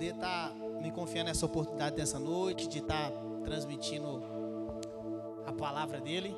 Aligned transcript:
poder 0.00 0.14
estar 0.14 0.50
me 0.80 0.90
confiando 0.90 1.28
nessa 1.28 1.44
oportunidade 1.44 1.94
dessa 1.94 2.18
noite, 2.18 2.66
de 2.66 2.78
estar 2.78 3.12
transmitindo 3.44 4.22
a 5.46 5.52
palavra 5.52 6.00
dele. 6.00 6.34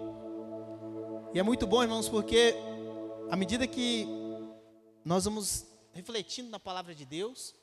E 1.32 1.38
é 1.38 1.44
muito 1.44 1.64
bom, 1.64 1.80
irmãos, 1.80 2.08
porque 2.08 2.56
à 3.30 3.36
medida 3.36 3.64
que 3.64 4.04
nós 5.04 5.26
vamos 5.26 5.64
refletindo 5.92 6.50
na 6.50 6.58
palavra 6.58 6.92
de 6.92 7.04
Deus, 7.04 7.54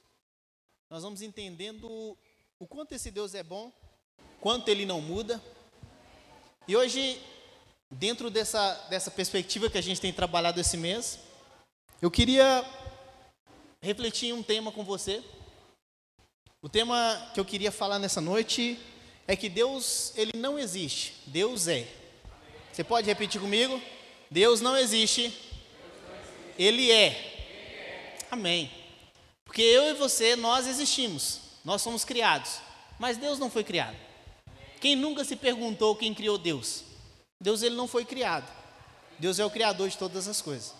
nós 0.89 1.03
vamos 1.03 1.21
entendendo 1.21 2.17
o 2.57 2.65
quanto 2.65 2.93
esse 2.93 3.11
Deus 3.11 3.35
é 3.35 3.43
bom, 3.43 3.69
quanto 4.39 4.69
ele 4.69 4.85
não 4.85 5.01
muda. 5.01 5.43
E 6.65 6.77
hoje, 6.77 7.21
dentro 7.91 8.29
dessa, 8.29 8.73
dessa 8.89 9.11
perspectiva 9.11 9.69
que 9.69 9.77
a 9.77 9.83
gente 9.83 9.99
tem 9.99 10.13
trabalhado 10.13 10.61
esse 10.61 10.77
mês, 10.77 11.19
eu 12.01 12.09
queria 12.09 12.63
refletir 13.81 14.33
um 14.33 14.41
tema 14.41 14.71
com 14.71 14.85
você 14.85 15.21
o 16.61 16.67
tema 16.67 17.31
que 17.33 17.39
eu 17.39 17.45
queria 17.45 17.71
falar 17.71 17.99
nessa 17.99 18.19
noite 18.19 18.77
é 19.27 19.35
que 19.35 19.47
Deus, 19.47 20.11
ele 20.15 20.33
não 20.35 20.59
existe, 20.59 21.13
Deus 21.27 21.67
é. 21.67 21.87
Você 22.71 22.83
pode 22.83 23.07
repetir 23.07 23.39
comigo? 23.39 23.81
Deus 24.29 24.59
não 24.59 24.75
existe, 24.75 25.33
ele 26.57 26.91
é. 26.91 28.17
Amém. 28.29 28.71
Porque 29.45 29.61
eu 29.61 29.89
e 29.89 29.93
você, 29.93 30.35
nós 30.35 30.67
existimos, 30.67 31.39
nós 31.63 31.81
somos 31.81 32.03
criados, 32.03 32.59
mas 32.99 33.17
Deus 33.17 33.39
não 33.39 33.49
foi 33.49 33.63
criado. 33.63 33.95
Quem 34.81 34.95
nunca 34.95 35.23
se 35.23 35.35
perguntou 35.35 35.95
quem 35.95 36.13
criou 36.13 36.37
Deus? 36.37 36.83
Deus 37.41 37.63
ele 37.63 37.75
não 37.75 37.87
foi 37.87 38.03
criado. 38.03 38.49
Deus 39.17 39.39
é 39.39 39.45
o 39.45 39.49
criador 39.49 39.89
de 39.89 39.97
todas 39.97 40.27
as 40.27 40.41
coisas. 40.41 40.73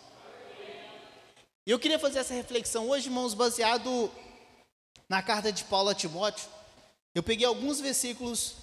E 1.66 1.72
eu 1.72 1.80
queria 1.80 2.00
fazer 2.00 2.20
essa 2.20 2.34
reflexão 2.34 2.90
hoje, 2.90 3.08
irmãos, 3.08 3.34
baseado 3.34 4.12
na 5.08 5.22
carta 5.22 5.52
de 5.52 5.64
Paulo 5.64 5.90
a 5.90 5.96
Timóteo, 5.96 6.48
eu 7.16 7.24
peguei 7.24 7.46
alguns 7.46 7.80
versículos 7.80 8.56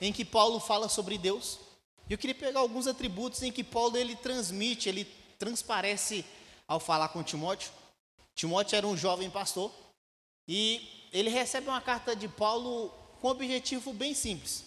em 0.00 0.12
que 0.12 0.24
Paulo 0.24 0.58
fala 0.58 0.88
sobre 0.88 1.18
Deus. 1.18 1.58
E 2.08 2.12
eu 2.12 2.18
queria 2.18 2.34
pegar 2.34 2.60
alguns 2.60 2.86
atributos 2.86 3.42
em 3.42 3.52
que 3.52 3.62
Paulo 3.62 3.96
ele 3.96 4.16
transmite, 4.16 4.88
ele 4.88 5.04
transparece 5.38 6.24
ao 6.66 6.80
falar 6.80 7.08
com 7.08 7.22
Timóteo. 7.22 7.70
Timóteo 8.34 8.76
era 8.76 8.86
um 8.86 8.96
jovem 8.96 9.30
pastor 9.30 9.70
e 10.48 11.08
ele 11.12 11.30
recebe 11.30 11.68
uma 11.68 11.80
carta 11.80 12.16
de 12.16 12.28
Paulo 12.28 12.88
com 13.20 13.28
um 13.28 13.30
objetivo 13.30 13.92
bem 13.92 14.14
simples: 14.14 14.64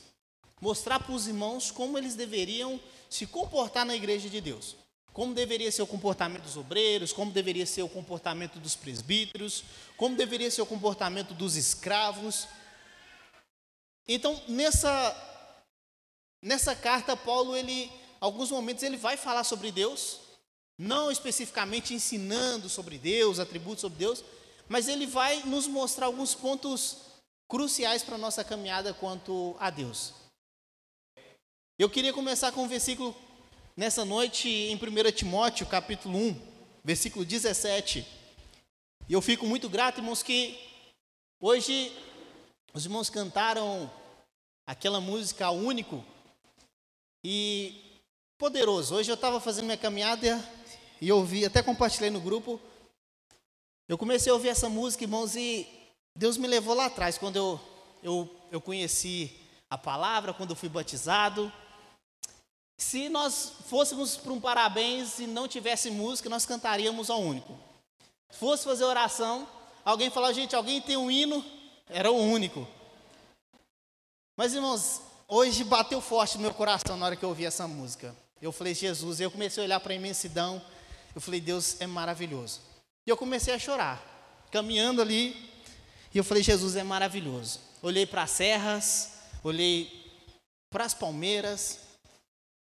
mostrar 0.61 0.99
para 0.99 1.13
os 1.13 1.27
irmãos 1.27 1.71
como 1.71 1.97
eles 1.97 2.15
deveriam 2.15 2.79
se 3.09 3.25
comportar 3.25 3.85
na 3.85 3.95
igreja 3.95 4.29
de 4.29 4.39
Deus 4.39 4.75
como 5.17 5.33
deveria 5.33 5.71
ser 5.71 5.81
o 5.81 5.87
comportamento 5.87 6.43
dos 6.43 6.57
obreiros, 6.57 7.11
como 7.11 7.31
deveria 7.31 7.65
ser 7.65 7.81
o 7.81 7.89
comportamento 7.89 8.59
dos 8.59 8.75
presbíteros, 8.75 9.63
como 9.97 10.15
deveria 10.15 10.51
ser 10.51 10.61
o 10.61 10.65
comportamento 10.67 11.33
dos 11.33 11.55
escravos. 11.55 12.47
Então, 14.07 14.39
nessa 14.47 15.23
nessa 16.39 16.75
carta 16.75 17.17
Paulo 17.17 17.55
ele 17.55 17.91
alguns 18.21 18.51
momentos 18.51 18.83
ele 18.83 18.95
vai 18.95 19.17
falar 19.17 19.43
sobre 19.43 19.71
Deus, 19.71 20.19
não 20.77 21.09
especificamente 21.09 21.95
ensinando 21.95 22.69
sobre 22.69 22.99
Deus, 22.99 23.39
atributos 23.39 23.81
sobre 23.81 23.97
Deus, 23.97 24.23
mas 24.69 24.87
ele 24.87 25.07
vai 25.07 25.41
nos 25.45 25.65
mostrar 25.65 26.05
alguns 26.05 26.35
pontos 26.35 26.97
cruciais 27.49 28.03
para 28.03 28.13
a 28.13 28.19
nossa 28.19 28.43
caminhada 28.43 28.93
quanto 28.93 29.55
a 29.59 29.71
Deus. 29.71 30.13
Eu 31.79 31.89
queria 31.89 32.13
começar 32.13 32.51
com 32.51 32.65
o 32.65 32.67
versículo 32.67 33.15
nessa 33.77 34.03
noite 34.03 34.49
em 34.49 34.75
1 34.75 35.11
Timóteo, 35.11 35.67
capítulo 35.67 36.17
1, 36.17 36.41
versículo 36.83 37.23
17. 37.23 38.03
E 39.07 39.13
eu 39.13 39.21
fico 39.21 39.45
muito 39.45 39.69
grato, 39.69 39.99
irmãos, 39.99 40.23
que 40.23 40.59
hoje 41.39 41.95
os 42.73 42.85
irmãos 42.85 43.07
cantaram 43.07 43.89
aquela 44.65 44.99
música 44.99 45.51
único 45.51 46.03
e 47.23 48.01
poderoso. 48.39 48.95
Hoje 48.95 49.11
eu 49.11 49.15
estava 49.15 49.39
fazendo 49.39 49.65
minha 49.65 49.77
caminhada 49.77 50.43
e 50.99 51.11
ouvi, 51.11 51.45
até 51.45 51.61
compartilhei 51.61 52.09
no 52.09 52.19
grupo. 52.19 52.59
Eu 53.87 53.95
comecei 53.95 54.31
a 54.31 54.35
ouvir 54.35 54.49
essa 54.49 54.67
música, 54.67 55.03
irmãos, 55.03 55.35
e 55.35 55.67
Deus 56.15 56.35
me 56.35 56.47
levou 56.47 56.73
lá 56.73 56.87
atrás, 56.87 57.19
quando 57.19 57.35
eu, 57.35 57.59
eu, 58.01 58.47
eu 58.51 58.59
conheci 58.59 59.39
a 59.69 59.77
palavra, 59.77 60.33
quando 60.33 60.49
eu 60.49 60.55
fui 60.55 60.67
batizado. 60.67 61.53
Se 62.77 63.09
nós 63.09 63.53
fôssemos 63.67 64.15
para 64.15 64.31
um 64.31 64.39
parabéns 64.39 65.19
e 65.19 65.25
não 65.25 65.47
tivesse 65.47 65.89
música, 65.89 66.29
nós 66.29 66.45
cantaríamos 66.45 67.09
ao 67.09 67.19
único. 67.19 67.57
Se 68.29 68.37
fosse 68.37 68.63
fazer 68.63 68.83
oração, 68.83 69.47
alguém 69.83 70.09
falava, 70.09 70.33
gente, 70.33 70.55
alguém 70.55 70.79
tem 70.79 70.95
um 70.95 71.09
hino, 71.09 71.43
era 71.89 72.11
o 72.11 72.15
único. 72.15 72.67
Mas 74.35 74.53
irmãos, 74.53 75.01
hoje 75.27 75.63
bateu 75.63 75.99
forte 75.99 76.35
no 76.35 76.43
meu 76.43 76.53
coração 76.53 76.95
na 76.95 77.07
hora 77.07 77.15
que 77.15 77.25
eu 77.25 77.29
ouvi 77.29 77.45
essa 77.45 77.67
música. 77.67 78.15
Eu 78.39 78.51
falei, 78.51 78.75
Jesus, 78.75 79.19
eu 79.19 79.31
comecei 79.31 79.63
a 79.63 79.65
olhar 79.65 79.79
para 79.79 79.93
a 79.93 79.95
imensidão, 79.95 80.61
eu 81.15 81.19
falei, 81.19 81.41
Deus 81.41 81.81
é 81.81 81.87
maravilhoso. 81.87 82.61
E 83.07 83.09
eu 83.09 83.17
comecei 83.17 83.53
a 83.53 83.59
chorar, 83.59 84.45
caminhando 84.51 85.01
ali, 85.01 85.49
e 86.13 86.17
eu 86.17 86.23
falei, 86.23 86.43
Jesus 86.43 86.75
é 86.75 86.83
maravilhoso. 86.83 87.59
Olhei 87.81 88.05
para 88.05 88.23
as 88.23 88.31
serras, 88.31 89.13
olhei 89.43 90.05
para 90.69 90.85
as 90.85 90.93
palmeiras, 90.93 91.86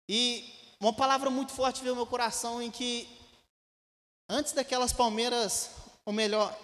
e 0.08 0.54
uma 0.80 0.94
palavra 0.94 1.30
muito 1.30 1.54
forte 1.54 1.82
veio 1.82 1.92
ao 1.92 1.96
meu 1.96 2.06
coração 2.06 2.62
em 2.62 2.70
que 2.70 3.08
antes 4.28 4.52
daquelas 4.52 4.92
palmeiras, 4.92 5.70
ou 6.06 6.12
melhor, 6.12 6.58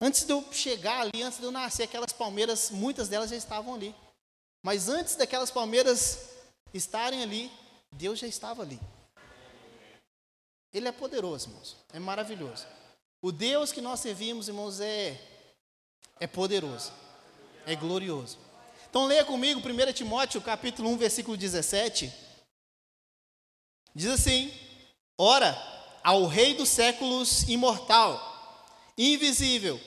antes 0.00 0.24
de 0.24 0.32
eu 0.32 0.44
chegar 0.52 1.00
ali, 1.00 1.22
antes 1.22 1.38
de 1.38 1.44
eu 1.44 1.50
nascer, 1.50 1.82
aquelas 1.82 2.12
palmeiras, 2.12 2.70
muitas 2.70 3.08
delas 3.08 3.30
já 3.30 3.36
estavam 3.36 3.74
ali. 3.74 3.94
Mas 4.62 4.88
antes 4.88 5.14
daquelas 5.14 5.50
palmeiras 5.50 6.30
estarem 6.72 7.22
ali, 7.22 7.50
Deus 7.92 8.18
já 8.18 8.26
estava 8.26 8.62
ali. 8.62 8.80
Ele 10.72 10.88
é 10.88 10.92
poderoso, 10.92 11.48
irmãos. 11.48 11.76
É 11.92 11.98
maravilhoso. 11.98 12.66
O 13.20 13.32
Deus 13.32 13.72
que 13.72 13.80
nós 13.80 14.00
servimos, 14.00 14.48
irmãos, 14.48 14.80
é, 14.80 15.20
é 16.20 16.26
poderoso. 16.26 16.92
É 17.66 17.74
glorioso. 17.74 18.38
Então 18.88 19.04
leia 19.04 19.24
comigo 19.24 19.60
1 19.60 19.92
Timóteo 19.92 20.40
capítulo 20.40 20.88
1, 20.90 20.96
versículo 20.96 21.36
17. 21.36 22.27
Diz 23.94 24.10
assim: 24.10 24.52
Ora, 25.16 25.56
ao 26.02 26.26
Rei 26.26 26.54
dos 26.54 26.68
séculos, 26.68 27.42
imortal, 27.48 28.18
invisível, 28.96 29.80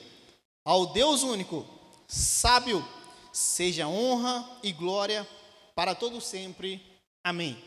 ao 0.64 0.86
Deus 0.86 1.22
único, 1.22 1.66
sábio, 2.06 2.86
seja 3.32 3.88
honra 3.88 4.48
e 4.62 4.72
glória 4.72 5.26
para 5.74 5.94
todo 5.94 6.20
sempre. 6.20 6.80
Amém. 7.24 7.62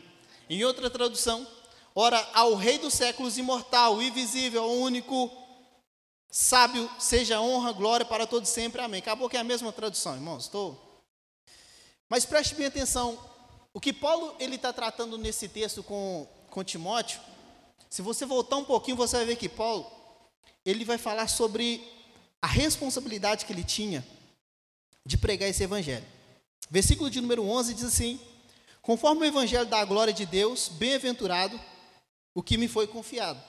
Em 0.48 0.64
outra 0.64 0.88
tradução, 0.88 1.46
ora 1.94 2.24
ao 2.32 2.54
Rei 2.54 2.78
dos 2.78 2.94
séculos, 2.94 3.36
imortal, 3.36 4.00
invisível, 4.00 4.64
único, 4.64 5.30
sábio, 6.30 6.88
seja 6.98 7.40
honra, 7.40 7.72
glória 7.72 8.06
para 8.06 8.26
todo 8.26 8.46
sempre. 8.46 8.80
Amém. 8.80 9.00
Acabou 9.00 9.28
que 9.28 9.36
é 9.36 9.40
a 9.40 9.44
mesma 9.44 9.72
tradução, 9.72 10.14
irmãos. 10.14 10.44
Estou. 10.44 11.02
Mas 12.08 12.24
preste 12.24 12.54
bem 12.54 12.66
atenção. 12.66 13.18
O 13.76 13.80
que 13.80 13.92
Paulo 13.92 14.34
ele 14.40 14.56
está 14.56 14.72
tratando 14.72 15.18
nesse 15.18 15.50
texto 15.50 15.82
com 15.82 16.26
com 16.48 16.64
Timóteo, 16.64 17.20
se 17.90 18.00
você 18.00 18.24
voltar 18.24 18.56
um 18.56 18.64
pouquinho, 18.64 18.96
você 18.96 19.18
vai 19.18 19.26
ver 19.26 19.36
que 19.36 19.50
Paulo, 19.50 19.86
ele 20.64 20.82
vai 20.82 20.96
falar 20.96 21.28
sobre 21.28 21.86
a 22.40 22.46
responsabilidade 22.46 23.44
que 23.44 23.52
ele 23.52 23.62
tinha 23.62 24.02
de 25.04 25.18
pregar 25.18 25.50
esse 25.50 25.62
evangelho. 25.62 26.06
Versículo 26.70 27.10
de 27.10 27.20
número 27.20 27.46
11 27.46 27.74
diz 27.74 27.84
assim: 27.84 28.18
Conforme 28.80 29.20
o 29.20 29.24
evangelho 29.26 29.66
da 29.66 29.84
glória 29.84 30.14
de 30.14 30.24
Deus, 30.24 30.68
bem-aventurado 30.68 31.60
o 32.34 32.42
que 32.42 32.56
me 32.56 32.68
foi 32.68 32.86
confiado. 32.86 33.42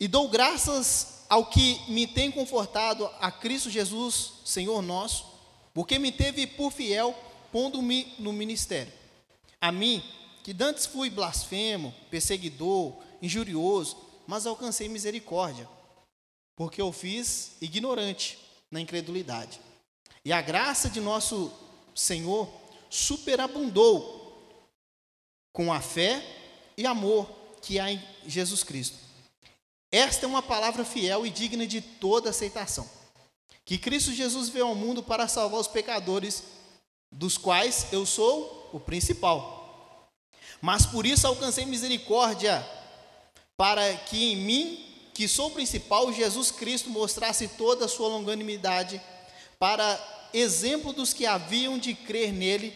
E 0.00 0.08
dou 0.08 0.28
graças 0.28 1.24
ao 1.28 1.46
que 1.46 1.80
me 1.88 2.08
tem 2.08 2.32
confortado 2.32 3.08
a 3.20 3.30
Cristo 3.30 3.70
Jesus, 3.70 4.32
Senhor 4.44 4.82
nosso, 4.82 5.24
porque 5.72 6.00
me 6.00 6.10
teve 6.10 6.48
por 6.48 6.72
fiel, 6.72 7.16
pondo-me 7.52 8.14
no 8.18 8.32
ministério. 8.32 8.92
A 9.60 9.72
mim, 9.72 10.02
que 10.42 10.52
dantes 10.52 10.86
fui 10.86 11.10
blasfemo, 11.10 11.94
perseguidor, 12.10 12.94
injurioso, 13.20 13.96
mas 14.26 14.46
alcancei 14.46 14.88
misericórdia, 14.88 15.68
porque 16.54 16.80
eu 16.80 16.92
fiz 16.92 17.52
ignorante 17.60 18.38
na 18.70 18.80
incredulidade. 18.80 19.60
E 20.24 20.32
a 20.32 20.40
graça 20.40 20.90
de 20.90 21.00
nosso 21.00 21.52
Senhor 21.94 22.48
superabundou 22.90 24.16
com 25.52 25.72
a 25.72 25.80
fé 25.80 26.22
e 26.76 26.86
amor 26.86 27.30
que 27.62 27.78
há 27.78 27.90
em 27.90 28.02
Jesus 28.26 28.62
Cristo. 28.62 28.98
Esta 29.90 30.26
é 30.26 30.28
uma 30.28 30.42
palavra 30.42 30.84
fiel 30.84 31.26
e 31.26 31.30
digna 31.30 31.66
de 31.66 31.80
toda 31.80 32.30
aceitação. 32.30 32.88
Que 33.64 33.78
Cristo 33.78 34.12
Jesus 34.12 34.48
veio 34.48 34.66
ao 34.66 34.74
mundo 34.74 35.02
para 35.02 35.26
salvar 35.26 35.60
os 35.60 35.66
pecadores, 35.66 36.44
dos 37.10 37.38
quais 37.38 37.86
eu 37.92 38.04
sou 38.04 38.70
o 38.72 38.80
principal. 38.80 40.08
Mas 40.60 40.86
por 40.86 41.06
isso 41.06 41.26
alcancei 41.26 41.64
misericórdia, 41.64 42.64
para 43.56 43.94
que 43.94 44.32
em 44.32 44.36
mim 44.36 44.86
que 45.14 45.26
sou 45.26 45.50
principal, 45.50 46.12
Jesus 46.12 46.50
Cristo 46.50 46.90
mostrasse 46.90 47.48
toda 47.48 47.86
a 47.86 47.88
sua 47.88 48.08
longanimidade 48.08 49.00
para 49.58 49.98
exemplo 50.32 50.92
dos 50.92 51.14
que 51.14 51.24
haviam 51.24 51.78
de 51.78 51.94
crer 51.94 52.32
nele 52.32 52.74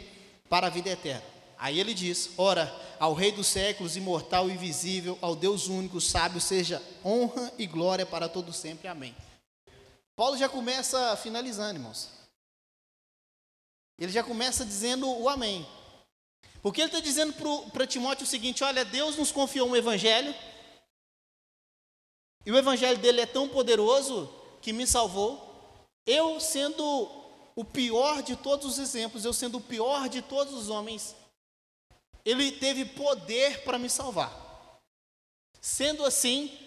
para 0.49 0.69
a 0.69 0.71
vida 0.71 0.89
eterna. 0.89 1.23
Aí 1.59 1.79
ele 1.79 1.93
diz: 1.93 2.31
Ora, 2.39 2.75
ao 2.99 3.13
Rei 3.13 3.31
dos 3.33 3.47
séculos, 3.47 3.97
imortal 3.97 4.49
e 4.49 4.55
invisível, 4.55 5.19
ao 5.21 5.37
Deus 5.37 5.69
único, 5.69 6.01
sábio, 6.01 6.41
seja 6.41 6.83
honra 7.05 7.53
e 7.59 7.67
glória 7.67 8.07
para 8.07 8.29
todo 8.29 8.53
sempre. 8.53 8.89
Amém. 8.89 9.15
Paulo 10.17 10.39
já 10.39 10.49
começa 10.49 11.17
finalizando, 11.17 11.79
irmãos. 11.79 12.20
Ele 14.01 14.11
já 14.11 14.25
começa 14.25 14.65
dizendo 14.65 15.07
o 15.07 15.29
amém. 15.29 15.69
Porque 16.63 16.81
ele 16.81 16.89
está 16.89 17.01
dizendo 17.01 17.35
para 17.71 17.87
Timóteo 17.87 18.25
o 18.25 18.27
seguinte: 18.27 18.65
olha, 18.65 18.83
Deus 18.83 19.17
nos 19.17 19.31
confiou 19.31 19.69
um 19.69 19.77
evangelho, 19.77 20.35
e 22.47 22.51
o 22.51 22.57
evangelho 22.57 22.99
dele 22.99 23.21
é 23.21 23.27
tão 23.27 23.47
poderoso 23.47 24.33
que 24.63 24.73
me 24.73 24.87
salvou. 24.87 25.49
Eu 26.07 26.41
sendo 26.41 26.83
o 27.55 27.65
pior 27.65 28.23
de 28.23 28.37
todos 28.37 28.67
os 28.67 28.79
exemplos, 28.79 29.25
eu 29.25 29.35
sendo 29.35 29.59
o 29.59 29.63
pior 29.63 30.09
de 30.09 30.23
todos 30.23 30.55
os 30.55 30.71
homens, 30.71 31.15
ele 32.25 32.53
teve 32.53 32.87
poder 32.87 33.63
para 33.65 33.79
me 33.79 33.91
salvar. 33.91 34.35
Sendo 35.61 36.07
assim, 36.07 36.59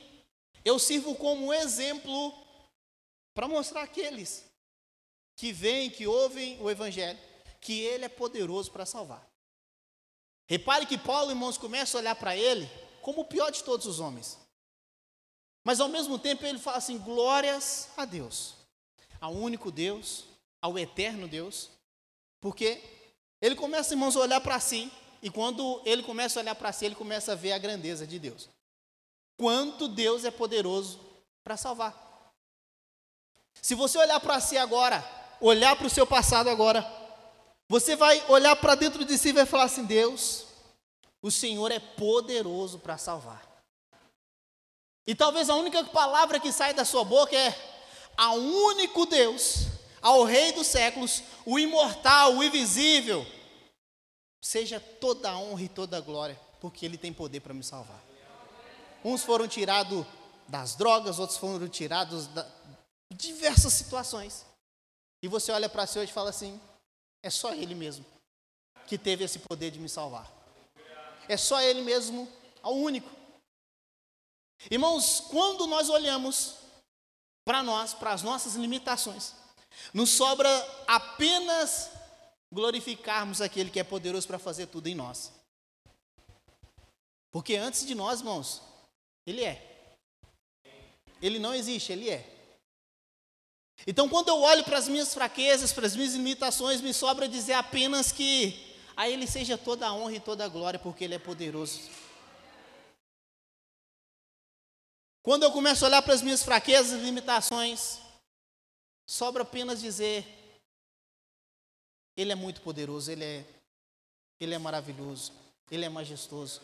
eu 0.64 0.78
sirvo 0.78 1.16
como 1.16 1.52
exemplo 1.52 2.32
para 3.34 3.48
mostrar 3.48 3.82
àqueles 3.82 4.53
que 5.36 5.52
veem, 5.52 5.90
que 5.90 6.08
ouvem 6.08 6.62
o 6.62 6.70
Evangelho, 6.70 7.20
que 7.60 7.82
ele 7.82 8.06
é 8.06 8.10
poderoso 8.10 8.72
para 8.72 8.86
salvar. 8.86 9.28
Repare 10.48 10.86
que 10.86 10.98
Paulo, 10.98 11.32
irmãos, 11.32 11.58
começa 11.58 11.98
a 11.98 12.02
olhar 12.02 12.16
para 12.16 12.36
ele 12.36 12.70
como 13.02 13.22
o 13.22 13.26
pior 13.26 13.52
de 13.52 13.64
todos 13.64 13.86
os 13.86 14.00
homens. 14.00 14.38
Mas 15.64 15.80
ao 15.80 15.88
mesmo 15.88 16.20
tempo 16.20 16.46
ele 16.46 16.60
fala 16.60 16.78
assim: 16.78 16.98
glórias 16.98 17.90
a 17.96 18.06
Deus, 18.06 18.56
ao 19.20 19.34
único 19.34 19.72
Deus, 19.72 20.26
ao 20.62 20.78
eterno 20.78 21.28
Deus, 21.28 21.70
porque 22.42 22.82
ele 23.42 23.56
começa, 23.56 23.94
irmãos, 23.94 24.16
a 24.16 24.20
olhar 24.20 24.42
para 24.42 24.60
si 24.60 24.92
e 25.22 25.30
quando 25.30 25.82
ele 25.86 26.04
começa 26.04 26.38
a 26.38 26.42
olhar 26.42 26.54
para 26.56 26.74
si, 26.74 26.84
ele 26.86 26.96
começa 26.96 27.32
a 27.32 27.36
ver 27.36 27.54
a 27.54 27.58
grandeza 27.58 28.06
de 28.06 28.20
Deus. 28.20 28.50
Quanto 29.38 29.88
Deus 29.88 30.26
é 30.26 30.32
poderoso 30.32 31.00
para 31.42 31.56
salvar. 31.56 32.34
Se 33.62 33.74
você 33.74 33.98
olhar 33.98 34.20
para 34.20 34.42
si 34.42 34.58
agora, 34.58 35.02
olhar 35.44 35.76
para 35.76 35.88
o 35.88 35.90
seu 35.90 36.08
passado 36.08 36.50
agora, 36.50 36.90
você 37.68 37.96
vai 37.96 38.24
olhar 38.30 38.56
para 38.56 38.76
dentro 38.76 39.04
de 39.04 39.18
si 39.18 39.30
e 39.30 39.34
vai 39.34 39.46
falar 39.46 39.66
assim: 39.66 39.84
Deus, 39.84 40.46
o 41.22 41.30
Senhor 41.30 41.72
é 41.72 41.80
poderoso 41.80 42.80
para 42.80 42.98
salvar. 42.98 43.44
E 45.06 45.14
talvez 45.14 45.50
a 45.50 45.56
única 45.56 45.84
palavra 45.84 46.40
que 46.40 46.52
sai 46.52 46.74
da 46.74 46.86
sua 46.86 47.04
boca 47.04 47.36
é: 47.36 47.54
ao 48.16 48.38
único 48.38 49.06
Deus, 49.06 49.68
ao 50.02 50.24
Rei 50.24 50.54
dos 50.54 50.68
séculos, 50.68 51.22
o 51.46 51.60
imortal, 51.60 52.36
o 52.36 52.44
invisível, 52.44 53.26
seja 54.42 54.80
toda 54.80 55.30
a 55.30 55.38
honra 55.38 55.64
e 55.64 55.70
toda 55.70 55.98
a 55.98 56.02
glória, 56.02 56.40
porque 56.62 56.86
Ele 56.86 56.98
tem 56.98 57.12
poder 57.12 57.42
para 57.42 57.54
me 57.54 57.64
salvar. 57.64 58.02
Uns 59.04 59.24
foram 59.24 59.48
tirados 59.48 60.06
das 60.48 60.76
drogas, 60.76 61.20
outros 61.20 61.38
foram 61.38 61.68
tirados 61.68 62.28
de 62.28 62.44
diversas 63.18 63.74
situações. 63.74 64.53
E 65.24 65.28
você 65.30 65.54
olha 65.54 65.70
para 65.70 65.88
si 65.88 65.98
hoje 65.98 66.12
e 66.12 66.14
fala 66.14 66.30
assim: 66.30 66.60
é 67.24 67.30
só 67.30 67.54
Ele 67.54 67.74
mesmo 67.74 68.06
que 68.86 68.98
teve 68.98 69.24
esse 69.24 69.40
poder 69.40 69.72
de 69.72 69.80
me 69.80 69.88
salvar. 69.88 70.30
É 71.30 71.38
só 71.38 71.62
Ele 71.62 71.82
mesmo, 71.82 72.30
ao 72.62 72.76
único. 72.76 73.10
Irmãos, 74.70 75.22
quando 75.22 75.66
nós 75.66 75.90
olhamos 75.90 76.56
para 77.46 77.64
nós, 77.64 77.94
para 77.94 78.12
as 78.12 78.22
nossas 78.22 78.56
limitações, 78.56 79.34
nos 79.94 80.10
sobra 80.10 80.50
apenas 80.86 81.90
glorificarmos 82.52 83.40
aquele 83.40 83.72
que 83.72 83.80
é 83.80 83.84
poderoso 83.84 84.28
para 84.28 84.38
fazer 84.38 84.68
tudo 84.68 84.88
em 84.88 84.96
nós. 84.96 85.32
Porque 87.32 87.56
antes 87.56 87.86
de 87.86 87.96
nós, 87.96 88.20
irmãos, 88.20 88.62
Ele 89.26 89.46
é. 89.46 89.88
Ele 91.22 91.40
não 91.40 91.54
existe, 91.54 91.94
Ele 91.94 92.10
é. 92.10 92.33
Então, 93.86 94.08
quando 94.08 94.30
eu 94.30 94.40
olho 94.40 94.64
para 94.64 94.78
as 94.78 94.88
minhas 94.88 95.14
fraquezas, 95.14 95.74
para 95.74 95.86
as 95.86 95.96
minhas 95.96 96.14
limitações, 96.14 96.80
me 96.80 96.94
sobra 96.94 97.28
dizer 97.28 97.54
apenas 97.54 98.12
que 98.12 98.76
a 98.96 99.10
Ele 99.10 99.28
seja 99.28 99.58
toda 99.58 99.88
a 99.88 99.94
honra 99.94 100.14
e 100.14 100.20
toda 100.20 100.46
a 100.46 100.48
glória, 100.48 100.80
porque 100.80 101.04
Ele 101.04 101.16
é 101.16 101.20
poderoso. 101.20 101.82
Quando 105.22 105.44
eu 105.44 105.52
começo 105.52 105.84
a 105.84 105.88
olhar 105.88 106.02
para 106.02 106.14
as 106.14 106.22
minhas 106.22 106.44
fraquezas 106.44 107.00
e 107.00 107.04
limitações, 107.04 108.00
sobra 109.06 109.44
apenas 109.44 109.82
dizer 109.82 110.26
ele 112.16 112.32
é 112.32 112.36
muito 112.36 112.62
poderoso, 112.62 113.12
ele 113.12 113.24
é, 113.24 113.46
ele 114.40 114.54
é 114.54 114.58
maravilhoso, 114.58 115.32
ele 115.72 115.86
é 115.86 115.90
majestoso. 115.90 116.62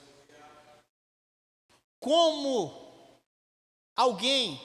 Como 1.99 2.71
alguém 3.95 4.59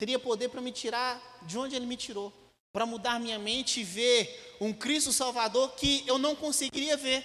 teria 0.00 0.18
poder 0.18 0.48
para 0.48 0.62
me 0.62 0.72
tirar 0.72 1.20
de 1.42 1.58
onde 1.58 1.76
ele 1.76 1.84
me 1.84 1.94
tirou, 1.94 2.32
para 2.72 2.86
mudar 2.86 3.20
minha 3.20 3.38
mente 3.38 3.80
e 3.80 3.84
ver 3.84 4.56
um 4.58 4.72
Cristo 4.72 5.12
Salvador 5.12 5.72
que 5.72 6.02
eu 6.06 6.16
não 6.16 6.34
conseguiria 6.34 6.96
ver? 6.96 7.22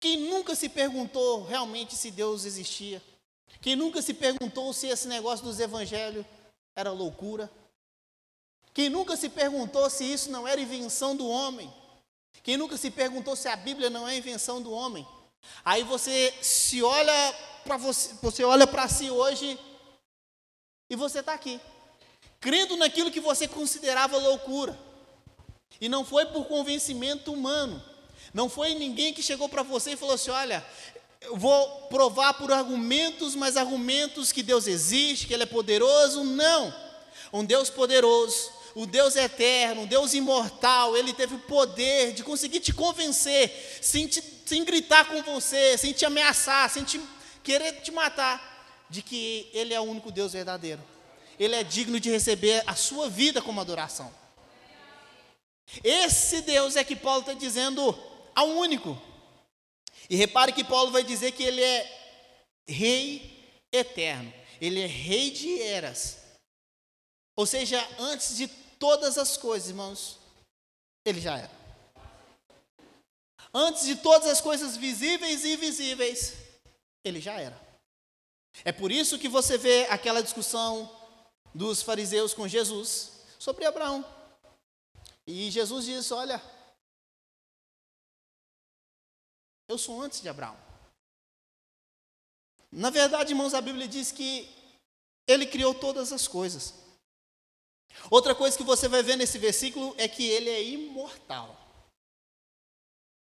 Quem 0.00 0.16
nunca 0.16 0.54
se 0.54 0.66
perguntou 0.66 1.44
realmente 1.44 1.94
se 1.94 2.10
Deus 2.10 2.46
existia? 2.46 3.02
Quem 3.60 3.76
nunca 3.76 4.00
se 4.00 4.14
perguntou 4.14 4.72
se 4.72 4.86
esse 4.86 5.06
negócio 5.06 5.44
dos 5.44 5.60
evangelhos 5.60 6.24
era 6.74 6.90
loucura? 6.90 7.52
Quem 8.72 8.88
nunca 8.88 9.14
se 9.14 9.28
perguntou 9.28 9.90
se 9.90 10.10
isso 10.10 10.30
não 10.30 10.48
era 10.48 10.58
invenção 10.58 11.14
do 11.14 11.28
homem? 11.28 11.70
Quem 12.42 12.56
nunca 12.56 12.78
se 12.78 12.90
perguntou 12.90 13.36
se 13.36 13.46
a 13.46 13.56
Bíblia 13.56 13.90
não 13.90 14.08
é 14.08 14.16
invenção 14.16 14.62
do 14.62 14.72
homem? 14.72 15.06
Aí 15.62 15.82
você 15.82 16.32
se 16.40 16.82
olha 16.82 17.34
para 17.62 17.76
você, 17.76 18.14
você 18.22 18.42
olha 18.42 18.66
para 18.66 18.88
si 18.88 19.10
hoje 19.10 19.58
e 20.88 20.96
você 20.96 21.20
está 21.20 21.34
aqui, 21.34 21.60
crendo 22.40 22.76
naquilo 22.76 23.10
que 23.10 23.20
você 23.20 23.48
considerava 23.48 24.16
loucura. 24.18 24.78
E 25.80 25.88
não 25.88 26.04
foi 26.04 26.26
por 26.26 26.46
convencimento 26.46 27.32
humano. 27.32 27.82
Não 28.32 28.48
foi 28.48 28.74
ninguém 28.74 29.12
que 29.12 29.22
chegou 29.22 29.48
para 29.48 29.62
você 29.62 29.92
e 29.92 29.96
falou 29.96 30.14
assim: 30.14 30.30
olha, 30.30 30.64
eu 31.20 31.36
vou 31.36 31.86
provar 31.88 32.34
por 32.34 32.52
argumentos, 32.52 33.34
mas 33.34 33.56
argumentos 33.56 34.32
que 34.32 34.42
Deus 34.42 34.66
existe, 34.66 35.26
que 35.26 35.34
Ele 35.34 35.42
é 35.42 35.46
poderoso. 35.46 36.22
Não. 36.22 36.74
Um 37.32 37.44
Deus 37.44 37.70
poderoso, 37.70 38.50
o 38.74 38.86
Deus 38.86 39.16
eterno, 39.16 39.82
o 39.82 39.86
Deus 39.86 40.14
imortal, 40.14 40.96
ele 40.96 41.12
teve 41.12 41.34
o 41.34 41.40
poder 41.40 42.12
de 42.12 42.22
conseguir 42.22 42.60
te 42.60 42.72
convencer, 42.72 43.78
sem, 43.80 44.06
te, 44.06 44.22
sem 44.44 44.64
gritar 44.64 45.06
com 45.06 45.22
você, 45.22 45.76
sem 45.78 45.92
te 45.92 46.04
ameaçar, 46.04 46.68
sem 46.70 46.84
te, 46.84 47.00
querer 47.42 47.80
te 47.80 47.90
matar, 47.90 48.53
de 48.88 49.02
que 49.02 49.50
ele 49.52 49.74
é 49.74 49.80
o 49.80 49.84
único 49.84 50.12
Deus 50.12 50.32
verdadeiro. 50.32 50.82
Ele 51.38 51.54
é 51.54 51.64
digno 51.64 51.98
de 51.98 52.10
receber 52.10 52.62
a 52.66 52.74
sua 52.74 53.08
vida 53.08 53.42
como 53.42 53.60
adoração. 53.60 54.12
Esse 55.82 56.42
Deus 56.42 56.76
é 56.76 56.84
que 56.84 56.94
Paulo 56.94 57.20
está 57.20 57.32
dizendo 57.32 57.96
ao 58.34 58.48
único. 58.48 59.00
E 60.08 60.16
repare 60.16 60.52
que 60.52 60.62
Paulo 60.62 60.90
vai 60.90 61.02
dizer 61.02 61.32
que 61.32 61.42
ele 61.42 61.62
é 61.62 62.04
rei 62.68 63.34
eterno, 63.72 64.32
ele 64.60 64.80
é 64.80 64.86
rei 64.86 65.30
de 65.30 65.60
eras. 65.62 66.18
Ou 67.36 67.46
seja, 67.46 67.84
antes 67.98 68.36
de 68.36 68.46
todas 68.78 69.18
as 69.18 69.36
coisas, 69.36 69.70
irmãos, 69.70 70.18
ele 71.04 71.20
já 71.20 71.38
era. 71.38 71.50
Antes 73.52 73.86
de 73.86 73.96
todas 73.96 74.28
as 74.28 74.40
coisas 74.40 74.76
visíveis 74.76 75.44
e 75.44 75.54
invisíveis, 75.54 76.34
ele 77.04 77.20
já 77.20 77.40
era. 77.40 77.63
É 78.62 78.70
por 78.70 78.92
isso 78.92 79.18
que 79.18 79.28
você 79.28 79.56
vê 79.56 79.86
aquela 79.86 80.22
discussão 80.22 80.90
dos 81.54 81.82
fariseus 81.82 82.34
com 82.34 82.46
Jesus 82.46 83.12
sobre 83.38 83.64
Abraão. 83.64 84.04
E 85.26 85.50
Jesus 85.50 85.86
diz: 85.86 86.12
Olha, 86.12 86.40
eu 89.66 89.78
sou 89.78 90.00
antes 90.02 90.20
de 90.20 90.28
Abraão. 90.28 90.56
Na 92.70 92.90
verdade, 92.90 93.32
irmãos, 93.32 93.54
a 93.54 93.60
Bíblia 93.60 93.88
diz 93.88 94.12
que 94.12 94.48
ele 95.26 95.46
criou 95.46 95.74
todas 95.74 96.12
as 96.12 96.28
coisas. 96.28 96.74
Outra 98.10 98.34
coisa 98.34 98.56
que 98.56 98.64
você 98.64 98.88
vai 98.88 99.02
ver 99.02 99.16
nesse 99.16 99.38
versículo 99.38 99.94
é 99.96 100.08
que 100.08 100.24
ele 100.24 100.50
é 100.50 100.62
imortal. 100.62 101.56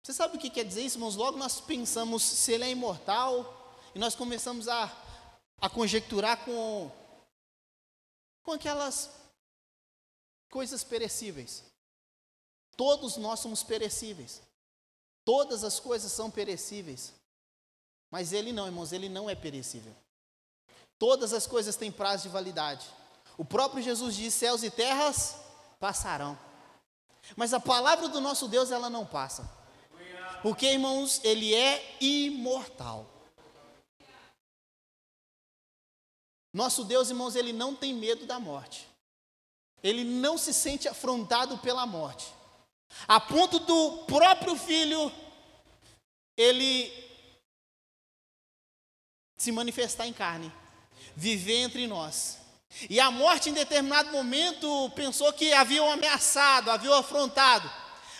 Você 0.02 0.12
sabe 0.12 0.36
o 0.36 0.40
que 0.40 0.50
quer 0.50 0.64
dizer 0.64 0.82
isso, 0.82 0.96
irmãos? 0.96 1.16
Logo 1.16 1.36
nós 1.36 1.60
pensamos 1.60 2.22
se 2.22 2.52
ele 2.52 2.64
é 2.64 2.70
imortal 2.70 3.74
e 3.94 3.98
nós 3.98 4.14
começamos 4.14 4.68
a, 4.68 4.86
a 5.60 5.68
conjecturar 5.68 6.44
com, 6.44 6.90
com 8.42 8.52
aquelas 8.52 9.10
coisas 10.50 10.84
perecíveis. 10.84 11.64
Todos 12.76 13.16
nós 13.16 13.40
somos 13.40 13.62
perecíveis. 13.62 14.42
Todas 15.24 15.64
as 15.64 15.80
coisas 15.80 16.12
são 16.12 16.30
perecíveis. 16.30 17.12
Mas 18.10 18.32
ele 18.32 18.52
não, 18.52 18.66
irmãos, 18.66 18.92
ele 18.92 19.08
não 19.08 19.28
é 19.28 19.34
perecível. 19.34 19.94
Todas 20.98 21.32
as 21.32 21.46
coisas 21.46 21.76
têm 21.76 21.90
prazo 21.90 22.24
de 22.24 22.28
validade. 22.28 22.86
O 23.36 23.44
próprio 23.44 23.82
Jesus 23.82 24.14
diz: 24.14 24.34
céus 24.34 24.62
e 24.62 24.70
terras 24.70 25.36
passarão. 25.80 26.38
Mas 27.36 27.52
a 27.54 27.60
palavra 27.60 28.08
do 28.08 28.20
nosso 28.20 28.46
Deus, 28.48 28.70
ela 28.70 28.90
não 28.90 29.06
passa. 29.06 29.50
Porque, 30.42 30.66
irmãos, 30.66 31.20
ele 31.24 31.54
é 31.54 31.96
imortal. 32.00 33.06
Nosso 36.54 36.84
Deus, 36.84 37.10
irmãos, 37.10 37.34
ele 37.34 37.52
não 37.52 37.74
tem 37.74 37.92
medo 37.92 38.26
da 38.26 38.38
morte. 38.38 38.86
Ele 39.82 40.04
não 40.04 40.38
se 40.38 40.54
sente 40.54 40.86
afrontado 40.86 41.58
pela 41.58 41.84
morte. 41.84 42.32
A 43.08 43.18
ponto 43.18 43.58
do 43.58 44.04
próprio 44.04 44.54
filho 44.56 45.10
ele 46.36 46.92
se 49.36 49.50
manifestar 49.50 50.06
em 50.06 50.12
carne, 50.12 50.52
viver 51.16 51.56
entre 51.56 51.88
nós. 51.88 52.38
E 52.88 53.00
a 53.00 53.10
morte, 53.10 53.50
em 53.50 53.52
determinado 53.52 54.12
momento, 54.12 54.90
pensou 54.94 55.32
que 55.32 55.52
havia 55.52 55.82
um 55.82 55.90
ameaçado, 55.90 56.70
havia 56.70 56.90
um 56.90 56.94
afrontado. 56.94 57.68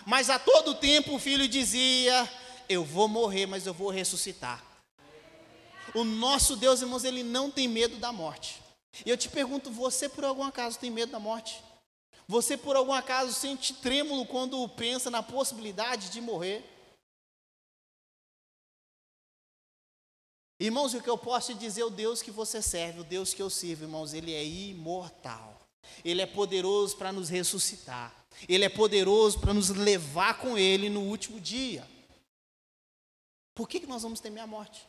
Mas 0.04 0.28
a 0.28 0.40
todo 0.40 0.74
tempo 0.74 1.14
o 1.14 1.18
filho 1.20 1.46
dizia: 1.46 2.28
Eu 2.68 2.84
vou 2.84 3.06
morrer, 3.06 3.46
mas 3.46 3.64
eu 3.64 3.72
vou 3.72 3.90
ressuscitar. 3.90 4.63
O 5.94 6.02
nosso 6.02 6.56
Deus, 6.56 6.82
irmãos, 6.82 7.04
ele 7.04 7.22
não 7.22 7.50
tem 7.50 7.68
medo 7.68 7.96
da 7.96 8.12
morte. 8.12 8.60
E 9.06 9.10
eu 9.10 9.16
te 9.16 9.28
pergunto: 9.28 9.70
você 9.70 10.08
por 10.08 10.24
algum 10.24 10.42
acaso 10.42 10.78
tem 10.78 10.90
medo 10.90 11.12
da 11.12 11.20
morte? 11.20 11.62
Você 12.26 12.56
por 12.56 12.74
algum 12.74 12.92
acaso 12.92 13.32
sente 13.32 13.74
trêmulo 13.74 14.26
quando 14.26 14.68
pensa 14.70 15.10
na 15.10 15.22
possibilidade 15.22 16.10
de 16.10 16.20
morrer? 16.20 16.64
Irmãos, 20.58 20.94
o 20.94 21.02
que 21.02 21.10
eu 21.10 21.18
posso 21.18 21.52
te 21.52 21.58
dizer, 21.58 21.82
o 21.82 21.90
Deus 21.90 22.22
que 22.22 22.30
você 22.30 22.62
serve, 22.62 23.00
o 23.00 23.04
Deus 23.04 23.34
que 23.34 23.42
eu 23.42 23.50
sirvo, 23.50 23.84
irmãos, 23.84 24.14
ele 24.14 24.32
é 24.32 24.44
imortal. 24.44 25.60
Ele 26.04 26.22
é 26.22 26.26
poderoso 26.26 26.96
para 26.96 27.12
nos 27.12 27.28
ressuscitar. 27.28 28.14
Ele 28.48 28.64
é 28.64 28.68
poderoso 28.68 29.38
para 29.38 29.52
nos 29.52 29.68
levar 29.68 30.38
com 30.38 30.56
ele 30.56 30.88
no 30.88 31.02
último 31.02 31.38
dia. 31.38 31.86
Por 33.54 33.68
que, 33.68 33.80
que 33.80 33.86
nós 33.86 34.02
vamos 34.02 34.20
temer 34.20 34.42
a 34.42 34.46
morte? 34.46 34.88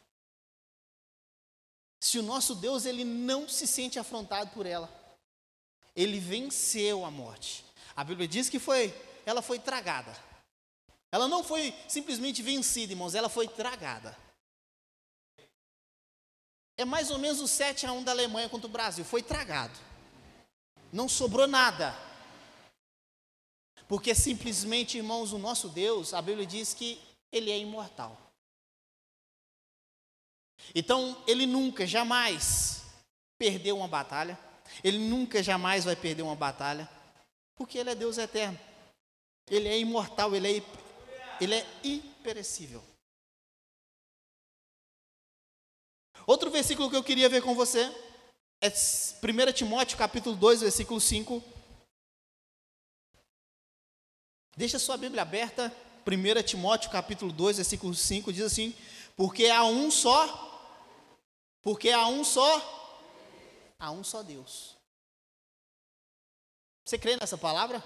Se 2.00 2.20
o 2.20 2.24
nosso 2.24 2.56
Deus 2.56 2.86
ele 2.86 3.04
não 3.04 3.48
se 3.48 3.66
sente 3.66 3.98
afrontado 3.98 4.52
por 4.52 4.66
ela, 4.66 4.90
ele 5.96 6.20
venceu 6.20 7.06
a 7.06 7.12
morte. 7.12 7.66
A 7.96 8.04
Bíblia 8.04 8.28
diz 8.28 8.50
que 8.50 8.60
foi, 8.60 8.94
ela 9.26 9.42
foi 9.42 9.60
tragada. 9.60 10.16
Ela 11.12 11.28
não 11.28 11.44
foi 11.44 11.74
simplesmente 11.88 12.42
vencida, 12.42 12.94
irmãos, 12.94 13.16
ela 13.16 13.30
foi 13.30 13.48
tragada. 13.48 14.18
É 16.78 16.84
mais 16.84 17.10
ou 17.10 17.18
menos 17.18 17.40
o 17.40 17.48
7 17.48 17.86
a 17.86 17.94
1 17.94 18.04
da 18.04 18.12
Alemanha 18.12 18.50
contra 18.50 18.68
o 18.68 18.72
Brasil. 18.72 19.06
Foi 19.06 19.24
tragado. 19.24 19.78
Não 20.92 21.08
sobrou 21.08 21.48
nada. 21.48 21.96
Porque 23.88 24.14
simplesmente, 24.14 24.98
irmãos, 24.98 25.32
o 25.32 25.38
nosso 25.38 25.70
Deus, 25.70 26.14
a 26.14 26.22
Bíblia 26.22 26.46
diz 26.46 26.74
que 26.74 27.02
ele 27.32 27.52
é 27.52 27.58
imortal. 27.58 28.25
Então, 30.74 31.22
ele 31.28 31.46
nunca, 31.46 31.86
jamais 31.86 32.84
perdeu 33.38 33.78
uma 33.78 33.88
batalha. 33.88 34.38
Ele 34.84 34.98
nunca, 34.98 35.44
jamais 35.44 35.86
vai 35.86 35.96
perder 35.96 36.24
uma 36.24 36.36
batalha. 36.36 36.90
Porque 37.56 37.78
ele 37.78 37.90
é 37.90 37.96
Deus 37.96 38.18
eterno. 38.18 38.60
Ele 39.50 39.68
é 39.68 39.78
imortal, 39.78 40.36
ele 40.36 40.58
é, 40.58 40.64
ele 41.40 41.56
é 41.56 41.66
imperecível. 41.84 42.84
Outro 46.26 46.50
versículo 46.50 46.90
que 46.90 46.96
eu 46.96 47.04
queria 47.04 47.30
ver 47.30 47.44
com 47.44 47.54
você 47.54 47.82
é 48.60 48.68
1 48.70 49.54
Timóteo 49.54 49.98
capítulo 49.98 50.36
2, 50.36 50.62
versículo 50.62 51.00
5. 51.00 51.44
Deixa 54.58 54.80
sua 54.80 54.98
Bíblia 54.98 55.22
aberta. 55.22 55.72
1 56.08 56.44
Timóteo 56.44 56.90
capítulo 56.90 57.32
2, 57.32 57.58
versículo 57.58 57.94
5 57.94 58.34
diz 58.34 58.44
assim: 58.44 58.74
Porque 59.16 59.48
há 59.48 59.64
um 59.66 59.92
só, 59.92 60.55
porque 61.66 61.90
há 61.90 62.06
um 62.06 62.24
só, 62.24 62.62
há 63.80 63.90
um 63.90 64.04
só 64.04 64.22
Deus. 64.22 64.78
Você 66.86 67.00
crê 67.00 67.18
nessa 67.18 67.40
palavra? 67.40 67.84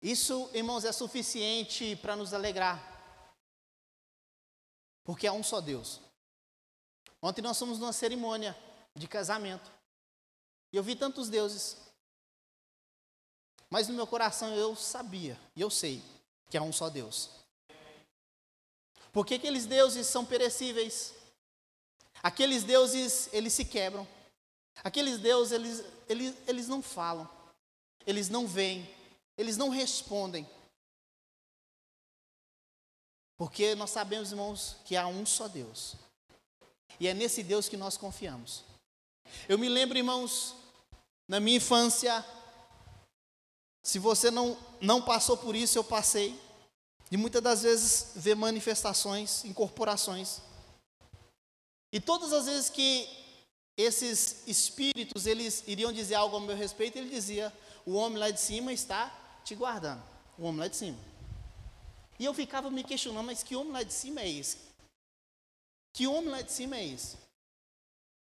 Isso, 0.00 0.50
irmãos, 0.54 0.82
é 0.86 0.92
suficiente 0.92 1.94
para 1.96 2.16
nos 2.16 2.32
alegrar. 2.32 2.80
Porque 5.04 5.26
há 5.26 5.32
um 5.34 5.42
só 5.42 5.60
Deus. 5.60 6.00
Ontem 7.20 7.42
nós 7.42 7.58
fomos 7.58 7.78
numa 7.78 7.92
cerimônia 7.92 8.56
de 8.94 9.06
casamento. 9.06 9.70
E 10.72 10.76
eu 10.78 10.82
vi 10.82 10.96
tantos 10.96 11.28
deuses. 11.28 11.76
Mas 13.68 13.88
no 13.88 13.94
meu 13.94 14.06
coração 14.06 14.54
eu 14.54 14.74
sabia, 14.74 15.38
e 15.54 15.60
eu 15.60 15.68
sei, 15.68 16.02
que 16.48 16.56
há 16.56 16.62
um 16.62 16.72
só 16.72 16.88
Deus. 16.88 17.43
Porque 19.14 19.34
aqueles 19.34 19.64
deuses 19.64 20.08
são 20.08 20.26
perecíveis. 20.26 21.14
Aqueles 22.20 22.64
deuses, 22.64 23.28
eles 23.32 23.52
se 23.52 23.64
quebram. 23.64 24.06
Aqueles 24.82 25.20
deuses, 25.20 25.52
eles, 25.52 25.84
eles, 26.08 26.34
eles 26.48 26.66
não 26.66 26.82
falam. 26.82 27.30
Eles 28.04 28.28
não 28.28 28.44
veem. 28.44 28.92
Eles 29.38 29.56
não 29.56 29.68
respondem. 29.68 30.44
Porque 33.36 33.76
nós 33.76 33.90
sabemos, 33.90 34.32
irmãos, 34.32 34.78
que 34.84 34.96
há 34.96 35.06
um 35.06 35.24
só 35.24 35.46
Deus. 35.46 35.94
E 36.98 37.06
é 37.06 37.14
nesse 37.14 37.44
Deus 37.44 37.68
que 37.68 37.76
nós 37.76 37.96
confiamos. 37.96 38.64
Eu 39.48 39.56
me 39.56 39.68
lembro, 39.68 39.96
irmãos, 39.96 40.56
na 41.28 41.38
minha 41.38 41.58
infância, 41.58 42.24
se 43.80 44.00
você 44.00 44.28
não, 44.28 44.58
não 44.80 45.00
passou 45.00 45.36
por 45.36 45.54
isso, 45.54 45.78
eu 45.78 45.84
passei. 45.84 46.36
E 47.14 47.16
muitas 47.16 47.40
das 47.40 47.62
vezes 47.62 48.10
ver 48.16 48.34
manifestações, 48.34 49.44
incorporações. 49.44 50.40
E 51.92 52.00
todas 52.00 52.32
as 52.32 52.46
vezes 52.46 52.68
que 52.68 53.08
esses 53.76 54.42
espíritos 54.48 55.24
eles 55.24 55.62
iriam 55.68 55.92
dizer 55.92 56.16
algo 56.16 56.34
ao 56.34 56.42
meu 56.42 56.56
respeito, 56.56 56.98
ele 56.98 57.08
dizia: 57.08 57.56
"O 57.86 57.92
homem 57.92 58.18
lá 58.18 58.30
de 58.30 58.40
cima 58.40 58.72
está 58.72 59.16
te 59.44 59.54
guardando". 59.54 60.02
O 60.36 60.42
homem 60.42 60.62
lá 60.62 60.66
de 60.66 60.74
cima. 60.74 60.98
E 62.18 62.24
eu 62.24 62.34
ficava 62.34 62.68
me 62.68 62.82
questionando, 62.82 63.26
mas 63.26 63.44
que 63.44 63.54
homem 63.54 63.72
lá 63.72 63.84
de 63.84 63.94
cima 63.94 64.20
é 64.20 64.28
esse? 64.28 64.58
Que 65.92 66.08
homem 66.08 66.30
lá 66.30 66.42
de 66.42 66.50
cima 66.50 66.76
é 66.78 66.84
esse? 66.84 67.16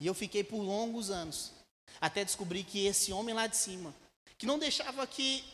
E 0.01 0.07
eu 0.09 0.15
fiquei 0.15 0.43
por 0.43 0.61
longos 0.61 1.11
anos, 1.11 1.53
até 2.01 2.25
descobrir 2.25 2.65
que 2.65 2.85
esse 2.85 3.13
homem 3.13 3.37
lá 3.37 3.47
de 3.47 3.57
cima, 3.57 3.95
que 4.37 4.47
não 4.47 4.59
deixava 4.59 5.07
que 5.07 5.45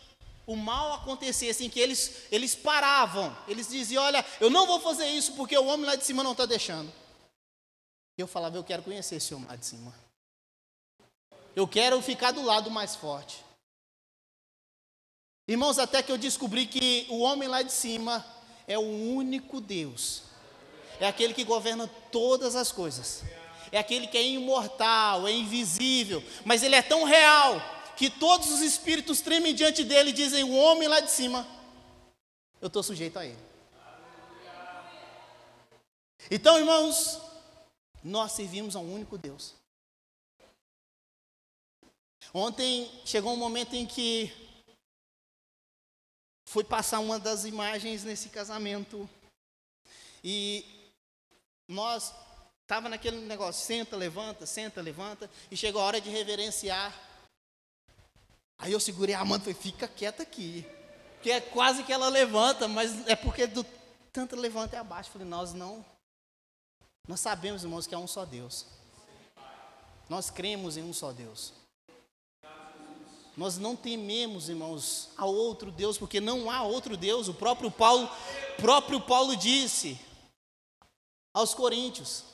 o 0.51 0.57
mal 0.57 0.95
acontecesse, 0.95 1.65
em 1.65 1.71
que 1.71 1.79
eles, 1.79 2.25
eles 2.29 2.57
paravam, 2.57 3.37
eles 3.47 3.69
diziam: 3.69 4.03
Olha, 4.03 4.27
eu 4.41 4.51
não 4.51 4.67
vou 4.67 4.81
fazer 4.81 5.07
isso 5.07 5.35
porque 5.35 5.57
o 5.57 5.67
homem 5.67 5.87
lá 5.87 5.95
de 5.95 6.05
cima 6.05 6.25
não 6.25 6.33
está 6.33 6.45
deixando. 6.45 6.93
Eu 8.19 8.27
falava: 8.27 8.57
Eu 8.57 8.65
quero 8.65 8.83
conhecer 8.83 9.15
esse 9.15 9.33
homem 9.33 9.47
lá 9.47 9.55
de 9.55 9.65
cima. 9.65 9.95
Eu 11.55 11.69
quero 11.69 12.03
ficar 12.03 12.33
do 12.33 12.43
lado 12.43 12.69
mais 12.69 12.97
forte. 12.97 13.45
Irmãos, 15.47 15.79
até 15.79 16.03
que 16.03 16.11
eu 16.11 16.19
descobri 16.19 16.67
que 16.67 17.07
o 17.09 17.21
homem 17.21 17.49
lá 17.49 17.63
de 17.63 17.73
cima 17.73 18.27
é 18.67 18.77
o 18.77 18.83
único 18.83 19.61
Deus. 19.61 20.25
É 20.99 21.07
aquele 21.07 21.33
que 21.33 21.45
governa 21.45 21.89
todas 22.11 22.57
as 22.57 22.73
coisas. 22.73 23.23
É 23.71 23.79
aquele 23.79 24.09
que 24.09 24.19
é 24.19 24.23
imortal, 24.23 25.29
é 25.29 25.33
invisível, 25.33 26.21
mas 26.45 26.65
ele 26.65 26.75
é 26.75 26.83
tão 26.83 27.05
real 27.05 27.80
que 28.01 28.09
todos 28.09 28.51
os 28.51 28.63
espíritos 28.63 29.21
tremem 29.21 29.55
diante 29.55 29.85
dele 29.85 30.09
e 30.09 30.15
dizem: 30.15 30.43
O 30.43 30.57
homem 30.57 30.89
lá 30.89 31.01
de 31.01 31.11
cima, 31.11 31.47
eu 32.59 32.69
estou 32.69 32.83
sujeito 32.83 33.19
a 33.19 33.27
ele. 33.27 33.39
Então, 36.31 36.59
irmãos, 36.59 37.21
nós 38.03 38.33
servimos 38.33 38.75
a 38.75 38.79
um 38.81 38.95
único 38.95 39.19
Deus. 39.19 39.55
Ontem 42.33 42.91
chegou 43.05 43.35
um 43.35 43.37
momento 43.37 43.75
em 43.75 43.85
que 43.85 44.33
fui 46.47 46.65
passar 46.65 47.01
uma 47.01 47.19
das 47.19 47.45
imagens 47.45 48.03
nesse 48.03 48.31
casamento. 48.31 49.07
E 50.25 50.65
nós 51.69 52.15
estava 52.63 52.89
naquele 52.89 53.19
negócio, 53.27 53.63
senta, 53.63 53.95
levanta, 53.95 54.47
senta, 54.47 54.81
levanta, 54.81 55.31
e 55.51 55.57
chegou 55.57 55.83
a 55.83 55.85
hora 55.85 56.01
de 56.01 56.09
reverenciar. 56.09 57.10
Aí 58.61 58.73
eu 58.73 58.79
segurei 58.81 59.15
a 59.15 59.25
mão 59.25 59.39
e 59.39 59.41
falei, 59.41 59.55
fica 59.55 59.89
quieta 59.89 60.23
aqui. 60.23 60.67
Porque 61.15 61.31
é 61.31 61.41
quase 61.41 61.83
que 61.83 61.93
ela 61.93 62.09
levanta, 62.09 62.69
mas 62.69 63.07
é 63.09 63.17
porque 63.17 63.47
do 63.47 63.65
tanto 64.13 64.37
levanta 64.37 64.77
e 64.77 64.79
abaixo. 64.79 65.11
falei, 65.11 65.27
nós 65.27 65.53
não. 65.53 65.85
Nós 67.09 67.21
sabemos, 67.21 67.63
irmãos, 67.63 67.87
que 67.87 67.95
há 67.95 67.99
um 67.99 68.07
só 68.07 68.25
Deus. 68.25 68.67
Nós 70.09 70.31
cremos 70.31 70.77
em 70.77 70.83
um 70.83 70.93
só 70.93 71.13
Deus. 71.13 71.53
Nós 73.37 73.57
não 73.57 73.75
tememos, 73.75 74.49
irmãos, 74.49 75.09
a 75.17 75.25
outro 75.25 75.71
Deus, 75.71 75.97
porque 75.97 76.21
não 76.21 76.51
há 76.51 76.63
outro 76.63 76.97
Deus. 76.97 77.29
O 77.29 77.35
próprio 77.35 77.71
Paulo, 77.71 78.11
próprio 78.59 79.01
Paulo 79.01 79.35
disse 79.37 79.99
aos 81.33 81.55
Coríntios 81.55 82.25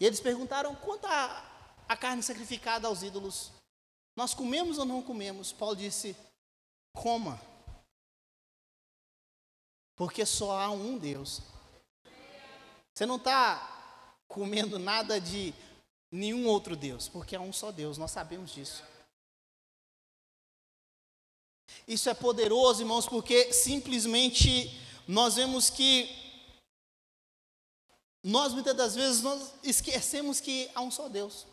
E 0.00 0.06
eles 0.06 0.20
perguntaram 0.20 0.74
quanto 0.74 1.06
a, 1.06 1.44
a 1.88 1.96
carne 1.96 2.22
sacrificada 2.22 2.88
aos 2.88 3.02
ídolos. 3.02 3.55
Nós 4.16 4.32
comemos 4.32 4.78
ou 4.78 4.86
não 4.86 5.02
comemos? 5.02 5.52
Paulo 5.52 5.76
disse: 5.76 6.16
coma. 6.94 7.40
Porque 9.94 10.24
só 10.26 10.58
há 10.58 10.70
um 10.70 10.98
Deus. 10.98 11.42
Você 12.94 13.04
não 13.04 13.16
está 13.16 14.16
comendo 14.26 14.78
nada 14.78 15.20
de 15.20 15.54
nenhum 16.10 16.46
outro 16.46 16.74
Deus, 16.74 17.08
porque 17.08 17.36
há 17.36 17.40
um 17.40 17.52
só 17.52 17.70
Deus, 17.70 17.98
nós 17.98 18.10
sabemos 18.10 18.52
disso. 18.52 18.82
Isso 21.86 22.08
é 22.08 22.14
poderoso, 22.14 22.82
irmãos, 22.82 23.06
porque 23.06 23.52
simplesmente 23.52 24.70
nós 25.06 25.36
vemos 25.36 25.68
que 25.68 26.08
nós 28.22 28.52
muitas 28.52 28.76
das 28.76 28.94
vezes 28.94 29.22
nós 29.22 29.52
esquecemos 29.62 30.40
que 30.40 30.70
há 30.74 30.80
um 30.80 30.90
só 30.90 31.08
Deus. 31.08 31.46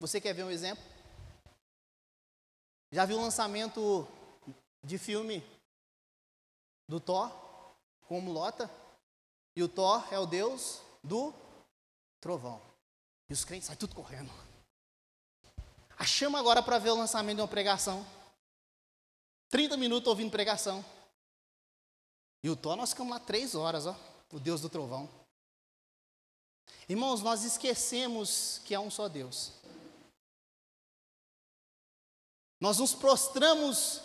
Você 0.00 0.20
quer 0.20 0.34
ver 0.34 0.44
um 0.44 0.50
exemplo? 0.50 0.84
Já 2.92 3.04
viu 3.04 3.18
o 3.18 3.22
lançamento 3.22 4.06
de 4.82 4.98
filme 4.98 5.44
do 6.88 6.98
Thor 6.98 7.30
com 8.08 8.20
Mulota? 8.20 8.70
E 9.54 9.62
o 9.62 9.68
Thor 9.68 10.06
é 10.12 10.18
o 10.18 10.26
Deus 10.26 10.80
do 11.02 11.32
trovão. 12.20 12.60
E 13.28 13.32
os 13.32 13.44
crentes 13.44 13.66
saem 13.66 13.78
tudo 13.78 13.94
correndo. 13.94 14.30
A 15.96 16.04
chama 16.04 16.38
agora 16.38 16.62
para 16.62 16.78
ver 16.78 16.90
o 16.90 16.96
lançamento 16.96 17.36
de 17.36 17.42
uma 17.42 17.48
pregação. 17.48 18.04
30 19.50 19.76
minutos 19.76 20.08
ouvindo 20.08 20.30
pregação. 20.30 20.84
E 22.42 22.50
o 22.50 22.56
Thor, 22.56 22.74
nós 22.74 22.90
ficamos 22.90 23.12
lá 23.12 23.20
três 23.20 23.54
horas, 23.54 23.86
ó. 23.86 23.96
O 24.32 24.40
Deus 24.40 24.60
do 24.60 24.68
trovão. 24.68 25.08
Irmãos, 26.88 27.20
nós 27.20 27.44
esquecemos 27.44 28.60
que 28.64 28.74
há 28.74 28.80
um 28.80 28.90
só 28.90 29.08
Deus. 29.08 29.52
Nós 32.60 32.78
nos 32.78 32.94
prostramos 32.94 34.02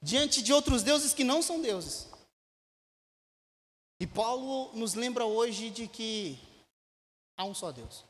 diante 0.00 0.40
de 0.40 0.52
outros 0.52 0.82
deuses 0.82 1.12
que 1.12 1.22
não 1.22 1.42
são 1.42 1.60
deuses. 1.60 2.08
E 4.00 4.06
Paulo 4.06 4.72
nos 4.74 4.94
lembra 4.94 5.24
hoje 5.24 5.70
de 5.70 5.86
que 5.86 6.38
há 7.36 7.44
um 7.44 7.54
só 7.54 7.70
Deus. 7.70 8.04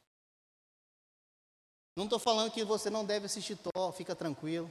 Não 1.96 2.04
estou 2.04 2.18
falando 2.18 2.52
que 2.52 2.62
você 2.62 2.88
não 2.88 3.04
deve 3.04 3.26
assistir 3.26 3.56
Thor, 3.56 3.92
fica 3.92 4.14
tranquilo. 4.14 4.70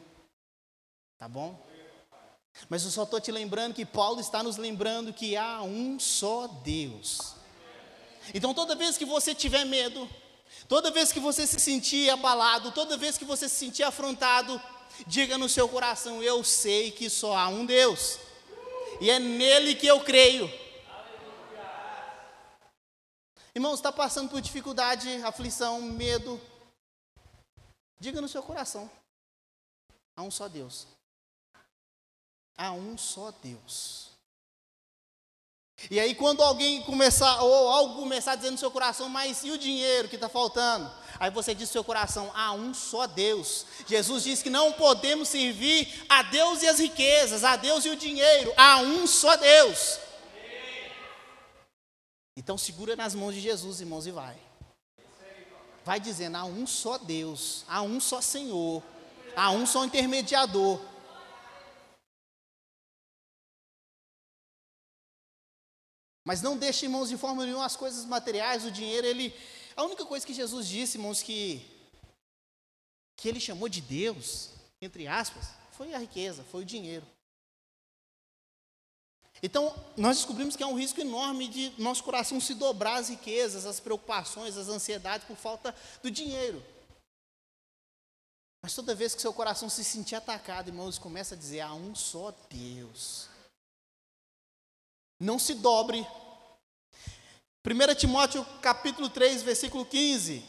Tá 1.18 1.28
bom? 1.28 1.60
Mas 2.70 2.84
eu 2.86 2.92
só 2.92 3.04
estou 3.04 3.20
te 3.20 3.32
lembrando 3.32 3.74
que 3.74 3.86
Paulo 3.86 4.22
está 4.22 4.42
nos 4.42 4.58
lembrando 4.58 5.14
que 5.14 5.36
há 5.36 5.62
um 5.62 6.00
só 6.00 6.48
Deus. 6.48 7.36
Então 8.34 8.54
toda 8.54 8.76
vez 8.76 8.98
que 8.98 9.06
você 9.06 9.34
tiver 9.34 9.66
medo, 9.66 10.08
toda 10.68 10.92
vez 10.92 11.12
que 11.12 11.20
você 11.20 11.46
se 11.46 11.60
sentir 11.60 12.10
abalado, 12.10 12.72
toda 12.72 12.96
vez 12.96 13.18
que 13.18 13.26
você 13.26 13.50
se 13.50 13.56
sentir 13.56 13.84
afrontado, 13.84 14.62
diga 15.06 15.38
no 15.38 15.48
seu 15.48 15.68
coração: 15.70 16.24
Eu 16.24 16.44
sei 16.44 16.92
que 16.92 17.10
só 17.10 17.36
há 17.36 17.48
um 17.48 17.66
Deus, 17.66 18.20
e 19.00 19.10
é 19.10 19.20
nele 19.20 19.76
que 19.76 19.88
eu 19.88 20.00
creio. 20.02 20.52
Irmãos, 23.54 23.76
está 23.76 23.92
passando 23.92 24.30
por 24.30 24.40
dificuldade, 24.40 25.10
aflição, 25.24 25.82
medo. 25.82 26.40
Diga 28.00 28.22
no 28.22 28.28
seu 28.28 28.44
coração: 28.44 28.90
há 30.16 30.22
um 30.22 30.32
só 30.32 30.48
Deus. 30.48 30.88
Há 32.58 32.72
um 32.72 32.98
só 32.98 33.32
Deus. 33.32 34.08
E 35.92 36.00
aí, 36.00 36.16
quando 36.16 36.42
alguém 36.42 36.82
começar, 36.82 37.42
ou 37.44 37.70
algo 37.70 38.02
começar 38.02 38.36
dizendo 38.36 38.54
no 38.54 38.58
seu 38.58 38.72
coração, 38.72 39.08
mas 39.10 39.44
e 39.44 39.52
o 39.52 39.60
dinheiro 39.60 40.10
que 40.10 40.16
está 40.16 40.28
faltando? 40.28 40.92
Aí 41.20 41.32
você 41.32 41.56
diz 41.56 41.70
no 41.70 41.74
seu 41.74 41.84
coração, 41.84 42.32
há 42.34 42.54
um 42.54 42.74
só 42.74 43.08
Deus. 43.08 43.66
Jesus 43.88 44.24
disse 44.24 44.44
que 44.44 44.50
não 44.50 44.74
podemos 44.74 45.28
servir 45.28 46.06
a 46.08 46.24
Deus 46.24 46.62
e 46.62 46.68
as 46.68 46.80
riquezas, 46.80 47.44
a 47.44 47.56
Deus 47.56 47.86
e 47.86 47.90
o 47.90 47.96
dinheiro, 47.96 48.54
há 48.56 48.78
um 48.82 49.08
só 49.08 49.36
Deus. 49.36 50.00
Então 52.36 52.58
segura 52.58 52.96
nas 52.96 53.16
mãos 53.16 53.34
de 53.34 53.42
Jesus, 53.42 53.82
irmãos, 53.82 54.06
e 54.06 54.12
vai. 54.12 54.38
Vai 55.84 56.00
dizendo, 56.00 56.38
há 56.38 56.46
um 56.46 56.68
só 56.68 56.98
Deus, 56.98 57.64
há 57.68 57.82
um 57.82 58.00
só 58.00 58.22
Senhor, 58.22 58.84
há 59.36 59.52
um 59.52 59.66
só 59.66 59.86
intermediador. 59.86 60.80
Mas 66.28 66.42
não 66.42 66.58
deixe, 66.58 66.86
irmãos, 66.86 67.08
de 67.08 67.16
forma 67.16 67.46
nenhuma 67.46 67.66
as 67.66 67.78
coisas 67.78 68.04
materiais, 68.06 68.66
o 68.66 68.72
dinheiro, 68.72 69.08
ele. 69.08 69.34
A 69.78 69.84
única 69.84 70.04
coisa 70.04 70.26
que 70.26 70.34
Jesus 70.34 70.68
disse, 70.68 70.98
irmãos, 70.98 71.22
que, 71.22 71.64
que 73.16 73.30
ele 73.30 73.40
chamou 73.40 73.70
de 73.70 73.80
Deus, 73.80 74.50
entre 74.82 75.08
aspas, 75.08 75.50
foi 75.74 75.94
a 75.94 76.00
riqueza, 76.00 76.44
foi 76.46 76.64
o 76.64 76.66
dinheiro. 76.66 77.06
Então, 79.44 79.72
nós 79.96 80.18
descobrimos 80.18 80.56
que 80.56 80.64
há 80.64 80.68
um 80.68 80.78
risco 80.78 81.00
enorme 81.00 81.48
de 81.48 81.80
nosso 81.80 82.04
coração 82.04 82.42
se 82.42 82.56
dobrar 82.56 82.96
às 82.96 83.10
riquezas, 83.10 83.68
às 83.68 83.80
preocupações, 83.80 84.58
às 84.58 84.68
ansiedades 84.68 85.28
por 85.28 85.38
falta 85.38 85.76
do 86.02 86.10
dinheiro. 86.10 86.66
Mas 88.64 88.74
toda 88.74 88.96
vez 88.96 89.14
que 89.14 89.22
seu 89.22 89.32
coração 89.32 89.70
se 89.70 89.84
sentir 89.84 90.16
atacado, 90.16 90.70
irmãos, 90.70 90.98
começa 90.98 91.36
a 91.36 91.38
dizer: 91.38 91.62
há 91.62 91.72
um 91.76 91.94
só 91.94 92.34
Deus. 92.50 93.30
Não 95.20 95.38
se 95.38 95.54
dobre. 95.54 96.04
1 97.70 97.96
Timóteo 97.96 98.46
capítulo 98.62 99.10
3, 99.10 99.44
versículo 99.44 99.86
15. 99.86 100.42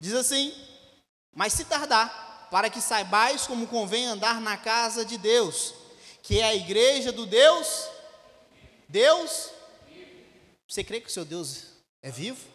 Diz 0.00 0.14
assim: 0.14 0.52
Mas 1.32 1.52
se 1.52 1.64
tardar, 1.64 2.48
para 2.50 2.68
que 2.68 2.80
saibais 2.80 3.46
como 3.46 3.68
convém 3.68 4.04
andar 4.06 4.40
na 4.40 4.56
casa 4.56 5.04
de 5.04 5.16
Deus, 5.16 5.74
que 6.24 6.40
é 6.40 6.44
a 6.44 6.54
igreja 6.56 7.12
do 7.12 7.24
Deus. 7.24 7.88
Deus? 8.88 9.50
Você 10.66 10.82
crê 10.82 11.00
que 11.00 11.06
o 11.06 11.12
seu 11.12 11.24
Deus 11.24 11.76
é 12.02 12.10
vivo? 12.10 12.50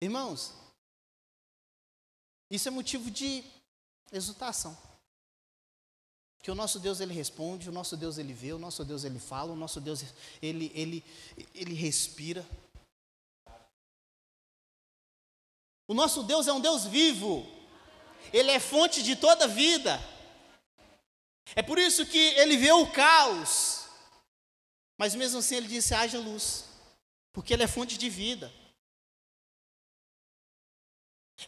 Irmãos, 0.00 0.54
isso 2.50 2.66
é 2.68 2.70
motivo 2.70 3.10
de 3.10 3.44
exultação. 4.16 4.76
Que 6.42 6.50
o 6.50 6.54
nosso 6.54 6.78
Deus 6.78 7.00
ele 7.00 7.14
responde, 7.14 7.68
o 7.68 7.72
nosso 7.72 7.96
Deus 7.96 8.18
ele 8.18 8.32
vê, 8.32 8.52
o 8.52 8.58
nosso 8.58 8.84
Deus 8.84 9.04
ele 9.04 9.18
fala, 9.18 9.52
o 9.52 9.56
nosso 9.56 9.80
Deus 9.80 10.04
ele 10.42 10.70
ele 10.74 11.04
ele 11.54 11.74
respira. 11.74 12.46
O 15.86 15.94
nosso 15.94 16.22
Deus 16.22 16.46
é 16.46 16.52
um 16.52 16.60
Deus 16.60 16.84
vivo. 16.84 17.46
Ele 18.32 18.50
é 18.50 18.60
fonte 18.60 19.02
de 19.02 19.16
toda 19.16 19.48
vida. 19.48 19.98
É 21.54 21.62
por 21.62 21.78
isso 21.78 22.06
que 22.06 22.18
ele 22.18 22.56
vê 22.56 22.72
o 22.72 22.90
caos. 22.90 23.84
Mas 24.98 25.14
mesmo 25.14 25.38
assim 25.38 25.56
ele 25.56 25.68
disse: 25.68 25.94
haja 25.94 26.18
luz, 26.18 26.64
porque 27.32 27.52
ele 27.52 27.62
é 27.62 27.68
fonte 27.68 27.98
de 27.98 28.08
vida. 28.08 28.52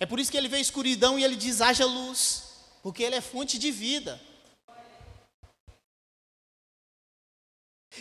É 0.01 0.07
por 0.07 0.19
isso 0.19 0.31
que 0.31 0.37
ele 0.37 0.49
vê 0.49 0.57
a 0.57 0.61
escuridão 0.61 1.19
e 1.19 1.25
ele 1.25 1.37
diz: 1.37 1.61
haja 1.61 1.87
luz, 1.87 2.56
porque 2.87 3.03
ele 3.03 3.16
é 3.16 3.20
fonte 3.20 3.59
de 3.59 3.72
vida. 3.72 4.20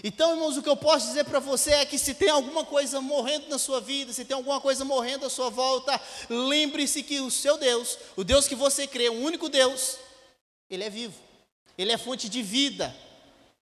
Então, 0.03 0.33
irmãos, 0.33 0.55
o 0.55 0.61
que 0.61 0.69
eu 0.69 0.77
posso 0.77 1.07
dizer 1.07 1.23
para 1.23 1.39
você 1.39 1.71
é 1.71 1.85
que 1.87 1.97
se 1.97 2.13
tem 2.13 2.29
alguma 2.29 2.63
coisa 2.63 3.01
morrendo 3.01 3.49
na 3.49 3.57
sua 3.57 3.81
vida, 3.81 4.13
se 4.13 4.23
tem 4.23 4.35
alguma 4.35 4.61
coisa 4.61 4.85
morrendo 4.85 5.25
à 5.25 5.29
sua 5.31 5.49
volta, 5.49 5.99
lembre-se 6.29 7.01
que 7.01 7.19
o 7.19 7.31
seu 7.31 7.57
Deus, 7.57 7.97
o 8.15 8.23
Deus 8.23 8.47
que 8.47 8.53
você 8.53 8.85
crê, 8.85 9.09
o 9.09 9.23
único 9.23 9.49
Deus, 9.49 9.97
ele 10.69 10.83
é 10.83 10.89
vivo, 10.91 11.19
ele 11.75 11.91
é 11.91 11.97
fonte 11.97 12.29
de 12.29 12.43
vida, 12.43 12.95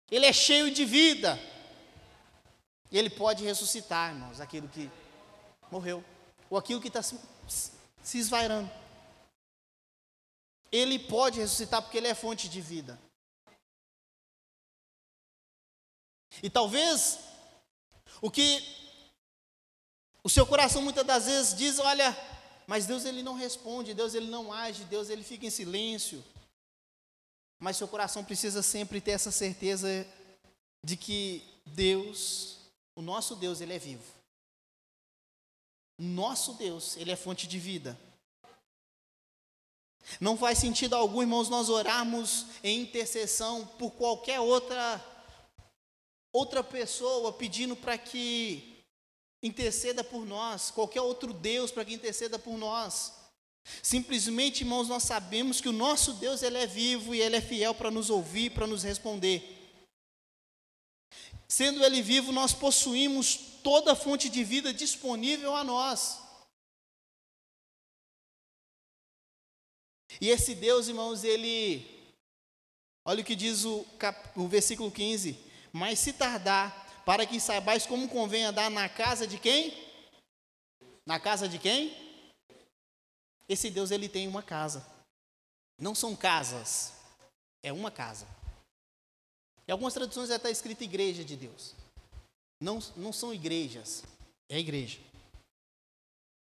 ele 0.09 0.25
é 0.25 0.33
cheio 0.33 0.71
de 0.71 0.83
vida, 0.85 1.39
ele 2.91 3.11
pode 3.11 3.43
ressuscitar, 3.43 4.09
irmãos, 4.09 4.41
aquilo 4.41 4.67
que 4.69 4.89
morreu, 5.69 6.03
ou 6.49 6.57
aquilo 6.57 6.81
que 6.81 6.87
está 6.87 7.03
se 7.03 8.17
esvairando. 8.17 8.84
Ele 10.71 10.99
pode 10.99 11.39
ressuscitar 11.39 11.81
porque 11.81 11.97
ele 11.97 12.07
é 12.07 12.15
fonte 12.15 12.49
de 12.49 12.61
vida. 12.61 12.99
E 16.43 16.49
talvez 16.49 17.19
o 18.21 18.29
que 18.29 18.61
o 20.23 20.29
seu 20.29 20.45
coração 20.45 20.81
muitas 20.81 21.05
das 21.05 21.25
vezes 21.25 21.55
diz, 21.55 21.79
olha, 21.79 22.15
mas 22.67 22.85
Deus 22.85 23.05
ele 23.05 23.23
não 23.23 23.35
responde, 23.35 23.93
Deus 23.93 24.13
ele 24.13 24.27
não 24.27 24.51
age, 24.51 24.83
Deus 24.85 25.09
ele 25.09 25.23
fica 25.23 25.45
em 25.45 25.49
silêncio. 25.49 26.23
Mas 27.59 27.77
seu 27.77 27.87
coração 27.87 28.23
precisa 28.23 28.61
sempre 28.61 28.99
ter 28.99 29.11
essa 29.11 29.31
certeza 29.31 29.87
de 30.83 30.97
que 30.97 31.41
Deus, 31.65 32.57
o 32.95 33.01
nosso 33.01 33.35
Deus, 33.35 33.61
ele 33.61 33.73
é 33.73 33.79
vivo. 33.79 34.15
Nosso 35.97 36.53
Deus, 36.53 36.97
Ele 36.97 37.11
é 37.11 37.15
fonte 37.15 37.47
de 37.47 37.57
vida. 37.57 37.97
Não 40.19 40.37
faz 40.37 40.59
sentido 40.59 40.95
algum, 40.95 41.21
irmãos, 41.21 41.49
nós 41.49 41.69
orarmos 41.69 42.45
em 42.63 42.81
intercessão 42.81 43.65
por 43.79 43.91
qualquer 43.91 44.39
outra 44.39 45.03
outra 46.31 46.61
pessoa 46.61 47.31
pedindo 47.31 47.77
para 47.77 47.97
que 47.97 48.83
interceda 49.41 50.03
por 50.03 50.25
nós, 50.25 50.69
qualquer 50.69 50.99
outro 51.01 51.31
Deus 51.31 51.71
para 51.71 51.85
que 51.85 51.93
interceda 51.93 52.37
por 52.37 52.57
nós. 52.57 53.13
Simplesmente, 53.81 54.61
irmãos, 54.61 54.87
nós 54.87 55.03
sabemos 55.03 55.61
que 55.61 55.69
o 55.69 55.73
nosso 55.73 56.13
Deus 56.13 56.43
ele 56.43 56.57
é 56.57 56.67
vivo 56.67 57.15
e 57.15 57.21
ele 57.21 57.37
é 57.37 57.41
fiel 57.41 57.73
para 57.73 57.89
nos 57.89 58.09
ouvir, 58.09 58.51
para 58.51 58.67
nos 58.67 58.83
responder. 58.83 59.55
Sendo 61.47 61.83
ele 61.83 62.01
vivo, 62.01 62.31
nós 62.31 62.53
possuímos 62.53 63.37
toda 63.63 63.93
a 63.93 63.95
fonte 63.95 64.29
de 64.29 64.43
vida 64.43 64.73
disponível 64.73 65.55
a 65.55 65.63
nós. 65.63 66.19
E 70.19 70.29
esse 70.29 70.55
Deus, 70.55 70.87
irmãos, 70.87 71.23
ele. 71.23 71.85
Olha 73.05 73.21
o 73.21 73.25
que 73.25 73.35
diz 73.35 73.65
o, 73.65 73.83
cap, 73.99 74.39
o 74.39 74.47
versículo 74.47 74.91
15: 74.91 75.37
Mas 75.71 75.99
se 75.99 76.13
tardar, 76.13 77.03
para 77.05 77.25
que 77.25 77.39
saibais 77.39 77.85
como 77.85 78.09
convém 78.09 78.45
andar 78.45 78.69
na 78.69 78.89
casa 78.89 79.27
de 79.27 79.37
quem? 79.37 79.73
Na 81.05 81.19
casa 81.19 81.47
de 81.47 81.59
quem? 81.59 81.95
Esse 83.47 83.69
Deus, 83.69 83.91
ele 83.91 84.09
tem 84.09 84.27
uma 84.27 84.41
casa. 84.41 84.85
Não 85.79 85.93
são 85.93 86.15
casas, 86.15 86.93
é 87.61 87.71
uma 87.71 87.91
casa. 87.91 88.27
Em 89.67 89.71
algumas 89.71 89.93
traduções 89.93 90.29
já 90.29 90.37
está 90.37 90.49
escrito 90.49 90.83
igreja 90.83 91.23
de 91.23 91.35
Deus. 91.35 91.75
Não, 92.61 92.79
não 92.95 93.11
são 93.11 93.33
igrejas, 93.33 94.03
é 94.49 94.57
igreja. 94.57 94.99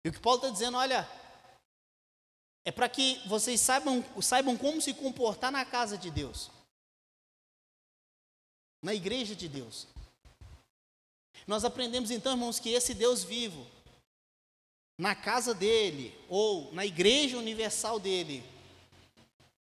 E 0.04 0.10
o 0.10 0.12
que 0.12 0.19
Paulo 0.19 0.39
está 0.39 0.50
dizendo, 0.50 0.78
olha, 0.78 1.08
é 2.63 2.71
para 2.71 2.88
que 2.88 3.21
vocês 3.28 3.60
saibam, 3.60 4.04
saibam 4.21 4.58
como 4.58 4.82
se 4.82 4.93
comportar 4.93 5.52
na 5.52 5.65
casa 5.65 5.97
de 5.97 6.12
Deus, 6.12 6.52
na 8.82 8.93
igreja 8.93 9.36
de 9.36 9.47
Deus. 9.47 9.88
Nós 11.47 11.65
aprendemos 11.65 12.12
então, 12.12 12.34
irmãos, 12.34 12.60
que 12.60 12.69
esse 12.69 12.93
Deus 12.93 13.24
vivo, 13.24 13.65
na 14.97 15.15
casa 15.15 15.54
dele, 15.54 16.15
ou 16.30 16.71
na 16.74 16.86
igreja 16.86 17.38
universal 17.38 18.00
dele, 18.00 18.43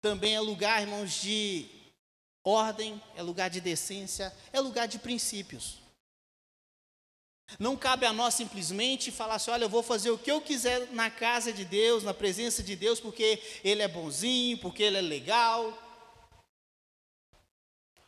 também 0.01 0.35
é 0.35 0.39
lugar, 0.39 0.81
irmãos, 0.81 1.11
de 1.21 1.69
ordem, 2.43 3.01
é 3.15 3.21
lugar 3.21 3.49
de 3.49 3.61
decência, 3.61 4.35
é 4.51 4.59
lugar 4.59 4.87
de 4.87 4.97
princípios. 4.97 5.77
Não 7.57 7.77
cabe 7.77 8.05
a 8.05 8.11
nós 8.11 8.33
simplesmente 8.33 9.11
falar 9.11 9.35
assim: 9.35 9.51
olha, 9.51 9.63
eu 9.63 9.69
vou 9.69 9.81
fazer 9.81 10.11
o 10.11 10.17
que 10.17 10.31
eu 10.31 10.41
quiser 10.41 10.91
na 10.91 11.09
casa 11.09 11.53
de 11.53 11.63
Deus, 11.63 12.03
na 12.03 12.13
presença 12.13 12.61
de 12.61 12.75
Deus, 12.75 12.99
porque 12.99 13.41
Ele 13.63 13.81
é 13.81 13.87
bonzinho, 13.87 14.57
porque 14.57 14.83
Ele 14.83 14.97
é 14.97 15.01
legal. 15.01 15.77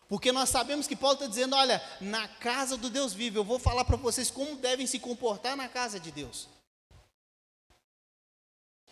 Porque 0.09 0.31
nós 0.31 0.49
sabemos 0.49 0.87
que 0.87 0.95
Paulo 0.95 1.13
está 1.13 1.27
dizendo: 1.27 1.55
olha, 1.55 1.81
na 2.01 2.27
casa 2.27 2.75
do 2.75 2.89
Deus 2.89 3.13
vivo, 3.13 3.37
eu 3.37 3.43
vou 3.43 3.57
falar 3.57 3.85
para 3.85 3.95
vocês 3.95 4.29
como 4.29 4.57
devem 4.57 4.85
se 4.85 4.99
comportar 4.99 5.55
na 5.55 5.69
casa 5.69 5.99
de 5.99 6.11
Deus. 6.11 6.47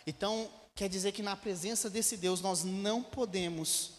Então, 0.06 0.50
quer 0.74 0.88
dizer 0.88 1.12
que 1.12 1.22
na 1.22 1.36
presença 1.36 1.90
desse 1.90 2.16
Deus 2.16 2.40
nós 2.40 2.64
não 2.64 3.04
podemos, 3.04 3.92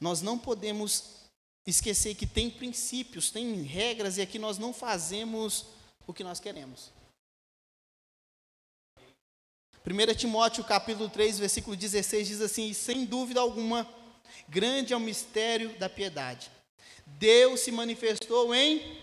nós 0.00 0.20
não 0.20 0.36
podemos 0.36 1.22
esquecer 1.64 2.16
que 2.16 2.26
tem 2.26 2.50
princípios, 2.50 3.30
tem 3.30 3.62
regras, 3.62 4.18
e 4.18 4.22
aqui 4.22 4.38
nós 4.38 4.58
não 4.58 4.72
fazemos 4.72 5.66
o 6.06 6.12
que 6.12 6.24
nós 6.24 6.40
queremos. 6.40 6.92
1 9.86 10.14
Timóteo 10.14 10.64
capítulo 10.64 11.10
3, 11.10 11.38
versículo 11.38 11.76
16 11.76 12.28
diz 12.28 12.40
assim: 12.40 12.72
sem 12.72 13.04
dúvida 13.04 13.40
alguma, 13.40 13.86
grande 14.48 14.92
é 14.92 14.96
o 14.96 15.00
mistério 15.00 15.78
da 15.78 15.88
piedade. 15.88 16.50
Deus 17.06 17.60
se 17.60 17.70
manifestou 17.70 18.54
em 18.54 19.02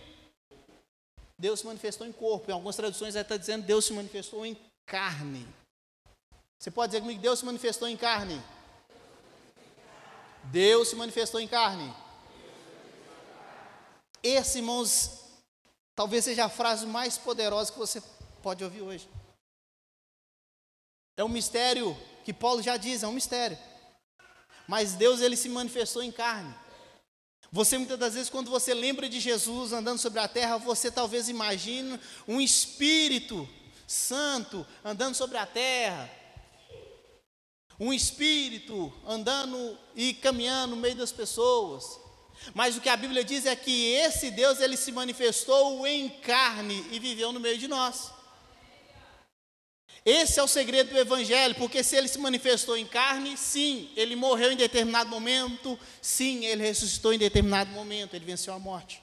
Deus 1.38 1.60
se 1.60 1.66
manifestou 1.66 2.06
em 2.06 2.12
corpo. 2.12 2.52
Em 2.52 2.54
algumas 2.54 2.76
traduções 2.76 3.16
está 3.16 3.36
dizendo 3.36 3.66
Deus 3.66 3.86
se 3.86 3.94
manifestou 3.94 4.46
em 4.46 4.56
carne. 4.86 5.48
Você 6.60 6.70
pode 6.70 6.92
dizer 6.92 7.02
comigo, 7.02 7.20
Deus 7.20 7.40
se 7.40 7.46
manifestou 7.46 7.88
em 7.88 7.98
carne? 7.98 8.40
Deus 10.44 10.90
se 10.90 10.96
manifestou 10.96 11.40
em 11.40 11.48
carne. 11.48 11.92
Esse, 14.22 14.60
irmãos, 14.60 15.21
Talvez 15.96 16.24
seja 16.24 16.46
a 16.46 16.50
frase 16.50 16.86
mais 16.86 17.18
poderosa 17.18 17.72
que 17.72 17.80
você 17.80 18.02
pode 18.42 18.64
ouvir 18.64 18.82
hoje. 18.82 19.10
É 21.18 21.24
um 21.24 21.30
mistério 21.30 21.96
que 22.24 22.34
Paulo 22.34 22.62
já 22.62 22.78
diz, 22.78 23.04
é 23.04 23.08
um 23.08 23.14
mistério. 23.14 23.58
Mas 24.68 24.94
Deus 24.94 25.22
ele 25.22 25.36
se 25.36 25.50
manifestou 25.50 26.02
em 26.02 26.12
carne. 26.12 26.54
Você 27.52 27.78
muitas 27.78 28.00
das 28.00 28.14
vezes 28.14 28.30
quando 28.30 28.50
você 28.50 28.74
lembra 28.74 29.10
de 29.10 29.20
Jesus 29.20 29.74
andando 29.74 30.00
sobre 30.00 30.20
a 30.20 30.28
terra, 30.28 30.58
você 30.58 30.90
talvez 30.90 31.28
imagine 31.28 32.00
um 32.28 32.40
espírito 32.40 33.48
santo 33.86 34.66
andando 34.84 35.16
sobre 35.16 35.38
a 35.38 35.46
terra. 35.46 36.10
Um 37.78 37.92
espírito 37.92 38.94
andando 39.06 39.78
e 39.96 40.14
caminhando 40.14 40.76
no 40.76 40.82
meio 40.82 40.96
das 40.96 41.12
pessoas. 41.12 42.01
Mas 42.54 42.76
o 42.76 42.82
que 42.82 42.90
a 42.90 42.98
Bíblia 42.98 43.24
diz 43.24 43.46
é 43.46 43.56
que 43.56 43.94
esse 43.94 44.32
Deus 44.32 44.60
ele 44.60 44.76
se 44.76 44.92
manifestou 44.92 45.86
em 45.86 46.10
carne 46.10 46.86
e 46.92 47.00
viveu 47.00 47.32
no 47.32 47.40
meio 47.40 47.58
de 47.58 47.68
nós. 47.68 48.12
Esse 50.04 50.40
é 50.40 50.44
o 50.44 50.48
segredo 50.48 50.90
do 50.90 50.98
Evangelho, 50.98 51.54
porque 51.56 51.84
se 51.84 51.96
ele 51.96 52.08
se 52.08 52.18
manifestou 52.18 52.76
em 52.76 52.88
carne, 52.88 53.38
sim, 53.38 53.92
ele 53.96 54.16
morreu 54.16 54.52
em 54.52 54.58
determinado 54.58 55.10
momento, 55.10 55.80
sim, 56.02 56.44
ele 56.46 56.64
ressuscitou 56.64 57.14
em 57.14 57.20
determinado 57.20 57.70
momento, 57.72 58.16
ele 58.16 58.26
venceu 58.26 58.54
a 58.54 58.60
morte. 58.60 59.02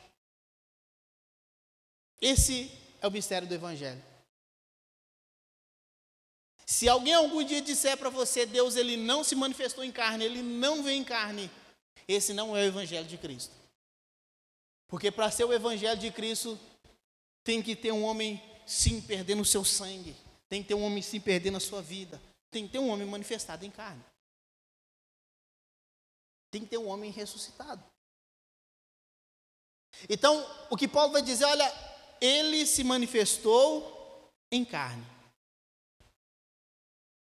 Esse 2.20 2.70
é 3.01 3.07
o 3.07 3.12
mistério 3.12 3.46
do 3.46 3.55
Evangelho. 3.55 4.03
Se 6.66 6.88
alguém 6.88 7.14
algum 7.14 7.44
dia 7.44 7.62
disser 7.62 7.96
para 7.96 8.11
você, 8.11 8.44
Deus 8.44 8.74
ele 8.74 8.96
não 8.96 9.22
se 9.22 9.37
manifestou 9.37 9.85
em 9.85 9.92
carne, 9.92 10.24
ele 10.24 10.42
não 10.42 10.83
veio 10.83 10.98
em 10.98 11.05
carne, 11.05 11.48
esse 12.09 12.33
não 12.33 12.57
é 12.57 12.62
o 12.62 12.64
Evangelho 12.64 13.07
de 13.07 13.18
Cristo. 13.18 13.55
Porque 14.88 15.11
para 15.11 15.31
ser 15.31 15.44
o 15.44 15.53
Evangelho 15.53 16.01
de 16.01 16.11
Cristo, 16.11 16.59
tem 17.44 17.62
que 17.62 17.77
ter 17.77 17.92
um 17.92 18.03
homem 18.03 18.42
sim 18.66 19.01
perdendo 19.01 19.42
o 19.42 19.44
seu 19.44 19.64
sangue, 19.64 20.16
tem 20.49 20.62
que 20.62 20.68
ter 20.68 20.75
um 20.75 20.83
homem 20.83 21.03
sim 21.03 21.21
perdendo 21.21 21.59
a 21.59 21.61
sua 21.61 21.83
vida, 21.83 22.21
tem 22.51 22.66
que 22.66 22.73
ter 22.73 22.79
um 22.79 22.88
homem 22.88 23.07
manifestado 23.07 23.64
em 23.66 23.71
carne. 23.71 24.03
Tem 26.51 26.62
que 26.62 26.68
ter 26.68 26.79
um 26.79 26.88
homem 26.88 27.11
ressuscitado. 27.11 27.85
Então, 30.09 30.47
o 30.71 30.77
que 30.77 30.88
Paulo 30.88 31.12
vai 31.12 31.21
dizer, 31.21 31.44
olha, 31.44 31.71
ele 32.21 32.64
se 32.64 32.83
manifestou 32.83 34.31
em 34.51 34.64
carne. 34.64 35.07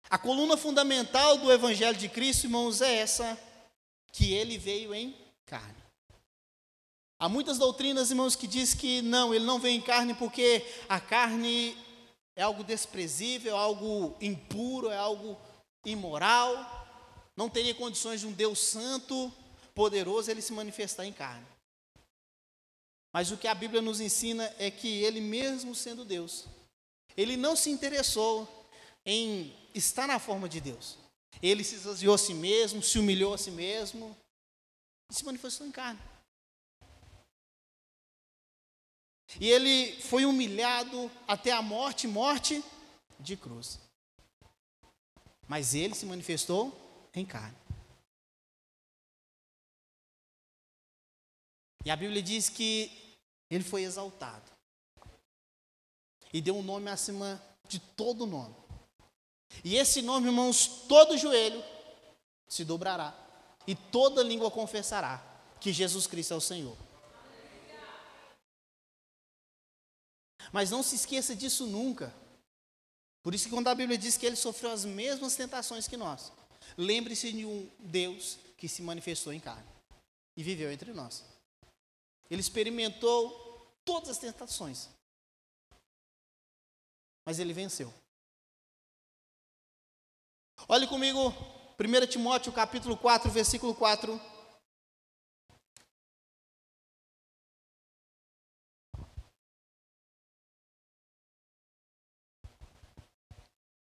A 0.08 0.18
coluna 0.18 0.56
fundamental 0.56 1.38
do 1.38 1.52
Evangelho 1.52 1.96
de 1.96 2.08
Cristo, 2.08 2.44
irmãos, 2.44 2.80
é 2.80 2.96
essa 2.96 3.38
que 4.12 4.32
ele 4.32 4.58
veio 4.58 4.94
em 4.94 5.16
carne. 5.46 5.80
Há 7.18 7.28
muitas 7.28 7.58
doutrinas, 7.58 8.10
irmãos, 8.10 8.34
que 8.34 8.46
diz 8.46 8.72
que 8.72 9.02
não, 9.02 9.34
ele 9.34 9.44
não 9.44 9.58
veio 9.58 9.76
em 9.76 9.82
carne 9.82 10.14
porque 10.14 10.64
a 10.88 10.98
carne 10.98 11.76
é 12.34 12.42
algo 12.42 12.64
desprezível, 12.64 13.54
é 13.54 13.58
algo 13.58 14.16
impuro, 14.20 14.88
é 14.88 14.96
algo 14.96 15.38
imoral. 15.84 16.88
Não 17.36 17.48
teria 17.48 17.74
condições 17.74 18.20
de 18.20 18.26
um 18.26 18.32
Deus 18.32 18.58
santo, 18.58 19.30
poderoso, 19.74 20.30
ele 20.30 20.40
se 20.40 20.52
manifestar 20.52 21.04
em 21.04 21.12
carne. 21.12 21.46
Mas 23.12 23.30
o 23.30 23.36
que 23.36 23.48
a 23.48 23.54
Bíblia 23.54 23.82
nos 23.82 24.00
ensina 24.00 24.54
é 24.58 24.70
que 24.70 25.02
ele 25.02 25.20
mesmo 25.20 25.74
sendo 25.74 26.04
Deus, 26.04 26.46
ele 27.16 27.36
não 27.36 27.56
se 27.56 27.68
interessou 27.70 28.48
em 29.04 29.52
estar 29.74 30.06
na 30.06 30.18
forma 30.18 30.48
de 30.48 30.60
Deus. 30.60 30.96
Ele 31.42 31.64
se 31.64 31.76
esvaziou 31.76 32.14
a 32.14 32.18
si 32.18 32.34
mesmo, 32.34 32.82
se 32.82 32.98
humilhou 32.98 33.32
a 33.34 33.38
si 33.38 33.50
mesmo 33.50 34.16
e 35.10 35.14
se 35.14 35.24
manifestou 35.24 35.66
em 35.66 35.72
carne. 35.72 36.00
E 39.38 39.48
ele 39.48 40.00
foi 40.02 40.24
humilhado 40.24 41.10
até 41.28 41.52
a 41.52 41.62
morte 41.62 42.08
morte 42.08 42.64
de 43.18 43.36
cruz. 43.36 43.78
Mas 45.46 45.74
ele 45.74 45.94
se 45.94 46.06
manifestou 46.06 46.72
em 47.14 47.24
carne. 47.24 47.56
E 51.84 51.90
a 51.90 51.96
Bíblia 51.96 52.22
diz 52.22 52.48
que 52.48 53.16
ele 53.48 53.64
foi 53.64 53.82
exaltado. 53.82 54.50
E 56.32 56.40
deu 56.40 56.56
um 56.56 56.62
nome 56.62 56.90
acima 56.90 57.42
de 57.68 57.80
todo 57.80 58.26
nome. 58.26 58.59
E 59.64 59.76
esse 59.76 60.02
nome, 60.02 60.26
irmãos, 60.26 60.66
todo 60.88 61.18
joelho 61.18 61.62
se 62.48 62.64
dobrará 62.64 63.14
e 63.66 63.74
toda 63.74 64.22
língua 64.22 64.50
confessará 64.50 65.22
que 65.60 65.72
Jesus 65.72 66.06
Cristo 66.06 66.34
é 66.34 66.36
o 66.36 66.40
Senhor. 66.40 66.76
Mas 70.52 70.70
não 70.70 70.82
se 70.82 70.96
esqueça 70.96 71.36
disso 71.36 71.66
nunca. 71.66 72.12
Por 73.22 73.34
isso 73.34 73.44
que 73.44 73.54
quando 73.54 73.68
a 73.68 73.74
Bíblia 73.74 73.98
diz 73.98 74.16
que 74.16 74.26
ele 74.26 74.36
sofreu 74.36 74.70
as 74.70 74.84
mesmas 74.84 75.36
tentações 75.36 75.86
que 75.86 75.96
nós, 75.96 76.32
lembre-se 76.76 77.32
de 77.32 77.44
um 77.44 77.70
Deus 77.78 78.38
que 78.56 78.68
se 78.68 78.82
manifestou 78.82 79.32
em 79.32 79.40
carne 79.40 79.68
e 80.36 80.42
viveu 80.42 80.72
entre 80.72 80.92
nós. 80.92 81.24
Ele 82.30 82.40
experimentou 82.40 83.76
todas 83.84 84.10
as 84.10 84.18
tentações, 84.18 84.88
mas 87.26 87.38
ele 87.38 87.52
venceu. 87.52 87.92
Olhe 90.68 90.86
comigo, 90.86 91.34
1 91.78 92.06
Timóteo 92.06 92.52
capítulo 92.52 92.96
4, 92.96 93.30
versículo 93.30 93.74
4. 93.74 94.20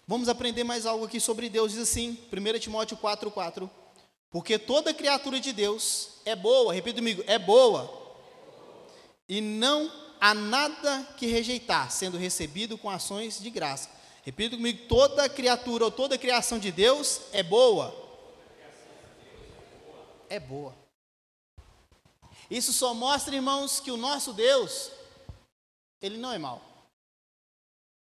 Vamos 0.08 0.28
aprender 0.28 0.64
mais 0.64 0.88
algo 0.88 1.06
aqui 1.06 1.20
sobre 1.20 1.50
Deus. 1.50 1.74
Diz 1.74 1.82
assim, 1.82 2.18
1 2.34 2.60
Timóteo 2.60 2.98
4, 2.98 3.30
4. 3.30 3.70
Porque 4.32 4.58
toda 4.58 4.94
criatura 4.94 5.40
de 5.40 5.54
Deus 5.54 6.22
é 6.26 6.36
boa, 6.36 6.74
repita 6.74 6.98
comigo, 6.98 7.24
é 7.28 7.38
boa. 7.38 7.92
E 9.28 9.42
não 9.42 9.92
há 10.20 10.34
nada 10.34 11.08
que 11.18 11.28
rejeitar, 11.28 11.92
sendo 11.92 12.18
recebido 12.18 12.78
com 12.78 12.90
ações 12.90 13.40
de 13.40 13.50
graça. 13.52 13.99
Repita 14.24 14.58
comigo, 14.58 14.88
toda 14.88 15.30
criatura 15.30 15.86
ou 15.86 15.92
toda 15.92 16.18
criação 16.18 16.60
de 16.60 16.72
Deus 16.72 17.22
é 17.32 17.42
boa. 17.42 17.96
É 20.30 20.40
boa. 20.40 20.76
Isso 22.50 22.74
só 22.74 22.94
mostra, 22.94 23.36
irmãos, 23.36 23.80
que 23.80 23.92
o 23.92 23.98
nosso 23.98 24.34
Deus, 24.34 24.92
ele 26.02 26.18
não 26.18 26.32
é 26.34 26.38
mau. 26.38 26.62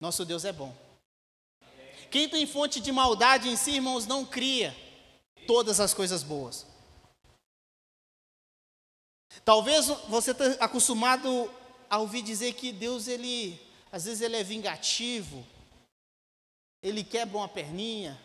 Nosso 0.00 0.24
Deus 0.24 0.44
é 0.44 0.52
bom. 0.52 0.74
Quem 2.10 2.28
tem 2.28 2.46
fonte 2.46 2.80
de 2.80 2.90
maldade 2.90 3.48
em 3.48 3.56
si, 3.56 3.72
irmãos, 3.72 4.06
não 4.06 4.24
cria 4.24 4.74
todas 5.46 5.80
as 5.80 5.92
coisas 5.92 6.22
boas. 6.22 6.66
Talvez 9.44 9.86
você 10.08 10.30
esteja 10.30 10.56
acostumado 10.60 11.50
a 11.88 11.98
ouvir 11.98 12.22
dizer 12.22 12.54
que 12.54 12.72
Deus, 12.72 13.08
ele, 13.08 13.60
às 13.92 14.04
vezes, 14.04 14.20
ele 14.20 14.36
é 14.36 14.42
vingativo, 14.42 15.46
ele 16.82 17.02
quebra 17.02 17.38
uma 17.38 17.48
perninha, 17.48 18.20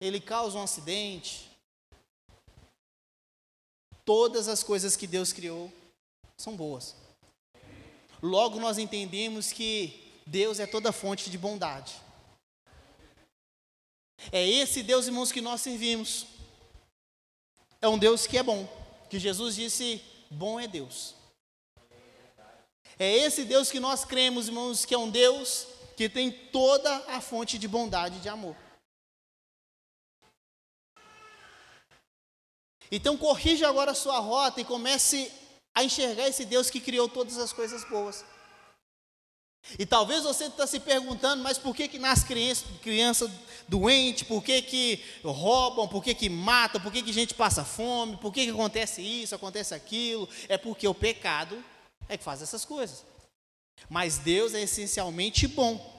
ele 0.00 0.20
causa 0.20 0.58
um 0.58 0.62
acidente. 0.62 1.48
Todas 4.04 4.48
as 4.48 4.62
coisas 4.62 4.96
que 4.96 5.06
Deus 5.06 5.32
criou 5.32 5.70
são 6.36 6.56
boas. 6.56 6.94
Logo 8.22 8.58
nós 8.58 8.78
entendemos 8.78 9.52
que 9.52 10.12
Deus 10.26 10.58
é 10.58 10.66
toda 10.66 10.92
fonte 10.92 11.30
de 11.30 11.38
bondade. 11.38 11.94
É 14.32 14.46
esse 14.46 14.82
Deus, 14.82 15.06
irmãos, 15.06 15.30
que 15.30 15.40
nós 15.40 15.60
servimos. 15.60 16.26
É 17.80 17.88
um 17.88 17.98
Deus 17.98 18.26
que 18.26 18.38
é 18.38 18.42
bom. 18.42 18.66
Que 19.08 19.18
Jesus 19.18 19.54
disse: 19.54 20.02
bom 20.30 20.58
é 20.58 20.66
Deus. 20.66 21.14
É 22.98 23.10
esse 23.10 23.44
Deus 23.44 23.70
que 23.70 23.78
nós 23.78 24.04
cremos, 24.04 24.48
irmãos, 24.48 24.84
que 24.84 24.94
é 24.94 24.98
um 24.98 25.08
Deus 25.08 25.68
que 25.98 26.08
tem 26.08 26.30
toda 26.30 26.94
a 27.08 27.20
fonte 27.20 27.58
de 27.58 27.66
bondade 27.66 28.18
e 28.18 28.20
de 28.20 28.28
amor. 28.28 28.54
Então 32.88 33.16
corrija 33.16 33.68
agora 33.68 33.90
a 33.90 33.96
sua 33.96 34.20
rota 34.20 34.60
e 34.60 34.64
comece 34.64 35.28
a 35.74 35.82
enxergar 35.82 36.28
esse 36.28 36.44
Deus 36.44 36.70
que 36.70 36.78
criou 36.78 37.08
todas 37.08 37.36
as 37.36 37.52
coisas 37.52 37.82
boas. 37.82 38.24
E 39.76 39.84
talvez 39.84 40.22
você 40.22 40.44
está 40.44 40.68
se 40.68 40.78
perguntando, 40.78 41.42
mas 41.42 41.58
por 41.58 41.74
que 41.74 41.88
que 41.88 41.98
nasce 41.98 42.24
criança, 42.24 42.64
criança 42.80 43.28
doente? 43.66 44.24
Por 44.24 44.40
que 44.40 44.62
que 44.62 45.04
roubam? 45.24 45.88
Por 45.88 46.02
que 46.04 46.14
que 46.14 46.28
matam? 46.28 46.80
Por 46.80 46.92
que 46.92 47.02
que 47.02 47.12
gente 47.12 47.34
passa 47.34 47.64
fome? 47.64 48.16
Por 48.18 48.32
que 48.32 48.44
que 48.44 48.52
acontece 48.52 49.02
isso, 49.02 49.34
acontece 49.34 49.74
aquilo? 49.74 50.28
É 50.48 50.56
porque 50.56 50.86
o 50.86 50.94
pecado 50.94 51.60
é 52.08 52.16
que 52.16 52.22
faz 52.22 52.40
essas 52.40 52.64
coisas. 52.64 53.04
Mas 53.88 54.18
Deus 54.18 54.54
é 54.54 54.62
essencialmente 54.62 55.46
bom. 55.46 55.98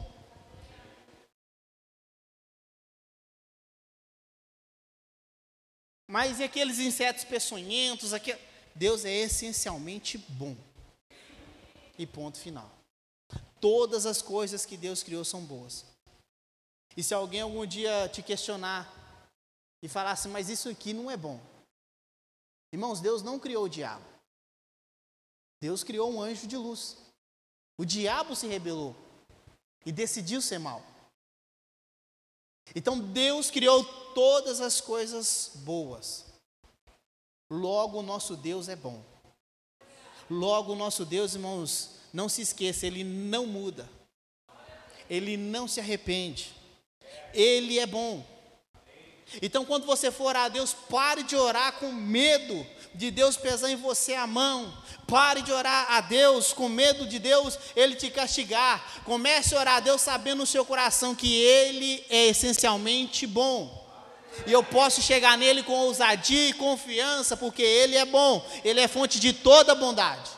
Mas 6.08 6.40
e 6.40 6.44
aqueles 6.44 6.80
insetos 6.80 7.24
peçonhentos? 7.24 8.14
Aquele... 8.14 8.40
Deus 8.76 9.06
é 9.06 9.14
essencialmente 9.14 10.18
bom. 10.18 10.58
E 11.98 12.08
ponto 12.08 12.40
final. 12.40 12.72
Todas 13.62 14.06
as 14.06 14.22
coisas 14.22 14.66
que 14.66 14.76
Deus 14.78 15.04
criou 15.04 15.24
são 15.24 15.46
boas. 15.46 15.86
E 16.98 17.04
se 17.04 17.14
alguém 17.14 17.42
algum 17.42 17.66
dia 17.66 18.10
te 18.10 18.24
questionar 18.24 18.92
e 19.84 19.88
falar 19.88 20.12
assim, 20.12 20.30
mas 20.30 20.50
isso 20.50 20.68
aqui 20.68 20.94
não 20.94 21.12
é 21.12 21.16
bom. 21.16 21.40
Irmãos, 22.74 23.00
Deus 23.02 23.22
não 23.22 23.40
criou 23.40 23.66
o 23.66 23.70
diabo. 23.70 24.06
Deus 25.62 25.84
criou 25.84 26.12
um 26.12 26.22
anjo 26.22 26.48
de 26.48 26.58
luz. 26.58 26.98
O 27.80 27.86
diabo 27.86 28.36
se 28.36 28.46
rebelou 28.46 28.94
e 29.86 29.92
decidiu 29.94 30.42
ser 30.42 30.60
mal. 30.60 30.84
Então 32.76 33.00
Deus 33.00 33.50
criou 33.50 33.86
todas 34.14 34.60
as 34.60 34.82
coisas 34.82 35.52
boas. 35.56 36.26
Logo, 37.50 38.00
o 38.00 38.04
nosso 38.04 38.36
Deus 38.36 38.68
é 38.68 38.76
bom. 38.76 39.02
Logo, 40.30 40.74
o 40.74 40.76
nosso 40.76 41.06
Deus, 41.06 41.36
irmãos, 41.36 41.92
não 42.12 42.28
se 42.28 42.42
esqueça, 42.42 42.86
ele 42.86 43.06
não 43.06 43.46
muda. 43.46 43.90
Ele 45.10 45.38
não 45.38 45.66
se 45.66 45.80
arrepende. 45.80 46.54
Ele 47.34 47.80
é 47.80 47.88
bom. 47.88 48.28
Então, 49.42 49.64
quando 49.64 49.86
você 49.86 50.12
for 50.12 50.36
a 50.36 50.50
Deus, 50.50 50.74
pare 50.74 51.24
de 51.24 51.38
orar 51.38 51.80
com 51.80 51.94
medo 51.94 52.68
de 52.94 53.12
Deus 53.12 53.38
pesar 53.38 53.70
em 53.70 53.76
você 53.76 54.14
a 54.14 54.28
mão. 54.28 54.74
Pare 55.08 55.42
de 55.42 55.52
orar 55.52 55.92
a 55.92 56.02
Deus 56.02 56.54
com 56.54 56.70
medo 56.70 57.08
de 57.08 57.20
Deus 57.20 57.58
ele 57.76 57.96
te 57.96 58.10
castigar. 58.10 59.04
Comece 59.06 59.56
a 59.56 59.60
orar 59.60 59.76
a 59.76 59.80
Deus 59.80 60.02
sabendo 60.02 60.40
no 60.40 60.46
seu 60.46 60.66
coração 60.66 61.16
que 61.16 61.42
ele 61.42 62.06
é 62.10 62.28
essencialmente 62.28 63.26
bom. 63.26 63.80
E 64.46 64.52
eu 64.52 64.64
posso 64.64 65.02
chegar 65.02 65.38
nele 65.38 65.64
com 65.64 65.74
ousadia 65.74 66.50
e 66.50 66.54
confiança, 66.54 67.36
porque 67.36 67.62
ele 67.62 67.98
é 67.98 68.06
bom. 68.06 68.46
Ele 68.64 68.80
é 68.80 68.88
fonte 68.88 69.20
de 69.20 69.34
toda 69.34 69.76
bondade. 69.76 70.30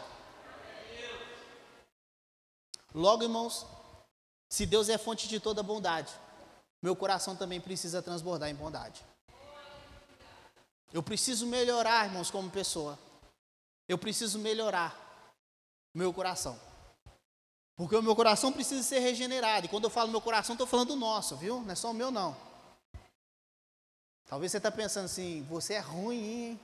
Logo, 2.93 3.23
irmãos, 3.23 3.65
se 4.49 4.65
Deus 4.65 4.89
é 4.89 4.97
fonte 4.97 5.27
de 5.27 5.39
toda 5.39 5.63
bondade, 5.63 6.11
meu 6.81 6.95
coração 6.95 7.35
também 7.35 7.61
precisa 7.61 8.01
transbordar 8.01 8.49
em 8.49 8.55
bondade. 8.55 9.01
Eu 10.93 11.01
preciso 11.01 11.45
melhorar, 11.45 12.05
irmãos, 12.05 12.29
como 12.29 12.49
pessoa. 12.49 12.97
Eu 13.87 13.97
preciso 13.97 14.39
melhorar 14.39 14.97
meu 15.93 16.13
coração. 16.13 16.59
Porque 17.75 17.95
o 17.95 18.01
meu 18.03 18.15
coração 18.15 18.51
precisa 18.51 18.83
ser 18.83 18.99
regenerado. 18.99 19.65
E 19.65 19.69
quando 19.69 19.85
eu 19.85 19.89
falo 19.89 20.11
meu 20.11 20.21
coração, 20.21 20.53
estou 20.53 20.67
falando 20.67 20.89
do 20.89 20.95
nosso, 20.95 21.35
viu? 21.35 21.61
Não 21.61 21.71
é 21.71 21.75
só 21.75 21.91
o 21.91 21.93
meu, 21.93 22.11
não. 22.11 22.35
Talvez 24.25 24.51
você 24.51 24.57
está 24.57 24.71
pensando 24.71 25.05
assim, 25.05 25.43
você 25.43 25.73
é 25.73 25.79
ruim, 25.79 26.23
hein? 26.23 26.59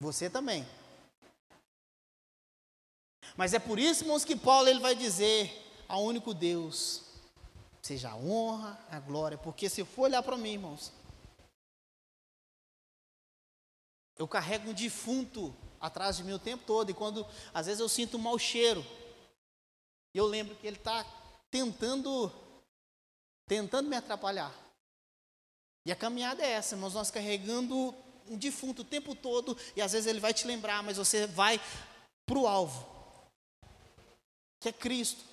Você 0.00 0.28
também. 0.30 0.66
Mas 3.36 3.54
é 3.54 3.58
por 3.58 3.78
isso, 3.78 4.04
irmãos, 4.04 4.24
que 4.24 4.36
Paulo 4.36 4.68
ele 4.68 4.80
vai 4.80 4.94
dizer 4.94 5.50
ao 5.88 6.04
único 6.04 6.34
Deus, 6.34 7.02
seja 7.82 8.10
a 8.10 8.16
honra, 8.16 8.78
a 8.90 9.00
glória, 9.00 9.38
porque 9.38 9.68
se 9.68 9.84
for 9.84 10.02
olhar 10.02 10.22
para 10.22 10.36
mim, 10.36 10.52
irmãos, 10.52 10.92
eu 14.18 14.28
carrego 14.28 14.70
um 14.70 14.74
defunto 14.74 15.54
atrás 15.80 16.16
de 16.16 16.24
mim 16.24 16.32
o 16.32 16.38
tempo 16.38 16.64
todo, 16.66 16.90
e 16.90 16.94
quando 16.94 17.26
às 17.54 17.66
vezes 17.66 17.80
eu 17.80 17.88
sinto 17.88 18.16
um 18.16 18.20
mau 18.20 18.38
cheiro, 18.38 18.84
eu 20.12 20.26
lembro 20.26 20.56
que 20.56 20.66
ele 20.66 20.76
está 20.76 21.06
tentando, 21.50 22.30
tentando 23.46 23.88
me 23.88 23.96
atrapalhar. 23.96 24.52
E 25.86 25.92
a 25.92 25.96
caminhada 25.96 26.44
é 26.44 26.50
essa, 26.50 26.74
irmãos, 26.74 26.94
nós 26.94 27.10
carregando 27.10 27.94
um 28.28 28.36
defunto 28.36 28.82
o 28.82 28.84
tempo 28.84 29.14
todo, 29.14 29.56
e 29.74 29.80
às 29.80 29.92
vezes 29.92 30.06
ele 30.06 30.20
vai 30.20 30.34
te 30.34 30.46
lembrar, 30.46 30.82
mas 30.82 30.98
você 30.98 31.26
vai 31.26 31.58
para 32.26 32.38
o 32.38 32.46
alvo 32.46 32.98
que 34.60 34.68
é 34.68 34.72
Cristo. 34.72 35.24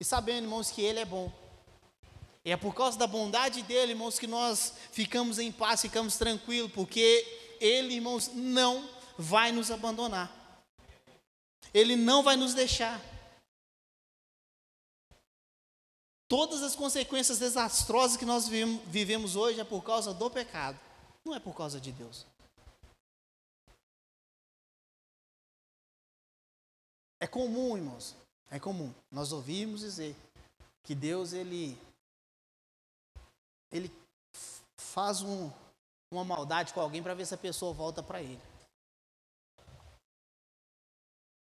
E 0.00 0.04
sabendo, 0.04 0.44
irmãos, 0.44 0.70
que 0.70 0.82
Ele 0.82 1.00
é 1.00 1.04
bom. 1.04 1.32
E 2.44 2.50
é 2.50 2.56
por 2.56 2.74
causa 2.74 2.98
da 2.98 3.06
bondade 3.06 3.62
dele, 3.62 3.92
irmãos, 3.92 4.18
que 4.18 4.26
nós 4.26 4.72
ficamos 4.92 5.38
em 5.38 5.52
paz, 5.52 5.82
ficamos 5.82 6.16
tranquilos, 6.16 6.72
porque 6.72 7.39
Ele, 7.60 7.94
irmãos, 7.94 8.28
não 8.28 8.88
vai 9.18 9.52
nos 9.52 9.70
abandonar. 9.70 10.34
Ele 11.72 11.94
não 11.94 12.22
vai 12.22 12.36
nos 12.36 12.54
deixar. 12.54 13.00
Todas 16.26 16.62
as 16.62 16.74
consequências 16.74 17.38
desastrosas 17.38 18.16
que 18.16 18.24
nós 18.24 18.48
vivemos 18.48 19.36
hoje 19.36 19.60
é 19.60 19.64
por 19.64 19.82
causa 19.82 20.14
do 20.14 20.30
pecado, 20.30 20.78
não 21.24 21.34
é 21.34 21.40
por 21.40 21.56
causa 21.56 21.80
de 21.80 21.92
Deus. 21.92 22.24
É 27.18 27.26
comum, 27.26 27.76
irmãos, 27.76 28.16
é 28.50 28.58
comum. 28.58 28.94
Nós 29.10 29.32
ouvimos 29.32 29.80
dizer 29.80 30.16
que 30.84 30.94
Deus 30.94 31.32
ele 31.32 31.76
ele 33.70 33.92
faz 34.76 35.22
um 35.22 35.50
uma 36.10 36.24
maldade 36.24 36.72
com 36.72 36.80
alguém 36.80 37.02
para 37.02 37.14
ver 37.14 37.26
se 37.26 37.34
a 37.34 37.38
pessoa 37.38 37.72
volta 37.72 38.02
para 38.02 38.20
ele. 38.20 38.40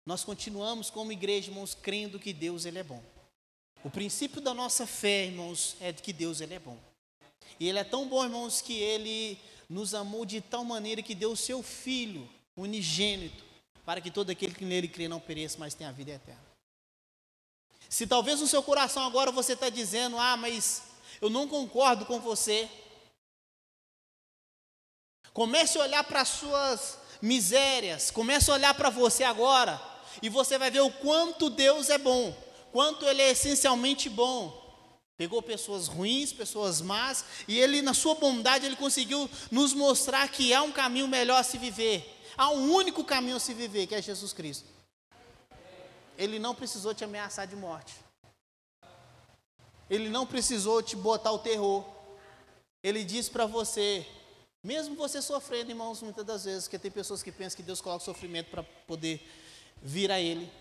Nós 0.06 0.24
continuamos 0.24 0.90
como 0.90 1.12
igreja, 1.12 1.50
irmãos, 1.50 1.74
crendo 1.74 2.20
que 2.20 2.34
Deus 2.34 2.66
ele 2.66 2.80
é 2.80 2.84
bom. 2.84 3.02
O 3.84 3.90
princípio 3.90 4.42
da 4.42 4.54
nossa 4.54 4.86
fé, 4.86 5.26
irmãos, 5.26 5.78
é 5.80 5.92
de 5.92 6.02
que 6.02 6.12
Deus 6.12 6.42
ele 6.42 6.54
é 6.54 6.60
bom. 6.60 6.78
E 7.60 7.70
ele 7.70 7.80
é 7.80 7.84
tão 7.84 8.08
bom, 8.08 8.24
irmãos, 8.24 8.62
que 8.62 8.78
ele 8.78 9.40
nos 9.70 9.94
amou 9.94 10.26
de 10.26 10.42
tal 10.42 10.66
maneira 10.66 11.02
que 11.02 11.16
deu 11.16 11.32
o 11.32 11.38
seu 11.38 11.64
filho 11.64 12.30
unigênito 12.58 13.44
para 13.86 14.02
que 14.02 14.12
todo 14.12 14.30
aquele 14.30 14.54
que 14.54 14.66
nele 14.66 14.88
crê 14.88 15.08
não 15.08 15.20
pereça, 15.20 15.58
mas 15.58 15.74
tenha 15.74 15.90
a 15.90 15.94
vida 15.94 16.12
eterna. 16.12 16.52
Se 17.88 18.06
talvez 18.06 18.40
no 18.42 18.48
seu 18.48 18.62
coração 18.62 19.04
agora 19.04 19.32
você 19.32 19.54
está 19.54 19.70
dizendo, 19.70 20.18
ah, 20.18 20.36
mas 20.36 20.84
eu 21.22 21.30
não 21.30 21.48
concordo 21.48 22.06
com 22.06 22.20
você. 22.20 22.70
Comece 25.34 25.78
a 25.78 25.82
olhar 25.82 26.04
para 26.04 26.22
as 26.22 26.30
suas 26.30 26.98
misérias, 27.22 28.12
comece 28.12 28.50
a 28.50 28.56
olhar 28.56 28.74
para 28.74 28.89
você 28.89 29.24
agora, 29.24 29.80
e 30.22 30.30
você 30.30 30.58
vai 30.58 30.72
ver 30.72 30.82
o 30.82 30.91
quanto 30.91 31.50
Deus 31.50 31.89
é 31.89 31.98
bom, 31.98 32.36
quanto 32.72 33.06
Ele 33.06 33.22
é 33.22 33.32
essencialmente 33.32 34.10
bom. 34.10 34.60
Pegou 35.15 35.41
pessoas 35.41 35.88
ruins, 35.88 36.34
pessoas 36.34 36.82
más, 36.82 37.24
e 37.48 37.60
Ele, 37.60 37.82
na 37.82 37.94
sua 37.94 38.15
bondade, 38.15 38.65
Ele 38.65 38.76
conseguiu 38.76 39.30
nos 39.52 39.74
mostrar 39.74 40.28
que 40.30 40.54
há 40.54 40.63
um 40.63 40.72
caminho 40.72 41.08
melhor 41.08 41.39
a 41.39 41.44
se 41.44 41.58
viver, 41.58 42.20
há 42.36 42.50
um 42.50 42.74
único 42.74 43.04
caminho 43.04 43.36
a 43.38 43.39
se 43.39 43.54
viver, 43.54 43.88
que 43.88 43.96
é 43.96 44.02
Jesus 44.02 44.34
Cristo. 44.34 44.67
Ele 46.17 46.39
não 46.39 46.54
precisou 46.54 46.94
te 46.94 47.04
ameaçar 47.04 47.48
de 47.48 47.56
morte. 47.56 47.94
Ele 49.89 50.10
não 50.10 50.26
precisou 50.26 50.82
te 50.82 50.96
botar 50.96 51.32
o 51.32 51.39
terror. 51.39 51.86
Ele 52.84 53.04
disse 53.04 53.30
para 53.30 53.46
você, 53.46 54.06
mesmo 54.63 54.95
você 54.95 55.21
sofrendo, 55.21 55.71
irmãos, 55.71 56.02
muitas 56.02 56.26
das 56.26 56.45
vezes, 56.45 56.63
porque 56.63 56.80
tem 56.80 56.91
pessoas 56.91 57.24
que 57.24 57.32
pensam 57.32 57.58
que 57.58 57.63
Deus 57.63 57.82
coloca 57.82 58.04
sofrimento 58.04 58.50
para 58.50 58.63
poder 58.63 59.21
vir 59.82 60.12
a 60.12 60.19
Ele. 60.19 60.52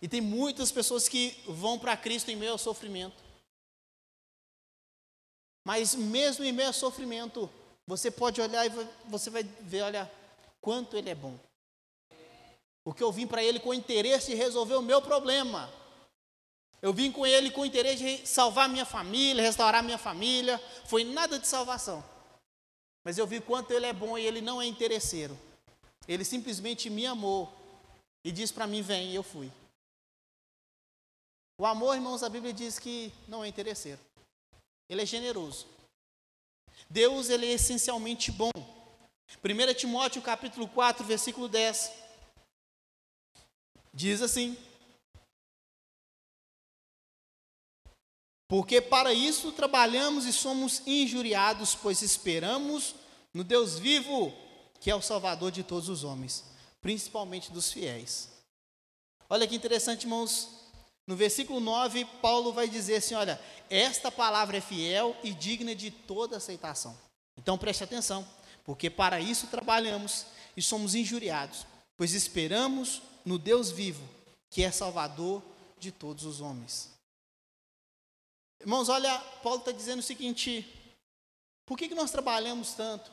E 0.00 0.08
tem 0.08 0.20
muitas 0.20 0.72
pessoas 0.72 1.08
que 1.08 1.42
vão 1.46 1.78
para 1.78 1.96
Cristo 1.96 2.30
em 2.30 2.36
meio 2.36 2.52
ao 2.52 2.58
sofrimento. 2.58 3.22
Mas 5.66 5.94
mesmo 5.94 6.44
em 6.44 6.52
meio 6.52 6.68
ao 6.68 6.74
sofrimento, 6.74 7.50
você 7.86 8.10
pode 8.10 8.40
olhar 8.40 8.66
e 8.66 8.70
você 9.06 9.30
vai 9.30 9.42
ver, 9.42 9.82
olha, 9.82 10.10
quanto 10.60 10.96
Ele 10.96 11.10
é 11.10 11.14
bom. 11.14 11.38
Porque 12.84 13.02
eu 13.02 13.10
vim 13.10 13.26
para 13.26 13.42
ele 13.42 13.58
com 13.58 13.72
interesse 13.72 14.32
de 14.32 14.36
resolver 14.36 14.74
o 14.74 14.82
meu 14.82 15.00
problema. 15.00 15.72
Eu 16.82 16.92
vim 16.92 17.10
com 17.10 17.26
ele 17.26 17.50
com 17.50 17.64
interesse 17.64 18.18
de 18.18 18.28
salvar 18.28 18.68
minha 18.68 18.84
família, 18.84 19.42
restaurar 19.42 19.82
minha 19.82 19.96
família. 19.96 20.62
Foi 20.84 21.02
nada 21.02 21.38
de 21.38 21.48
salvação. 21.48 22.04
Mas 23.04 23.18
eu 23.18 23.26
vi 23.26 23.40
quanto 23.40 23.70
ele 23.72 23.86
é 23.86 23.92
bom 23.92 24.16
e 24.16 24.24
ele 24.24 24.40
não 24.40 24.60
é 24.60 24.66
interesseiro. 24.66 25.38
Ele 26.08 26.24
simplesmente 26.24 26.88
me 26.88 27.06
amou 27.06 27.52
e 28.24 28.32
disse 28.32 28.52
para 28.52 28.66
mim: 28.66 28.80
vem, 28.80 29.10
e 29.10 29.14
eu 29.14 29.22
fui. 29.22 29.52
O 31.58 31.66
amor, 31.66 31.94
irmãos, 31.94 32.22
a 32.22 32.28
Bíblia 32.28 32.52
diz 32.52 32.78
que 32.78 33.12
não 33.28 33.44
é 33.44 33.48
interesseiro. 33.48 34.00
Ele 34.88 35.02
é 35.02 35.06
generoso. 35.06 35.66
Deus, 36.88 37.28
ele 37.28 37.46
é 37.46 37.52
essencialmente 37.52 38.32
bom. 38.32 38.50
1 39.42 39.74
Timóteo 39.74 40.22
capítulo 40.22 40.66
4, 40.68 41.04
versículo 41.04 41.48
10. 41.48 41.92
Diz 43.92 44.22
assim: 44.22 44.56
Porque 48.54 48.80
para 48.80 49.12
isso 49.12 49.50
trabalhamos 49.50 50.26
e 50.26 50.32
somos 50.32 50.80
injuriados, 50.86 51.74
pois 51.74 52.02
esperamos 52.02 52.94
no 53.32 53.42
Deus 53.42 53.80
vivo, 53.80 54.32
que 54.78 54.92
é 54.92 54.94
o 54.94 55.02
Salvador 55.02 55.50
de 55.50 55.64
todos 55.64 55.88
os 55.88 56.04
homens, 56.04 56.44
principalmente 56.80 57.50
dos 57.50 57.72
fiéis. 57.72 58.28
Olha 59.28 59.44
que 59.44 59.56
interessante, 59.56 60.02
irmãos. 60.02 60.50
No 61.04 61.16
versículo 61.16 61.58
9, 61.58 62.04
Paulo 62.22 62.52
vai 62.52 62.68
dizer 62.68 62.98
assim: 62.98 63.16
Olha, 63.16 63.40
esta 63.68 64.08
palavra 64.08 64.58
é 64.58 64.60
fiel 64.60 65.16
e 65.24 65.32
digna 65.34 65.74
de 65.74 65.90
toda 65.90 66.36
aceitação. 66.36 66.96
Então 67.36 67.58
preste 67.58 67.82
atenção, 67.82 68.24
porque 68.64 68.88
para 68.88 69.18
isso 69.18 69.48
trabalhamos 69.48 70.26
e 70.56 70.62
somos 70.62 70.94
injuriados, 70.94 71.66
pois 71.96 72.14
esperamos 72.14 73.02
no 73.24 73.36
Deus 73.36 73.72
vivo, 73.72 74.08
que 74.48 74.62
é 74.62 74.70
Salvador 74.70 75.42
de 75.76 75.90
todos 75.90 76.24
os 76.24 76.40
homens. 76.40 76.93
Irmãos, 78.60 78.88
olha, 78.88 79.18
Paulo 79.42 79.58
está 79.58 79.72
dizendo 79.72 80.00
o 80.00 80.02
seguinte: 80.02 80.66
por 81.66 81.78
que, 81.78 81.88
que 81.88 81.94
nós 81.94 82.10
trabalhamos 82.10 82.74
tanto? 82.74 83.10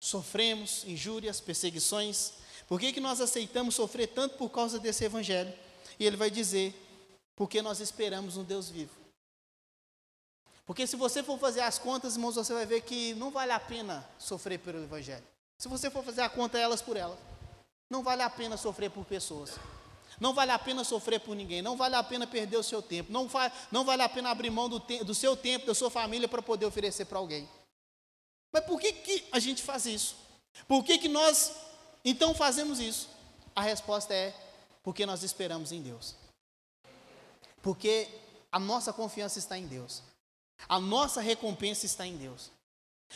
Sofremos 0.00 0.84
injúrias, 0.84 1.40
perseguições? 1.40 2.34
Por 2.66 2.80
que, 2.80 2.92
que 2.92 3.00
nós 3.00 3.20
aceitamos 3.20 3.74
sofrer 3.74 4.08
tanto 4.08 4.36
por 4.36 4.50
causa 4.50 4.78
desse 4.78 5.04
evangelho? 5.04 5.52
E 5.98 6.04
ele 6.04 6.16
vai 6.16 6.30
dizer: 6.30 6.74
porque 7.36 7.62
nós 7.62 7.80
esperamos 7.80 8.36
no 8.36 8.44
Deus 8.44 8.68
vivo. 8.68 8.92
Porque 10.66 10.86
se 10.86 10.96
você 10.96 11.22
for 11.22 11.38
fazer 11.38 11.60
as 11.60 11.78
contas, 11.78 12.14
irmãos, 12.14 12.36
você 12.36 12.52
vai 12.54 12.64
ver 12.64 12.80
que 12.80 13.14
não 13.14 13.30
vale 13.30 13.52
a 13.52 13.60
pena 13.60 14.08
sofrer 14.18 14.58
pelo 14.58 14.82
evangelho. 14.82 15.24
Se 15.58 15.68
você 15.68 15.90
for 15.90 16.02
fazer 16.02 16.22
a 16.22 16.28
conta 16.28 16.58
elas 16.58 16.80
por 16.80 16.96
elas. 16.96 17.18
Não 17.90 18.02
vale 18.02 18.22
a 18.22 18.30
pena 18.30 18.56
sofrer 18.56 18.90
por 18.90 19.04
pessoas. 19.04 19.52
Não 20.20 20.32
vale 20.32 20.50
a 20.50 20.58
pena 20.58 20.84
sofrer 20.84 21.20
por 21.20 21.34
ninguém. 21.34 21.62
Não 21.62 21.76
vale 21.76 21.94
a 21.94 22.02
pena 22.02 22.26
perder 22.26 22.56
o 22.56 22.62
seu 22.62 22.80
tempo. 22.80 23.12
Não, 23.12 23.28
não 23.70 23.84
vale 23.84 24.02
a 24.02 24.08
pena 24.08 24.30
abrir 24.30 24.50
mão 24.50 24.68
do, 24.68 24.78
do 24.78 25.14
seu 25.14 25.36
tempo, 25.36 25.66
da 25.66 25.74
sua 25.74 25.90
família, 25.90 26.28
para 26.28 26.42
poder 26.42 26.66
oferecer 26.66 27.04
para 27.06 27.18
alguém. 27.18 27.48
Mas 28.52 28.64
por 28.64 28.80
que, 28.80 28.92
que 28.92 29.24
a 29.32 29.38
gente 29.38 29.62
faz 29.62 29.86
isso? 29.86 30.16
Por 30.68 30.84
que, 30.84 30.98
que 30.98 31.08
nós 31.08 31.52
então 32.04 32.34
fazemos 32.34 32.78
isso? 32.78 33.08
A 33.56 33.62
resposta 33.62 34.14
é 34.14 34.34
porque 34.82 35.04
nós 35.06 35.22
esperamos 35.22 35.72
em 35.72 35.82
Deus. 35.82 36.14
Porque 37.62 38.08
a 38.52 38.58
nossa 38.58 38.92
confiança 38.92 39.38
está 39.38 39.58
em 39.58 39.66
Deus. 39.66 40.02
A 40.68 40.78
nossa 40.78 41.20
recompensa 41.20 41.86
está 41.86 42.06
em 42.06 42.16
Deus. 42.16 42.50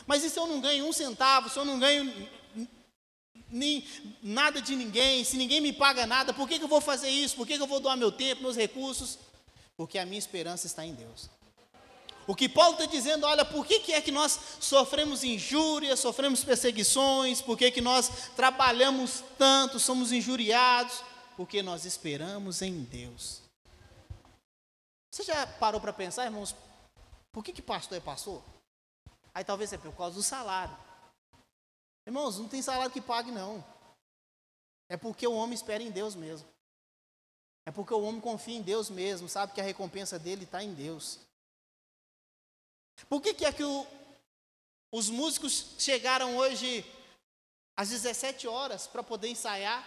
Mas 0.06 0.24
e 0.24 0.30
se 0.30 0.38
eu 0.38 0.46
não 0.46 0.60
ganho 0.60 0.86
um 0.86 0.92
centavo, 0.92 1.48
se 1.48 1.58
eu 1.58 1.64
não 1.64 1.78
ganho 1.78 2.28
nem 3.50 3.86
nada 4.22 4.60
de 4.60 4.76
ninguém, 4.76 5.24
se 5.24 5.36
ninguém 5.36 5.60
me 5.60 5.72
paga 5.72 6.06
nada, 6.06 6.32
por 6.32 6.48
que, 6.48 6.58
que 6.58 6.64
eu 6.64 6.68
vou 6.68 6.80
fazer 6.80 7.08
isso? 7.08 7.36
Por 7.36 7.46
que, 7.46 7.56
que 7.56 7.62
eu 7.62 7.66
vou 7.66 7.80
doar 7.80 7.96
meu 7.96 8.12
tempo, 8.12 8.42
meus 8.42 8.56
recursos? 8.56 9.18
Porque 9.76 9.98
a 9.98 10.04
minha 10.04 10.18
esperança 10.18 10.66
está 10.66 10.84
em 10.84 10.94
Deus. 10.94 11.30
O 12.26 12.34
que 12.34 12.46
Paulo 12.46 12.72
está 12.72 12.84
dizendo, 12.84 13.26
olha, 13.26 13.42
por 13.42 13.64
que, 13.64 13.80
que 13.80 13.92
é 13.94 14.02
que 14.02 14.12
nós 14.12 14.38
sofremos 14.60 15.24
injúrias, 15.24 15.98
sofremos 15.98 16.44
perseguições, 16.44 17.40
por 17.40 17.56
que, 17.56 17.70
que 17.70 17.80
nós 17.80 18.30
trabalhamos 18.36 19.24
tanto, 19.38 19.78
somos 19.78 20.12
injuriados? 20.12 21.02
Porque 21.38 21.62
nós 21.62 21.86
esperamos 21.86 22.60
em 22.60 22.82
Deus. 22.82 23.40
Você 25.10 25.24
já 25.24 25.46
parou 25.46 25.80
para 25.80 25.92
pensar, 25.92 26.26
irmãos, 26.26 26.54
por 27.32 27.42
que, 27.42 27.52
que 27.52 27.62
pastor 27.62 27.96
é 27.96 28.00
pastor? 28.00 28.42
Aí 29.32 29.42
talvez 29.42 29.72
é 29.72 29.78
por 29.78 29.92
causa 29.92 30.14
do 30.14 30.22
salário. 30.22 30.76
Irmãos, 32.08 32.38
não 32.38 32.48
tem 32.48 32.62
salário 32.62 32.90
que 32.90 33.02
pague, 33.02 33.30
não. 33.30 33.62
É 34.88 34.96
porque 34.96 35.26
o 35.26 35.34
homem 35.34 35.54
espera 35.54 35.82
em 35.82 35.90
Deus 35.90 36.14
mesmo. 36.14 36.48
É 37.66 37.70
porque 37.70 37.92
o 37.92 38.00
homem 38.00 38.18
confia 38.18 38.56
em 38.56 38.62
Deus 38.62 38.88
mesmo, 38.88 39.28
sabe 39.28 39.52
que 39.52 39.60
a 39.60 39.64
recompensa 39.64 40.18
dele 40.18 40.44
está 40.44 40.64
em 40.64 40.72
Deus. 40.72 41.18
Por 43.10 43.20
que, 43.20 43.34
que 43.34 43.44
é 43.44 43.52
que 43.52 43.62
o, 43.62 43.86
os 44.90 45.10
músicos 45.10 45.74
chegaram 45.78 46.34
hoje 46.38 46.82
às 47.76 47.90
17 47.90 48.48
horas 48.48 48.86
para 48.86 49.02
poder 49.02 49.28
ensaiar, 49.28 49.86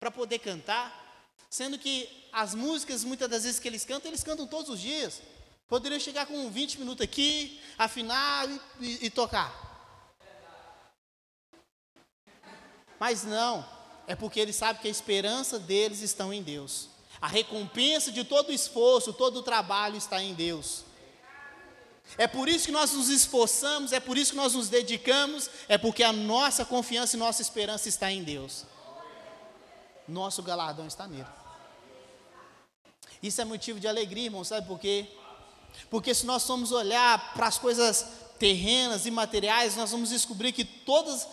para 0.00 0.10
poder 0.10 0.40
cantar? 0.40 1.30
Sendo 1.48 1.78
que 1.78 2.28
as 2.32 2.56
músicas, 2.56 3.04
muitas 3.04 3.30
das 3.30 3.44
vezes 3.44 3.60
que 3.60 3.68
eles 3.68 3.84
cantam, 3.84 4.10
eles 4.10 4.24
cantam 4.24 4.48
todos 4.48 4.68
os 4.68 4.80
dias. 4.80 5.22
Poderiam 5.68 6.00
chegar 6.00 6.26
com 6.26 6.50
20 6.50 6.80
minutos 6.80 7.04
aqui, 7.04 7.62
afinar 7.78 8.50
e, 8.50 8.60
e, 8.80 9.06
e 9.06 9.10
tocar. 9.10 9.65
Mas 12.98 13.24
não, 13.24 13.66
é 14.06 14.14
porque 14.14 14.40
ele 14.40 14.52
sabe 14.52 14.80
que 14.80 14.88
a 14.88 14.90
esperança 14.90 15.58
deles 15.58 16.00
está 16.00 16.24
em 16.34 16.42
Deus. 16.42 16.88
A 17.20 17.26
recompensa 17.26 18.12
de 18.12 18.24
todo 18.24 18.50
o 18.50 18.52
esforço, 18.52 19.12
todo 19.12 19.38
o 19.38 19.42
trabalho 19.42 19.96
está 19.96 20.22
em 20.22 20.34
Deus. 20.34 20.84
É 22.16 22.26
por 22.26 22.48
isso 22.48 22.66
que 22.66 22.72
nós 22.72 22.92
nos 22.92 23.08
esforçamos, 23.08 23.92
é 23.92 23.98
por 23.98 24.16
isso 24.16 24.30
que 24.30 24.36
nós 24.36 24.54
nos 24.54 24.68
dedicamos, 24.68 25.50
é 25.68 25.76
porque 25.76 26.02
a 26.02 26.12
nossa 26.12 26.64
confiança 26.64 27.16
e 27.16 27.18
nossa 27.18 27.42
esperança 27.42 27.88
está 27.88 28.10
em 28.10 28.22
Deus. 28.22 28.64
Nosso 30.06 30.42
galardão 30.42 30.86
está 30.86 31.06
nele. 31.06 31.26
Isso 33.22 33.40
é 33.40 33.44
motivo 33.44 33.80
de 33.80 33.88
alegria, 33.88 34.26
irmão, 34.26 34.44
sabe 34.44 34.66
por 34.66 34.78
quê? 34.78 35.06
Porque 35.90 36.14
se 36.14 36.24
nós 36.26 36.46
formos 36.46 36.70
olhar 36.70 37.34
para 37.34 37.48
as 37.48 37.58
coisas 37.58 38.06
terrenas 38.38 39.04
e 39.04 39.10
materiais, 39.10 39.76
nós 39.76 39.90
vamos 39.90 40.10
descobrir 40.10 40.52
que 40.52 40.64
todas 40.64 41.26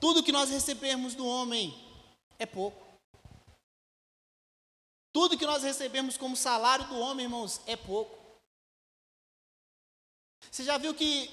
tudo 0.00 0.22
que 0.22 0.32
nós 0.32 0.50
recebemos 0.50 1.14
do 1.14 1.26
homem 1.26 1.72
é 2.38 2.46
pouco. 2.46 2.86
Tudo 5.12 5.36
que 5.36 5.46
nós 5.46 5.62
recebemos 5.62 6.16
como 6.16 6.36
salário 6.36 6.86
do 6.86 6.98
homem, 6.98 7.26
irmãos, 7.26 7.60
é 7.66 7.76
pouco. 7.76 8.18
Você 10.50 10.64
já 10.64 10.78
viu 10.78 10.94
que 10.94 11.30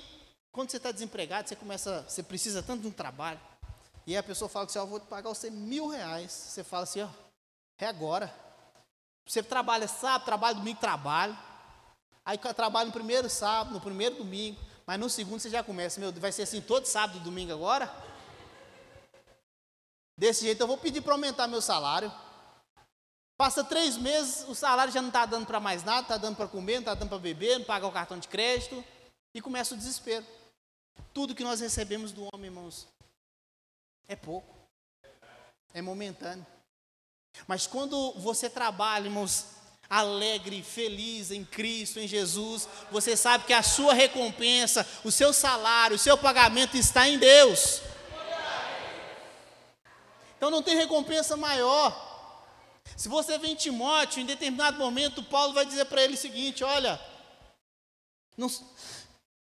quando 0.51 0.72
você 0.72 0.78
está 0.78 0.91
desempregado, 0.91 1.47
você 1.47 1.55
começa, 1.55 2.01
você 2.03 2.22
precisa 2.24 2.61
tanto 2.63 2.82
de 2.82 2.88
um 2.88 2.91
trabalho, 2.91 3.39
e 4.07 4.15
a 4.15 4.24
pessoa 4.24 4.47
fala 4.47 4.65
que 4.65 4.72
você, 4.72 4.80
ó, 4.80 4.86
vou 4.86 4.99
pagar 5.01 5.30
você 5.30 5.49
mil 5.49 5.88
reais. 5.88 6.32
Você 6.32 6.63
fala 6.63 6.84
assim, 6.84 7.01
ó, 7.01 7.09
é 7.78 7.86
agora. 7.88 8.34
Você 9.28 9.43
trabalha 9.43 9.86
sábado, 9.88 10.24
trabalha 10.26 10.55
domingo, 10.55 10.80
trabalho. 10.80 11.38
Aí 12.26 12.38
trabalha 12.38 12.88
no 12.88 12.93
primeiro 12.93 13.30
sábado, 13.30 13.74
no 13.74 13.82
primeiro 13.82 14.15
domingo, 14.15 14.59
mas 14.86 14.99
no 14.99 15.09
segundo 15.09 15.41
você 15.41 15.49
já 15.49 15.61
começa, 15.61 15.99
meu, 15.99 16.11
vai 16.13 16.32
ser 16.32 16.43
assim 16.43 16.61
todo 16.61 16.86
sábado 16.86 17.20
e 17.20 17.22
domingo 17.22 17.51
agora? 17.51 17.93
Desse 20.18 20.45
jeito 20.45 20.61
eu 20.61 20.68
vou 20.68 20.78
pedir 20.78 21.01
para 21.01 21.13
aumentar 21.13 21.47
meu 21.47 21.61
salário. 21.61 22.11
Passa 23.38 23.63
três 23.63 23.95
meses, 23.95 24.47
o 24.47 24.55
salário 24.55 24.91
já 24.91 24.99
não 24.99 25.09
está 25.09 25.26
dando 25.26 25.45
para 25.45 25.59
mais 25.59 25.84
nada, 25.84 26.01
está 26.01 26.18
dando 26.18 26.36
para 26.36 26.47
comer, 26.47 26.74
não 26.74 26.80
está 26.80 26.95
dando 26.95 27.09
para 27.09 27.20
beber, 27.20 27.59
não 27.59 27.65
pagar 27.65 27.88
o 27.88 27.91
cartão 27.91 28.18
de 28.18 28.28
crédito, 28.28 28.84
e 29.32 29.39
começa 29.39 29.76
o 29.76 29.78
desespero. 29.78 30.26
Tudo 31.13 31.36
que 31.36 31.43
nós 31.43 31.59
recebemos 31.59 32.11
do 32.11 32.28
homem, 32.34 32.45
irmãos, 32.45 32.88
é 34.07 34.15
pouco, 34.15 34.55
é 35.72 35.84
momentâneo. 35.84 36.45
Mas 37.45 37.68
quando 37.68 38.13
você 38.13 38.49
trabalha, 38.49 39.05
irmãos, 39.05 39.45
alegre, 39.88 40.63
feliz 40.63 41.30
em 41.30 41.45
Cristo, 41.45 41.99
em 41.99 42.07
Jesus, 42.07 42.68
você 42.89 43.15
sabe 43.15 43.45
que 43.45 43.53
a 43.53 43.61
sua 43.61 43.93
recompensa, 43.93 44.88
o 45.03 45.11
seu 45.11 45.32
salário, 45.32 45.95
o 45.95 45.99
seu 45.99 46.18
pagamento 46.18 46.76
está 46.76 47.07
em 47.07 47.20
Deus. 47.20 47.82
Então 50.38 50.52
não 50.52 50.62
tem 50.62 50.76
recompensa 50.76 51.36
maior. 51.36 52.06
Se 52.96 53.10
você 53.10 53.38
vem 53.38 53.54
em 53.54 53.56
Timóteo, 53.56 54.22
em 54.22 54.26
determinado 54.26 54.78
momento, 54.78 55.24
Paulo 55.24 55.54
vai 55.54 55.66
dizer 55.66 55.86
para 55.86 56.04
ele 56.04 56.14
o 56.14 56.18
seguinte: 56.18 56.64
olha, 56.64 57.02
não, 58.38 58.48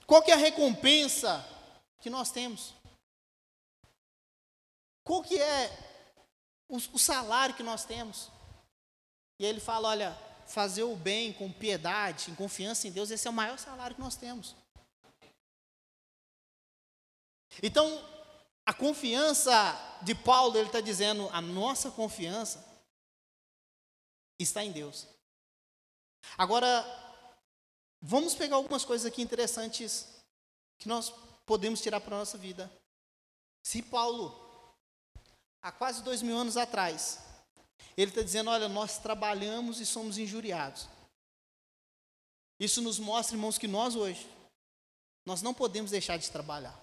qual 0.05 0.23
é 0.27 0.33
a 0.33 0.37
recompensa 0.37 1.43
que 1.99 2.09
nós 2.09 2.31
temos? 2.31 2.73
Qual 5.03 5.23
que 5.23 5.37
é 5.37 5.71
o, 6.69 6.77
o 6.77 6.99
salário 6.99 7.55
que 7.55 7.63
nós 7.63 7.83
temos? 7.83 8.29
E 9.39 9.45
ele 9.45 9.59
fala: 9.59 9.89
olha, 9.89 10.17
fazer 10.47 10.83
o 10.83 10.95
bem 10.95 11.33
com 11.33 11.51
piedade, 11.51 12.29
em 12.29 12.35
confiança 12.35 12.87
em 12.87 12.91
Deus, 12.91 13.09
esse 13.09 13.27
é 13.27 13.31
o 13.31 13.33
maior 13.33 13.57
salário 13.57 13.95
que 13.95 14.01
nós 14.01 14.15
temos. 14.15 14.55
Então, 17.61 18.12
a 18.65 18.73
confiança 18.73 19.53
de 20.01 20.15
Paulo, 20.15 20.57
ele 20.57 20.67
está 20.67 20.79
dizendo, 20.79 21.29
a 21.31 21.41
nossa 21.41 21.91
confiança 21.91 22.63
está 24.39 24.63
em 24.63 24.71
Deus. 24.71 25.07
Agora, 26.37 26.85
vamos 28.01 28.35
pegar 28.35 28.55
algumas 28.55 28.85
coisas 28.85 29.05
aqui 29.05 29.21
interessantes 29.21 30.07
que 30.79 30.87
nós 30.87 31.09
podemos 31.45 31.81
tirar 31.81 31.99
para 31.99 32.15
a 32.15 32.19
nossa 32.19 32.37
vida. 32.37 32.71
Se 33.63 33.81
Paulo, 33.81 34.33
há 35.61 35.71
quase 35.71 36.03
dois 36.03 36.21
mil 36.21 36.37
anos 36.37 36.57
atrás, 36.57 37.19
ele 37.95 38.11
está 38.11 38.21
dizendo: 38.21 38.49
olha, 38.49 38.67
nós 38.67 38.97
trabalhamos 38.97 39.79
e 39.79 39.85
somos 39.85 40.17
injuriados. 40.17 40.87
Isso 42.59 42.81
nos 42.81 42.99
mostra, 42.99 43.35
irmãos, 43.35 43.57
que 43.57 43.67
nós 43.67 43.95
hoje, 43.95 44.29
nós 45.25 45.41
não 45.41 45.53
podemos 45.53 45.91
deixar 45.91 46.17
de 46.17 46.29
trabalhar. 46.31 46.82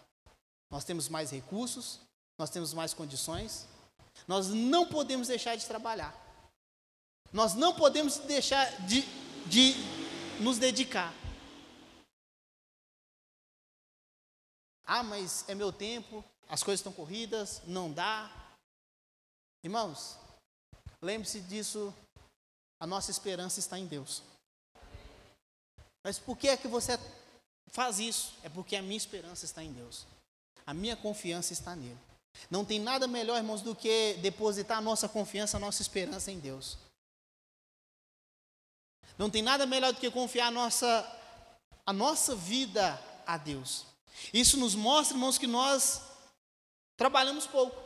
Nós 0.71 0.85
temos 0.85 1.09
mais 1.09 1.31
recursos, 1.31 2.01
nós 2.39 2.51
temos 2.51 2.73
mais 2.73 2.95
condições, 2.95 3.67
nós 4.27 4.49
não 4.49 4.87
podemos 4.87 5.29
deixar 5.29 5.57
de 5.57 5.67
trabalhar. 5.67 6.15
Nós 7.33 7.55
não 7.55 7.75
podemos 7.75 8.19
deixar 8.19 8.87
de, 8.87 9.03
de 9.47 9.75
nos 10.41 10.59
dedicar. 10.59 11.13
Ah, 14.85 15.03
mas 15.03 15.49
é 15.49 15.55
meu 15.55 15.73
tempo, 15.73 16.25
as 16.49 16.63
coisas 16.63 16.81
estão 16.81 16.93
corridas, 16.93 17.63
não 17.67 17.93
dá. 17.93 18.31
Irmãos, 19.63 20.19
Lembre-se 21.03 21.41
disso, 21.41 21.95
a 22.79 22.87
nossa 22.87 23.11
esperança 23.11 23.59
está 23.59 23.79
em 23.79 23.87
Deus. 23.87 24.23
Mas 26.05 26.19
por 26.19 26.37
que 26.37 26.49
é 26.49 26.57
que 26.59 26.69
você 26.69 26.99
faz 27.69 27.99
isso? 27.99 28.35
É 28.43 28.51
porque 28.51 28.77
a 28.77 28.83
minha 28.83 28.99
esperança 28.99 29.47
está 29.47 29.65
em 29.65 29.73
Deus. 29.73 30.07
A 30.71 30.75
minha 30.75 30.95
confiança 30.95 31.53
está 31.53 31.75
nele. 31.75 31.99
Não 32.49 32.65
tem 32.65 32.79
nada 32.79 33.09
melhor, 33.09 33.37
irmãos, 33.37 33.61
do 33.61 33.75
que 33.75 34.15
depositar 34.23 34.79
a 34.79 34.81
nossa 34.81 35.09
confiança, 35.09 35.57
a 35.57 35.61
nossa 35.61 35.83
esperança 35.83 36.31
em 36.31 36.39
Deus. 36.39 36.79
Não 39.19 39.29
tem 39.29 39.43
nada 39.43 39.67
melhor 39.67 39.93
do 39.93 39.99
que 39.99 40.09
confiar 40.13 40.47
a 40.47 40.51
nossa, 40.53 41.21
a 41.85 41.93
nossa 41.93 42.37
vida 42.37 43.03
a 43.27 43.37
Deus. 43.37 43.85
Isso 44.33 44.57
nos 44.59 44.77
mostra, 44.77 45.17
irmãos, 45.17 45.39
que 45.39 45.47
nós 45.49 46.03
trabalhamos 46.97 47.49
pouco. 47.49 47.77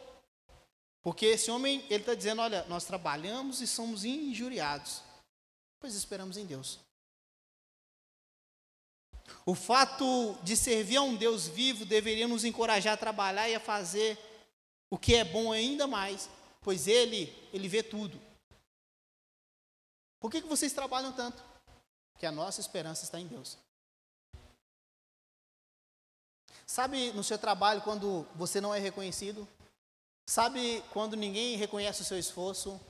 Porque 1.01 1.25
esse 1.25 1.51
homem, 1.51 1.87
ele 1.89 2.03
está 2.03 2.15
dizendo: 2.15 2.43
olha, 2.43 2.67
nós 2.69 2.85
trabalhamos 2.85 3.63
e 3.63 3.67
somos 3.67 4.05
injuriados, 4.05 5.01
pois 5.81 5.95
esperamos 5.95 6.37
em 6.37 6.45
Deus. 6.45 6.81
O 9.47 9.55
fato 9.55 10.37
de 10.43 10.57
servir 10.57 10.97
a 10.97 11.03
um 11.03 11.17
Deus 11.17 11.47
vivo 11.47 11.85
deveria 11.85 12.29
nos 12.29 12.45
encorajar 12.45 12.95
a 12.95 12.99
trabalhar 12.99 13.49
e 13.49 13.55
a 13.55 13.61
fazer 13.61 14.19
o 14.91 14.99
que 14.99 15.15
é 15.15 15.25
bom 15.25 15.53
ainda 15.53 15.87
mais, 15.87 16.29
pois 16.61 16.87
Ele, 16.87 17.33
Ele 17.53 17.69
vê 17.69 17.83
tudo. 17.83 18.21
Por 20.21 20.31
que, 20.31 20.41
que 20.41 20.49
vocês 20.49 20.73
trabalham 20.73 21.13
tanto? 21.13 21.43
Porque 22.13 22.25
a 22.25 22.33
nossa 22.33 22.61
esperança 22.61 23.05
está 23.05 23.21
em 23.21 23.27
Deus. 23.27 23.59
Sabe 26.67 27.13
no 27.13 27.23
seu 27.23 27.39
trabalho 27.39 27.83
quando 27.83 28.27
você 28.35 28.61
não 28.61 28.75
é 28.75 28.79
reconhecido? 28.79 29.47
Sabe 30.27 30.83
quando 30.91 31.17
ninguém 31.17 31.57
reconhece 31.57 32.01
o 32.01 32.05
seu 32.05 32.19
esforço, 32.19 32.81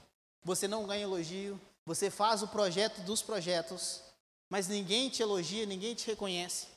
você 0.45 0.69
não 0.69 0.87
ganha 0.87 1.03
elogio, 1.03 1.61
você 1.85 2.09
faz 2.11 2.43
o 2.43 2.49
projeto 2.49 3.01
dos 3.01 3.21
projetos, 3.23 4.04
mas 4.55 4.69
ninguém 4.69 5.09
te 5.09 5.21
elogia, 5.21 5.67
ninguém 5.67 5.97
te 5.97 6.07
reconhece. 6.07 6.69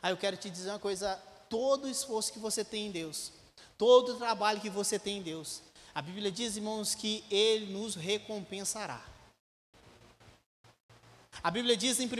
Aí 0.00 0.10
eu 0.10 0.16
quero 0.16 0.38
te 0.38 0.48
dizer 0.48 0.70
uma 0.70 0.78
coisa: 0.78 1.16
todo 1.50 1.86
esforço 1.86 2.32
que 2.32 2.38
você 2.38 2.64
tem 2.64 2.86
em 2.86 2.90
Deus, 2.90 3.30
todo 3.76 4.14
o 4.14 4.16
trabalho 4.16 4.58
que 4.58 4.70
você 4.70 4.98
tem 4.98 5.18
em 5.18 5.22
Deus, 5.22 5.60
a 5.94 6.00
Bíblia 6.00 6.32
diz, 6.32 6.56
irmãos, 6.56 6.94
que 6.94 7.22
Ele 7.30 7.74
nos 7.74 7.94
recompensará. 7.94 9.06
A 11.42 11.50
Bíblia 11.50 11.76
diz 11.76 12.00
em 12.00 12.06
1 12.06 12.10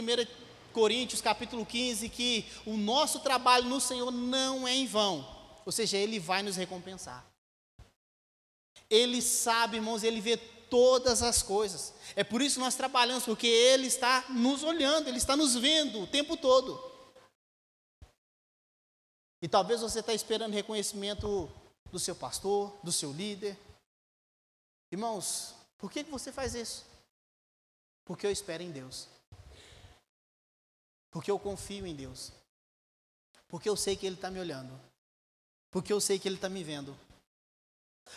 Coríntios 0.71 1.19
capítulo 1.19 1.65
15 1.65 2.07
que 2.09 2.45
o 2.63 2.77
nosso 2.77 3.21
trabalho 3.21 3.65
no 3.65 3.81
Senhor 3.81 4.11
não 4.11 4.67
é 4.67 4.75
em 4.75 4.85
vão. 4.85 5.27
Ou 5.65 5.71
seja, 5.71 5.97
Ele 5.97 6.19
vai 6.19 6.43
nos 6.43 6.55
recompensar. 6.55 7.25
Ele 8.87 9.19
sabe, 9.19 9.77
irmãos, 9.77 10.03
Ele 10.03 10.21
vê 10.21 10.39
todas 10.69 11.21
as 11.21 11.41
coisas. 11.41 11.93
É 12.15 12.23
por 12.23 12.41
isso 12.41 12.55
que 12.55 12.61
nós 12.61 12.75
trabalhamos, 12.75 13.25
porque 13.25 13.47
Ele 13.47 13.87
está 13.87 14.25
nos 14.29 14.63
olhando, 14.63 15.07
Ele 15.07 15.17
está 15.17 15.35
nos 15.35 15.55
vendo 15.55 16.01
o 16.01 16.07
tempo 16.07 16.37
todo. 16.37 16.79
E 19.41 19.47
talvez 19.47 19.81
você 19.81 19.99
está 19.99 20.13
esperando 20.13 20.53
reconhecimento 20.53 21.49
do 21.91 21.99
seu 21.99 22.15
pastor, 22.15 22.75
do 22.83 22.91
seu 22.91 23.11
líder. 23.11 23.57
Irmãos, 24.91 25.53
por 25.77 25.91
que 25.91 26.03
você 26.03 26.31
faz 26.31 26.55
isso? 26.55 26.85
Porque 28.03 28.25
eu 28.25 28.31
espero 28.31 28.63
em 28.63 28.71
Deus. 28.71 29.07
Porque 31.11 31.29
eu 31.29 31.37
confio 31.37 31.85
em 31.85 31.95
Deus. 31.95 32.31
Porque 33.47 33.69
eu 33.69 33.75
sei 33.75 33.95
que 33.95 34.05
Ele 34.05 34.15
está 34.15 34.31
me 34.31 34.39
olhando 34.39 34.87
porque 35.71 35.91
eu 35.91 36.01
sei 36.01 36.17
que 36.17 36.27
Ele 36.27 36.35
está 36.35 36.49
me 36.49 36.63
vendo. 36.63 36.97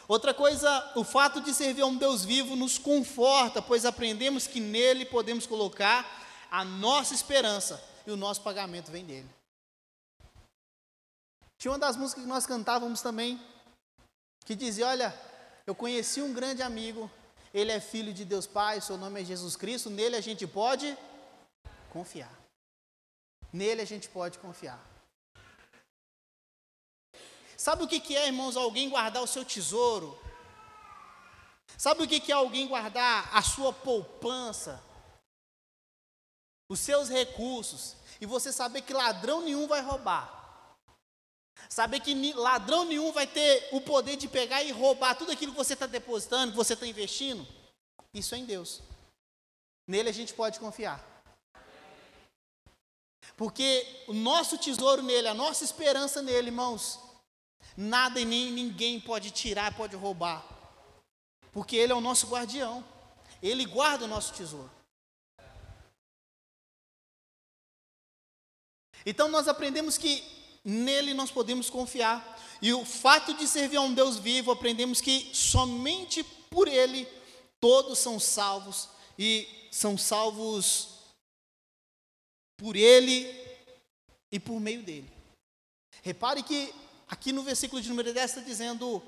Outra 0.09 0.35
coisa, 0.35 0.93
o 0.97 1.05
fato 1.05 1.41
de 1.41 1.55
servir 1.55 1.83
a 1.83 1.87
um 1.87 1.97
Deus 1.97 2.25
vivo 2.25 2.57
nos 2.57 2.79
conforta, 2.79 3.63
pois 3.63 3.85
aprendemos 3.85 4.47
que 4.47 4.61
nele 4.61 5.05
podemos 5.05 5.47
colocar 5.47 6.07
a 6.51 6.65
nossa 6.65 7.15
esperança 7.15 7.83
e 8.07 8.11
o 8.11 8.17
nosso 8.17 8.43
pagamento 8.43 8.91
vem 8.91 9.05
dele. 9.05 9.29
Tinha 11.59 11.73
uma 11.73 11.79
das 11.79 11.97
músicas 11.97 12.25
que 12.25 12.29
nós 12.29 12.47
cantávamos 12.47 13.03
também, 13.03 13.41
que 14.45 14.57
dizia: 14.57 14.89
Olha, 14.89 15.15
eu 15.67 15.75
conheci 15.75 16.21
um 16.21 16.33
grande 16.33 16.63
amigo, 16.63 17.11
ele 17.53 17.71
é 17.71 17.79
filho 17.79 18.13
de 18.13 18.25
Deus 18.25 18.47
Pai, 18.47 18.81
seu 18.81 18.97
nome 18.97 19.21
é 19.21 19.25
Jesus 19.25 19.57
Cristo, 19.57 19.91
nele 19.91 20.17
a 20.17 20.21
gente 20.21 20.47
pode 20.47 20.97
confiar. 21.91 22.33
Nele 23.53 23.83
a 23.83 23.85
gente 23.85 24.09
pode 24.09 24.39
confiar. 24.39 24.90
Sabe 27.61 27.85
o 27.85 27.87
que 27.87 28.17
é, 28.17 28.29
irmãos, 28.29 28.57
alguém 28.57 28.89
guardar 28.89 29.23
o 29.23 29.27
seu 29.27 29.45
tesouro? 29.45 30.19
Sabe 31.77 32.03
o 32.03 32.09
que 32.09 32.33
é 32.33 32.35
alguém 32.35 32.67
guardar 32.67 33.29
a 33.37 33.43
sua 33.43 33.71
poupança? 33.71 34.83
Os 36.71 36.81
seus 36.81 37.11
recursos. 37.11 37.97
E 38.19 38.25
você 38.25 38.51
saber 38.51 38.81
que 38.81 38.95
ladrão 38.95 39.43
nenhum 39.43 39.69
vai 39.69 39.83
roubar. 39.83 40.75
Saber 41.69 42.01
que 42.01 42.33
ladrão 42.33 42.87
nenhum 42.87 43.13
vai 43.13 43.27
ter 43.27 43.69
o 43.73 43.83
poder 43.83 44.17
de 44.17 44.27
pegar 44.27 44.63
e 44.63 44.73
roubar 44.73 45.15
tudo 45.15 45.31
aquilo 45.31 45.53
que 45.53 45.59
você 45.59 45.75
está 45.75 45.85
depositando, 45.85 46.53
que 46.53 46.57
você 46.57 46.73
está 46.73 46.87
investindo. 46.87 47.47
Isso 48.15 48.35
é 48.35 48.39
em 48.39 48.47
Deus. 48.47 48.81
Nele 49.87 50.09
a 50.09 50.15
gente 50.15 50.33
pode 50.33 50.59
confiar. 50.59 50.99
Porque 53.37 53.87
o 54.09 54.15
nosso 54.15 54.57
tesouro 54.57 55.03
nele, 55.03 55.29
a 55.29 55.35
nossa 55.35 55.63
esperança 55.63 56.23
nele, 56.23 56.49
irmãos, 56.49 57.10
nada 57.77 58.21
e 58.21 58.25
nem 58.25 58.51
ninguém 58.51 59.01
pode 59.01 59.31
tirar, 59.31 59.77
pode 59.77 59.97
roubar. 59.97 60.45
Porque 61.53 61.77
ele 61.77 61.93
é 61.93 61.97
o 61.97 62.01
nosso 62.01 62.27
guardião. 62.29 62.85
Ele 63.43 63.65
guarda 63.65 64.05
o 64.05 64.09
nosso 64.09 64.33
tesouro. 64.35 64.71
Então 69.05 69.29
nós 69.29 69.49
aprendemos 69.49 69.97
que 69.97 70.23
nele 70.65 71.15
nós 71.15 71.31
podemos 71.31 71.71
confiar. 71.71 72.39
E 72.61 72.73
o 72.73 72.85
fato 72.85 73.35
de 73.35 73.47
servir 73.47 73.79
a 73.79 73.83
um 73.83 73.95
Deus 73.95 74.19
vivo, 74.19 74.51
aprendemos 74.51 75.01
que 75.01 75.35
somente 75.35 76.23
por 76.23 76.69
ele 76.69 77.09
todos 77.59 77.99
são 77.99 78.21
salvos 78.21 78.89
e 79.19 79.49
são 79.71 79.97
salvos 79.97 81.01
por 82.57 82.77
ele 82.77 83.27
e 84.31 84.39
por 84.39 84.61
meio 84.61 84.83
dele. 84.83 85.11
Repare 86.03 86.43
que 86.43 86.75
aqui 87.11 87.33
no 87.33 87.43
versículo 87.43 87.83
de 87.83 87.89
número 87.89 88.15
10 88.15 88.31
está 88.31 88.41
dizendo: 88.41 89.03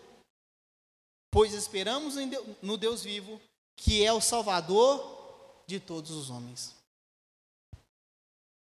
Pois 1.31 1.55
esperamos 1.55 2.17
no 2.61 2.77
Deus 2.77 3.03
vivo, 3.03 3.41
que 3.77 4.05
é 4.05 4.13
o 4.13 4.21
Salvador 4.21 5.65
de 5.67 5.79
todos 5.79 6.11
os 6.11 6.29
homens. 6.29 6.75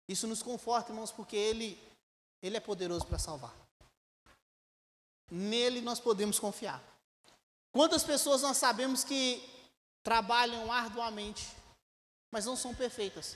Isso 0.07 0.25
nos 0.25 0.41
conforta, 0.41 0.91
irmãos, 0.91 1.11
porque 1.11 1.35
Ele, 1.35 1.77
Ele 2.41 2.55
é 2.55 2.61
poderoso 2.61 3.05
para 3.05 3.19
salvar. 3.19 3.53
Nele 5.29 5.81
nós 5.81 5.99
podemos 5.99 6.39
confiar. 6.39 6.81
Quantas 7.73 8.03
pessoas 8.03 8.41
nós 8.41 8.55
sabemos 8.55 9.03
que 9.03 9.43
trabalham 10.01 10.71
arduamente, 10.71 11.45
mas 12.31 12.45
não 12.45 12.55
são 12.55 12.73
perfeitas? 12.73 13.35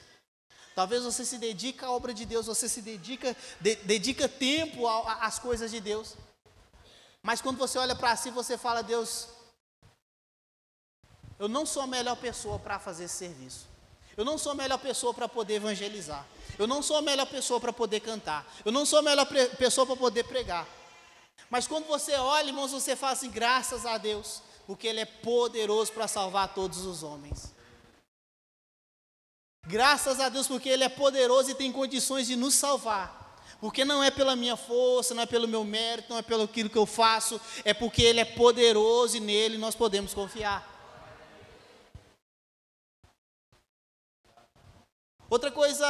Talvez 0.73 1.03
você 1.03 1.25
se 1.25 1.37
dedica 1.37 1.87
à 1.87 1.91
obra 1.91 2.13
de 2.13 2.25
Deus, 2.25 2.45
você 2.45 2.69
se 2.69 2.81
dedica, 2.81 3.35
de, 3.59 3.75
dedica 3.75 4.27
tempo 4.29 4.87
às 4.87 5.37
coisas 5.37 5.69
de 5.69 5.79
Deus. 5.79 6.15
Mas 7.21 7.41
quando 7.41 7.57
você 7.57 7.77
olha 7.77 7.95
para 7.95 8.15
si, 8.15 8.29
você 8.29 8.57
fala, 8.57 8.81
Deus, 8.81 9.27
eu 11.37 11.49
não 11.49 11.65
sou 11.65 11.83
a 11.83 11.87
melhor 11.87 12.15
pessoa 12.15 12.57
para 12.57 12.79
fazer 12.79 13.05
esse 13.05 13.15
serviço. 13.15 13.67
Eu 14.15 14.25
não 14.25 14.37
sou 14.37 14.51
a 14.51 14.55
melhor 14.55 14.77
pessoa 14.77 15.13
para 15.13 15.27
poder 15.27 15.55
evangelizar. 15.55 16.25
Eu 16.57 16.67
não 16.67 16.81
sou 16.81 16.97
a 16.97 17.01
melhor 17.01 17.25
pessoa 17.25 17.59
para 17.59 17.73
poder 17.73 17.99
cantar. 17.99 18.45
Eu 18.63 18.71
não 18.71 18.85
sou 18.85 18.99
a 18.99 19.01
melhor 19.01 19.25
pessoa 19.57 19.85
para 19.85 19.95
poder 19.95 20.23
pregar. 20.25 20.67
Mas 21.49 21.67
quando 21.67 21.85
você 21.85 22.13
olha, 22.13 22.47
irmãos, 22.47 22.71
você 22.71 22.95
fala 22.95 23.13
assim, 23.13 23.29
graças 23.29 23.85
a 23.85 23.97
Deus, 23.97 24.41
porque 24.65 24.87
Ele 24.87 24.99
é 25.01 25.05
poderoso 25.05 25.91
para 25.91 26.07
salvar 26.07 26.53
todos 26.53 26.85
os 26.85 27.03
homens. 27.03 27.53
Graças 29.67 30.19
a 30.19 30.29
Deus, 30.29 30.47
porque 30.47 30.69
Ele 30.69 30.83
é 30.83 30.89
poderoso 30.89 31.51
e 31.51 31.55
tem 31.55 31.71
condições 31.71 32.27
de 32.27 32.35
nos 32.35 32.55
salvar. 32.55 33.21
Porque 33.59 33.85
não 33.85 34.03
é 34.03 34.09
pela 34.09 34.35
minha 34.35 34.57
força, 34.57 35.13
não 35.13 35.21
é 35.21 35.25
pelo 35.27 35.47
meu 35.47 35.63
mérito, 35.63 36.09
não 36.09 36.17
é 36.17 36.23
pelo 36.23 36.43
aquilo 36.43 36.69
que 36.69 36.77
eu 36.77 36.85
faço, 36.87 37.39
é 37.63 37.73
porque 37.73 38.01
Ele 38.01 38.19
é 38.19 38.25
poderoso 38.25 39.17
e 39.17 39.19
nele 39.19 39.57
nós 39.57 39.75
podemos 39.75 40.13
confiar. 40.13 40.67
Outra 45.29 45.51
coisa, 45.51 45.85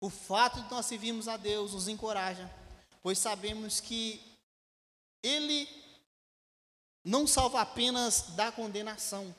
o 0.00 0.08
fato 0.08 0.62
de 0.62 0.70
nós 0.70 0.86
servirmos 0.86 1.28
a 1.28 1.36
Deus 1.36 1.74
nos 1.74 1.88
encoraja, 1.88 2.50
pois 3.02 3.18
sabemos 3.18 3.80
que 3.80 4.18
Ele 5.22 5.68
não 7.04 7.26
salva 7.26 7.60
apenas 7.60 8.30
da 8.30 8.52
condenação, 8.52 9.34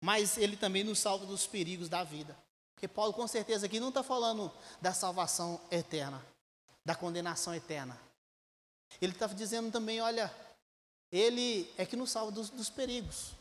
mas 0.00 0.36
Ele 0.36 0.56
também 0.56 0.84
nos 0.84 0.98
salva 0.98 1.26
dos 1.26 1.46
perigos 1.46 1.88
da 1.88 2.04
vida. 2.04 2.36
Porque 2.74 2.86
Paulo, 2.86 3.12
com 3.12 3.26
certeza, 3.26 3.66
aqui 3.66 3.80
não 3.80 3.88
está 3.88 4.02
falando 4.02 4.52
da 4.80 4.92
salvação 4.92 5.60
eterna, 5.70 6.24
da 6.84 6.94
condenação 6.94 7.54
eterna. 7.54 7.98
Ele 9.00 9.12
está 9.12 9.26
dizendo 9.26 9.70
também: 9.70 10.00
olha, 10.00 10.32
Ele 11.10 11.68
é 11.76 11.84
que 11.84 11.96
nos 11.96 12.10
salva 12.10 12.30
dos, 12.30 12.50
dos 12.50 12.70
perigos, 12.70 13.32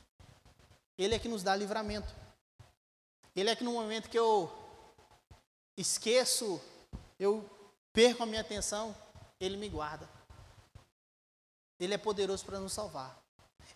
Ele 0.98 1.14
é 1.14 1.20
que 1.20 1.28
nos 1.28 1.44
dá 1.44 1.56
livramento. 1.56 2.14
Ele 3.36 3.52
é 3.52 3.56
que 3.56 3.64
no 3.64 3.74
momento 3.74 4.10
que 4.10 4.18
eu 4.18 4.52
esqueço, 5.78 6.60
eu 7.20 7.48
perco 7.94 8.24
a 8.24 8.26
minha 8.26 8.42
atenção, 8.42 8.96
Ele 9.40 9.56
me 9.56 9.70
guarda. 9.70 10.10
Ele 11.80 11.94
é 11.94 11.98
poderoso 11.98 12.44
para 12.44 12.60
nos 12.60 12.74
salvar. 12.74 13.16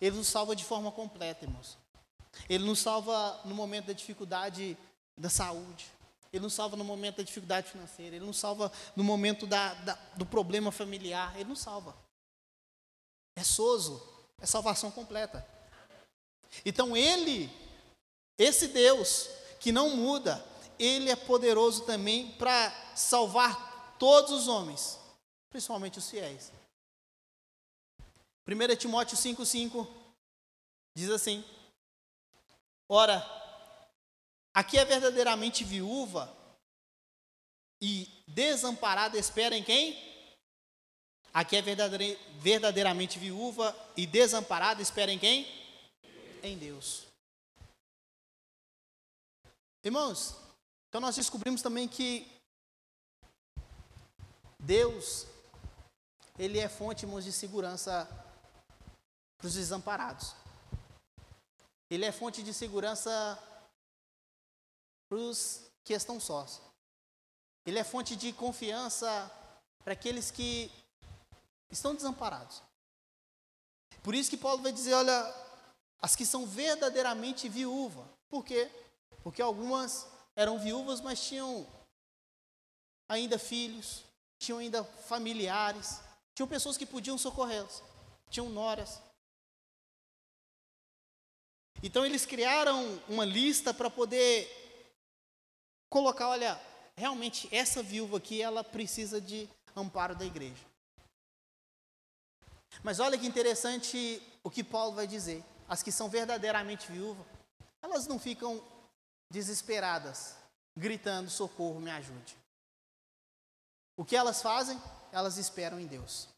Ele 0.00 0.16
nos 0.16 0.26
salva 0.26 0.56
de 0.56 0.64
forma 0.64 0.90
completa, 0.90 1.44
irmãos. 1.44 1.78
Ele 2.48 2.64
nos 2.64 2.78
salva 2.78 3.40
no 3.44 3.54
momento 3.54 3.86
da 3.86 3.92
dificuldade 3.92 4.76
da 5.16 5.28
saúde. 5.28 5.86
Ele 6.32 6.42
nos 6.42 6.54
salva 6.54 6.76
no 6.76 6.84
momento 6.84 7.18
da 7.18 7.22
dificuldade 7.22 7.70
financeira. 7.70 8.16
Ele 8.16 8.24
nos 8.24 8.38
salva 8.38 8.72
no 8.96 9.04
momento 9.04 9.46
da, 9.46 9.74
da, 9.74 9.94
do 10.16 10.24
problema 10.24 10.72
familiar. 10.72 11.34
Ele 11.34 11.50
nos 11.50 11.60
salva. 11.60 11.94
É 13.36 13.44
soso. 13.44 14.02
É 14.40 14.46
salvação 14.46 14.90
completa. 14.90 15.46
Então, 16.64 16.96
Ele, 16.96 17.50
esse 18.36 18.68
Deus 18.68 19.28
que 19.60 19.70
não 19.70 19.96
muda, 19.96 20.44
Ele 20.78 21.10
é 21.10 21.16
poderoso 21.16 21.84
também 21.84 22.32
para 22.32 22.70
salvar 22.94 23.96
todos 23.98 24.32
os 24.32 24.48
homens, 24.48 24.98
principalmente 25.48 25.98
os 25.98 26.10
fiéis. 26.10 26.52
1 28.46 28.76
Timóteo 28.76 29.16
5,5 29.16 29.86
diz 30.94 31.10
assim: 31.10 31.44
Ora, 32.94 33.24
aqui 34.52 34.76
é 34.76 34.84
verdadeiramente 34.84 35.64
viúva 35.64 36.30
e 37.80 38.22
desamparada 38.28 39.16
espera 39.16 39.56
em 39.56 39.64
quem? 39.64 39.96
Aqui 41.32 41.56
é 41.56 41.62
verdadeiramente 41.62 43.18
viúva 43.18 43.74
e 43.96 44.06
desamparada 44.06 44.82
espera 44.82 45.10
em 45.10 45.18
quem? 45.18 45.46
Em 46.42 46.58
Deus. 46.58 47.06
Irmãos, 49.82 50.36
então 50.86 51.00
nós 51.00 51.16
descobrimos 51.16 51.62
também 51.62 51.88
que 51.88 52.30
Deus, 54.58 55.26
Ele 56.38 56.58
é 56.58 56.68
fonte, 56.68 57.06
irmãos, 57.06 57.24
de 57.24 57.32
segurança 57.32 58.06
para 59.38 59.46
os 59.46 59.54
desamparados. 59.54 60.41
Ele 61.92 62.06
é 62.06 62.10
fonte 62.10 62.42
de 62.42 62.54
segurança 62.54 63.38
para 65.06 65.18
os 65.18 65.60
que 65.84 65.92
estão 65.92 66.18
sós. 66.18 66.58
Ele 67.66 67.78
é 67.78 67.84
fonte 67.84 68.16
de 68.16 68.32
confiança 68.32 69.30
para 69.84 69.92
aqueles 69.92 70.30
que 70.30 70.72
estão 71.70 71.94
desamparados. 71.94 72.62
Por 74.02 74.14
isso 74.14 74.30
que 74.30 74.38
Paulo 74.38 74.62
vai 74.62 74.72
dizer, 74.72 74.94
olha, 74.94 75.34
as 76.00 76.16
que 76.16 76.24
são 76.24 76.46
verdadeiramente 76.46 77.46
viúvas. 77.46 78.06
Por 78.30 78.42
quê? 78.42 78.70
Porque 79.22 79.42
algumas 79.42 80.06
eram 80.34 80.58
viúvas, 80.58 80.98
mas 80.98 81.22
tinham 81.22 81.66
ainda 83.06 83.38
filhos, 83.38 84.02
tinham 84.38 84.60
ainda 84.60 84.82
familiares, 84.82 86.00
tinham 86.34 86.48
pessoas 86.48 86.78
que 86.78 86.86
podiam 86.86 87.18
socorrê-las, 87.18 87.82
tinham 88.30 88.48
noras. 88.48 88.98
Então 91.82 92.06
eles 92.06 92.24
criaram 92.24 93.00
uma 93.08 93.24
lista 93.24 93.74
para 93.74 93.90
poder 93.90 94.48
colocar, 95.90 96.28
olha, 96.28 96.60
realmente 96.96 97.48
essa 97.50 97.82
viúva 97.82 98.18
aqui, 98.18 98.40
ela 98.40 98.62
precisa 98.62 99.20
de 99.20 99.48
amparo 99.74 100.14
da 100.14 100.24
igreja. 100.24 100.64
Mas 102.82 103.00
olha 103.00 103.18
que 103.18 103.26
interessante 103.26 104.22
o 104.44 104.50
que 104.50 104.62
Paulo 104.62 104.94
vai 104.94 105.06
dizer. 105.06 105.44
As 105.68 105.82
que 105.82 105.90
são 105.90 106.08
verdadeiramente 106.08 106.90
viúvas, 106.90 107.26
elas 107.82 108.06
não 108.06 108.18
ficam 108.18 108.62
desesperadas, 109.30 110.36
gritando: 110.76 111.30
socorro, 111.30 111.80
me 111.80 111.90
ajude. 111.90 112.36
O 113.96 114.04
que 114.04 114.16
elas 114.16 114.40
fazem? 114.40 114.80
Elas 115.10 115.36
esperam 115.36 115.80
em 115.80 115.86
Deus. 115.86 116.28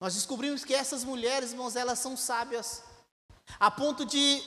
Nós 0.00 0.14
descobrimos 0.14 0.64
que 0.64 0.74
essas 0.74 1.02
mulheres, 1.02 1.52
irmãos, 1.52 1.76
elas 1.76 1.98
são 1.98 2.16
sábias 2.16 2.82
a 3.64 3.70
ponto 3.70 4.04
de, 4.04 4.42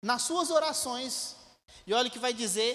nas 0.00 0.22
suas 0.22 0.48
orações, 0.48 1.36
e 1.86 1.92
olha 1.92 2.08
o 2.08 2.10
que 2.10 2.18
vai 2.18 2.32
dizer, 2.32 2.74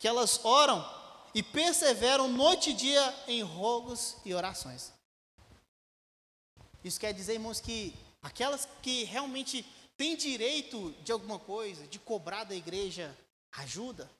que 0.00 0.08
elas 0.08 0.44
oram 0.44 0.84
e 1.32 1.44
perseveram 1.44 2.26
noite 2.26 2.70
e 2.70 2.74
dia 2.74 3.24
em 3.28 3.40
rogos 3.40 4.16
e 4.24 4.34
orações. 4.34 4.92
Isso 6.82 6.98
quer 6.98 7.14
dizer, 7.14 7.34
irmãos, 7.34 7.60
que 7.60 7.94
aquelas 8.20 8.66
que 8.82 9.04
realmente 9.04 9.62
têm 9.96 10.16
direito 10.16 10.90
de 11.04 11.12
alguma 11.12 11.38
coisa, 11.38 11.86
de 11.86 12.00
cobrar 12.00 12.42
da 12.42 12.56
igreja 12.56 13.16
ajuda, 13.52 14.10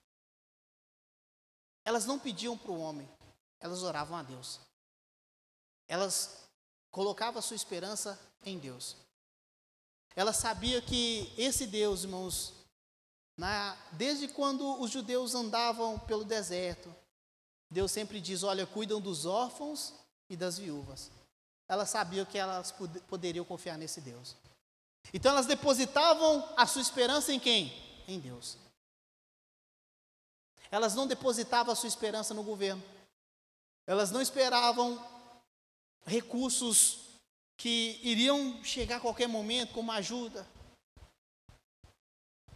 elas 1.83 2.05
não 2.05 2.17
pediam 2.17 2.57
para 2.57 2.71
o 2.71 2.79
homem, 2.79 3.09
elas 3.59 3.83
oravam 3.83 4.17
a 4.17 4.23
Deus. 4.23 4.57
Elas 5.85 6.47
colocavam 6.89 7.39
a 7.39 7.41
sua 7.41 7.57
esperança 7.57 8.17
em 8.45 8.57
Deus. 8.57 8.95
Ela 10.15 10.33
sabia 10.33 10.81
que 10.81 11.33
esse 11.37 11.65
Deus, 11.65 12.03
irmãos, 12.03 12.53
Na, 13.37 13.77
desde 13.93 14.27
quando 14.27 14.79
os 14.81 14.91
judeus 14.91 15.33
andavam 15.33 15.97
pelo 15.99 16.23
deserto, 16.23 16.93
Deus 17.69 17.91
sempre 17.91 18.19
diz: 18.19 18.43
Olha, 18.43 18.67
cuidam 18.67 18.99
dos 18.99 19.25
órfãos 19.25 19.93
e 20.29 20.35
das 20.35 20.57
viúvas. 20.57 21.09
Elas 21.67 21.89
sabiam 21.89 22.25
que 22.25 22.37
elas 22.37 22.73
poderiam 23.07 23.45
confiar 23.45 23.77
nesse 23.77 24.01
Deus. 24.01 24.35
Então 25.13 25.31
elas 25.31 25.45
depositavam 25.45 26.47
a 26.57 26.67
sua 26.67 26.81
esperança 26.81 27.31
em 27.33 27.39
quem? 27.39 27.73
Em 28.07 28.19
Deus. 28.19 28.57
Elas 30.69 30.93
não 30.93 31.07
depositavam 31.07 31.71
a 31.71 31.75
sua 31.75 31.87
esperança 31.87 32.33
no 32.33 32.43
governo. 32.43 32.83
Elas 33.87 34.11
não 34.11 34.21
esperavam 34.21 35.01
recursos 36.05 37.10
que 37.61 37.99
iriam 38.01 38.63
chegar 38.63 38.97
a 38.97 38.99
qualquer 38.99 39.27
momento 39.27 39.71
como 39.71 39.91
ajuda. 39.91 40.47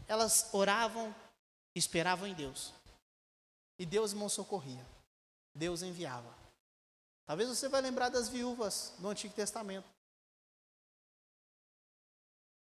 Elas 0.08 0.52
oravam, 0.52 1.14
esperavam 1.76 2.28
em 2.28 2.34
Deus. 2.34 2.74
E 3.78 3.86
Deus, 3.86 4.14
irmão, 4.14 4.28
socorria. 4.28 4.84
Deus 5.54 5.84
enviava. 5.84 6.36
Talvez 7.24 7.48
você 7.48 7.70
vai 7.70 7.82
lembrar 7.82 8.10
das 8.10 8.30
viúvas 8.30 8.96
do 8.98 9.08
Antigo 9.08 9.36
Testamento. 9.36 9.88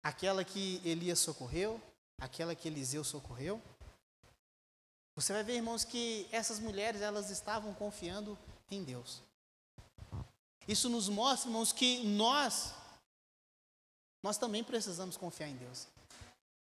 Aquela 0.03 0.45
que 0.45 0.82
Elias 0.84 1.20
socorreu, 1.20 1.80
aquela 2.20 2.55
que 2.55 2.68
Eliseu 2.68 3.03
socorreu. 3.05 3.59
Você 5.14 5.32
vai 5.32 5.42
ver, 5.42 5.55
irmãos, 5.55 5.82
que 5.82 6.28
essas 6.30 6.59
mulheres, 6.59 7.01
elas 7.01 7.30
estavam 7.30 7.72
confiando 7.72 8.38
em 8.70 8.84
Deus. 8.84 9.22
Isso 10.67 10.89
nos 10.89 11.09
mostra, 11.09 11.49
irmãos, 11.49 11.73
que 11.73 12.05
nós, 12.05 12.73
nós 14.23 14.39
também 14.39 14.65
precisamos 14.65 15.17
confiar 15.17 15.49
em 15.49 15.57
Deus. 15.57 15.87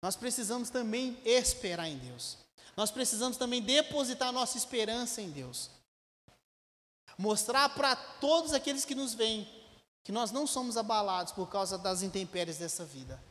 Nós 0.02 0.16
precisamos 0.16 0.70
também 0.70 1.20
esperar 1.26 1.88
em 1.88 1.98
Deus. 1.98 2.38
Nós 2.78 2.92
precisamos 2.92 3.38
também 3.38 3.62
depositar 3.62 4.32
nossa 4.32 4.58
esperança 4.58 5.22
em 5.22 5.30
Deus. 5.30 5.70
Mostrar 7.18 7.70
para 7.70 7.96
todos 7.96 8.54
aqueles 8.54 8.86
que 8.86 8.96
nos 8.96 9.14
veem 9.14 9.48
que 10.04 10.12
nós 10.12 10.32
não 10.32 10.48
somos 10.48 10.78
abalados 10.78 11.34
por 11.34 11.50
causa 11.50 11.78
das 11.78 12.02
intempéries 12.02 12.58
dessa 12.58 12.86
vida. 12.86 13.22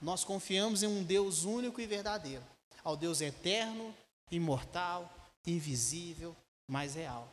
Nós 0.00 0.24
confiamos 0.24 0.82
em 0.82 0.86
um 0.86 1.02
Deus 1.02 1.44
único 1.44 1.80
e 1.80 1.86
verdadeiro, 1.86 2.44
ao 2.84 2.96
Deus 2.96 3.20
eterno, 3.20 3.94
imortal, 4.30 5.12
invisível, 5.46 6.36
mas 6.66 6.94
real. 6.94 7.28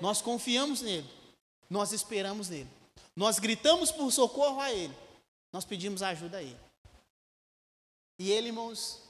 Nós 0.00 0.20
confiamos 0.20 0.82
nele, 0.82 1.08
nós 1.68 1.92
esperamos 1.92 2.48
nele, 2.48 2.70
nós 3.14 3.38
gritamos 3.38 3.90
por 3.90 4.10
socorro 4.10 4.60
a 4.60 4.72
ele, 4.72 4.96
nós 5.52 5.64
pedimos 5.64 6.02
ajuda 6.02 6.38
a 6.38 6.42
ele. 6.42 6.60
E 8.18 8.30
ele, 8.30 8.48
irmãos, 8.48 9.00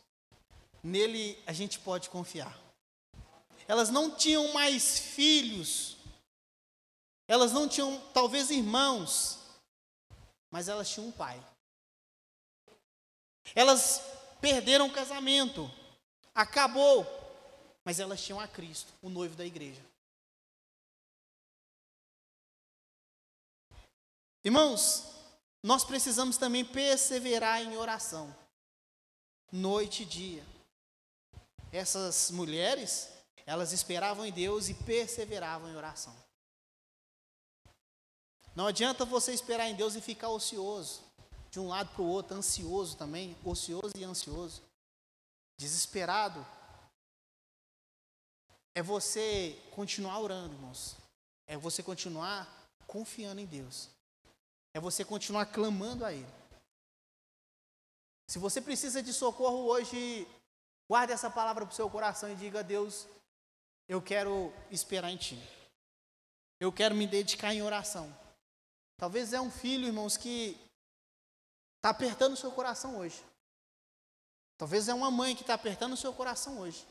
nele 0.82 1.42
a 1.46 1.52
gente 1.52 1.78
pode 1.78 2.10
confiar. 2.10 2.58
Elas 3.66 3.90
não 3.90 4.10
tinham 4.10 4.52
mais 4.52 4.98
filhos, 4.98 5.96
elas 7.26 7.52
não 7.52 7.68
tinham 7.68 8.00
talvez 8.12 8.50
irmãos, 8.50 9.38
mas 10.50 10.68
elas 10.68 10.88
tinham 10.88 11.08
um 11.08 11.12
pai. 11.12 11.42
Elas 13.54 14.02
perderam 14.40 14.86
o 14.86 14.92
casamento, 14.92 15.70
acabou, 16.34 17.06
mas 17.84 18.00
elas 18.00 18.22
tinham 18.22 18.40
a 18.40 18.48
Cristo, 18.48 18.92
o 19.02 19.08
noivo 19.08 19.36
da 19.36 19.44
igreja. 19.44 19.82
Irmãos, 24.44 25.04
nós 25.62 25.84
precisamos 25.84 26.36
também 26.36 26.64
perseverar 26.64 27.62
em 27.62 27.76
oração 27.76 28.34
noite 29.50 30.02
e 30.02 30.06
dia. 30.06 30.44
Essas 31.72 32.30
mulheres, 32.30 33.08
elas 33.46 33.72
esperavam 33.72 34.24
em 34.24 34.32
Deus 34.32 34.68
e 34.68 34.74
perseveravam 34.74 35.70
em 35.70 35.76
oração. 35.76 36.14
Não 38.54 38.66
adianta 38.66 39.04
você 39.04 39.32
esperar 39.32 39.68
em 39.68 39.74
Deus 39.74 39.94
e 39.94 40.00
ficar 40.00 40.30
ocioso, 40.30 41.02
de 41.50 41.60
um 41.60 41.68
lado 41.68 41.90
para 41.90 42.02
o 42.02 42.08
outro, 42.08 42.36
ansioso 42.36 42.96
também, 42.96 43.36
ocioso 43.44 43.92
e 43.96 44.04
ansioso, 44.04 44.62
desesperado. 45.56 46.44
É 48.74 48.82
você 48.82 49.60
continuar 49.72 50.18
orando, 50.20 50.54
irmãos. 50.54 50.96
É 51.46 51.56
você 51.56 51.82
continuar 51.82 52.68
confiando 52.86 53.40
em 53.40 53.46
Deus. 53.46 53.88
É 54.74 54.80
você 54.80 55.04
continuar 55.04 55.46
clamando 55.46 56.04
a 56.04 56.12
Ele. 56.12 56.26
Se 58.28 58.38
você 58.38 58.60
precisa 58.60 59.02
de 59.02 59.12
socorro 59.12 59.64
hoje, 59.64 60.28
guarde 60.88 61.12
essa 61.12 61.30
palavra 61.30 61.64
para 61.64 61.72
o 61.72 61.76
seu 61.76 61.88
coração 61.88 62.30
e 62.30 62.36
diga 62.36 62.60
a 62.60 62.62
Deus: 62.62 63.06
Eu 63.88 64.02
quero 64.02 64.52
esperar 64.70 65.10
em 65.10 65.16
Ti. 65.16 65.38
Eu 66.60 66.72
quero 66.72 66.94
me 66.94 67.06
dedicar 67.06 67.54
em 67.54 67.62
oração. 67.62 68.14
Talvez 68.96 69.32
é 69.32 69.40
um 69.40 69.50
filho, 69.50 69.86
irmãos, 69.86 70.16
que 70.16 70.58
está 71.76 71.90
apertando 71.90 72.32
o 72.32 72.36
seu 72.36 72.50
coração 72.50 72.98
hoje. 72.98 73.24
Talvez 74.58 74.88
é 74.88 74.94
uma 74.94 75.10
mãe 75.10 75.36
que 75.36 75.42
está 75.42 75.54
apertando 75.54 75.92
o 75.92 75.96
seu 75.96 76.12
coração 76.12 76.58
hoje. 76.58 76.84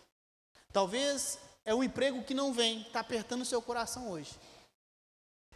Talvez 0.71 1.37
é 1.65 1.75
um 1.75 1.83
emprego 1.83 2.23
que 2.23 2.33
não 2.33 2.53
vem, 2.53 2.81
está 2.81 3.01
apertando 3.01 3.41
o 3.41 3.45
seu 3.45 3.61
coração 3.61 4.09
hoje. 4.09 4.33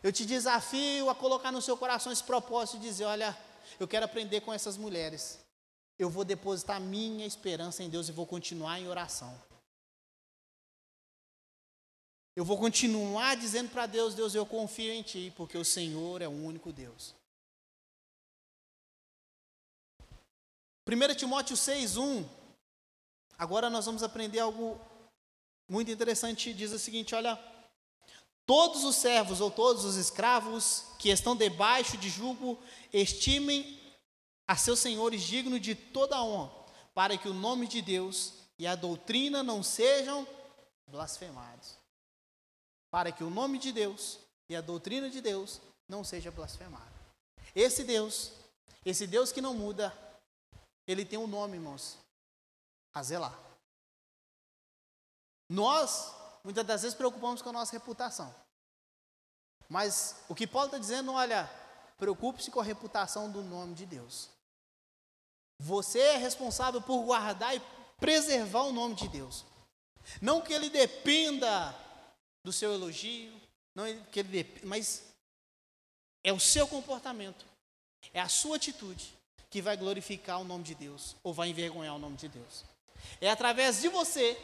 Eu 0.03 0.11
te 0.11 0.25
desafio 0.25 1.09
a 1.09 1.15
colocar 1.15 1.51
no 1.51 1.61
seu 1.61 1.77
coração 1.77 2.11
esse 2.11 2.23
propósito 2.23 2.79
de 2.79 2.87
dizer: 2.87 3.05
olha, 3.05 3.37
eu 3.79 3.87
quero 3.87 4.05
aprender 4.05 4.41
com 4.41 4.53
essas 4.53 4.77
mulheres 4.77 5.39
eu 6.01 6.09
vou 6.09 6.25
depositar 6.25 6.81
minha 6.81 7.25
esperança 7.25 7.83
em 7.83 7.89
Deus 7.89 8.09
e 8.09 8.11
vou 8.11 8.25
continuar 8.25 8.79
em 8.79 8.87
oração. 8.87 9.39
Eu 12.35 12.43
vou 12.43 12.57
continuar 12.57 13.35
dizendo 13.35 13.69
para 13.69 13.85
Deus: 13.85 14.15
Deus, 14.15 14.33
eu 14.33 14.45
confio 14.45 14.91
em 14.91 15.03
Ti, 15.03 15.31
porque 15.37 15.57
o 15.57 15.65
Senhor 15.65 16.21
é 16.21 16.27
o 16.27 16.31
único 16.31 16.73
Deus. 16.73 17.13
1 20.87 21.15
Timóteo 21.15 21.55
6,1. 21.55 22.27
Agora 23.37 23.69
nós 23.69 23.85
vamos 23.85 24.01
aprender 24.01 24.39
algo 24.39 24.79
muito 25.69 25.91
interessante. 25.91 26.53
Diz 26.53 26.71
o 26.71 26.79
seguinte: 26.79 27.13
olha. 27.13 27.50
Todos 28.51 28.83
os 28.83 28.97
servos 28.97 29.39
ou 29.39 29.49
todos 29.49 29.85
os 29.85 29.95
escravos 29.95 30.83
que 30.99 31.07
estão 31.07 31.37
debaixo 31.37 31.95
de 31.95 32.09
jugo 32.09 32.59
estimem 32.91 33.81
a 34.45 34.57
seus 34.57 34.79
senhores 34.79 35.23
digno 35.23 35.57
de 35.57 35.73
toda 35.73 36.21
honra, 36.21 36.51
para 36.93 37.17
que 37.17 37.29
o 37.29 37.33
nome 37.33 37.65
de 37.65 37.81
Deus 37.81 38.33
e 38.59 38.67
a 38.67 38.75
doutrina 38.75 39.41
não 39.41 39.63
sejam 39.63 40.27
blasfemados. 40.85 41.77
Para 42.89 43.09
que 43.09 43.23
o 43.23 43.29
nome 43.29 43.57
de 43.57 43.71
Deus 43.71 44.19
e 44.49 44.55
a 44.57 44.59
doutrina 44.59 45.09
de 45.09 45.21
Deus 45.21 45.61
não 45.87 46.03
seja 46.03 46.29
blasfemado. 46.29 46.91
Esse 47.55 47.85
Deus, 47.85 48.33
esse 48.85 49.07
Deus 49.07 49.31
que 49.31 49.39
não 49.39 49.53
muda, 49.53 49.97
ele 50.85 51.05
tem 51.05 51.17
um 51.17 51.25
nome, 51.25 51.55
irmãos, 51.55 51.97
a 52.93 53.01
zelar. 53.01 53.39
Nós, 55.47 56.13
muitas 56.43 56.65
das 56.65 56.81
vezes, 56.81 56.97
preocupamos 56.97 57.41
com 57.41 57.47
a 57.47 57.53
nossa 57.53 57.71
reputação. 57.71 58.40
Mas 59.71 60.17
o 60.27 60.35
que 60.35 60.45
Paulo 60.45 60.65
está 60.65 60.77
dizendo, 60.77 61.13
olha, 61.13 61.49
preocupe-se 61.97 62.51
com 62.51 62.59
a 62.59 62.63
reputação 62.63 63.31
do 63.31 63.41
nome 63.41 63.73
de 63.73 63.85
Deus. 63.85 64.27
Você 65.57 65.97
é 65.97 66.17
responsável 66.17 66.81
por 66.81 67.01
guardar 67.03 67.55
e 67.55 67.61
preservar 67.97 68.63
o 68.63 68.73
nome 68.73 68.95
de 68.95 69.07
Deus. 69.07 69.45
Não 70.21 70.41
que 70.41 70.51
ele 70.51 70.69
dependa 70.69 71.73
do 72.43 72.51
seu 72.51 72.73
elogio, 72.73 73.31
não 73.73 73.85
que 74.11 74.19
ele 74.19 74.27
dependa, 74.27 74.67
mas 74.67 75.03
é 76.21 76.33
o 76.33 76.39
seu 76.39 76.67
comportamento, 76.67 77.45
é 78.13 78.19
a 78.19 78.27
sua 78.27 78.57
atitude 78.57 79.17
que 79.49 79.61
vai 79.61 79.77
glorificar 79.77 80.41
o 80.41 80.43
nome 80.43 80.65
de 80.65 80.75
Deus 80.75 81.15
ou 81.23 81.33
vai 81.33 81.47
envergonhar 81.47 81.95
o 81.95 81.99
nome 81.99 82.17
de 82.17 82.27
Deus. 82.27 82.65
É 83.21 83.29
através 83.29 83.79
de 83.79 83.87
você 83.87 84.37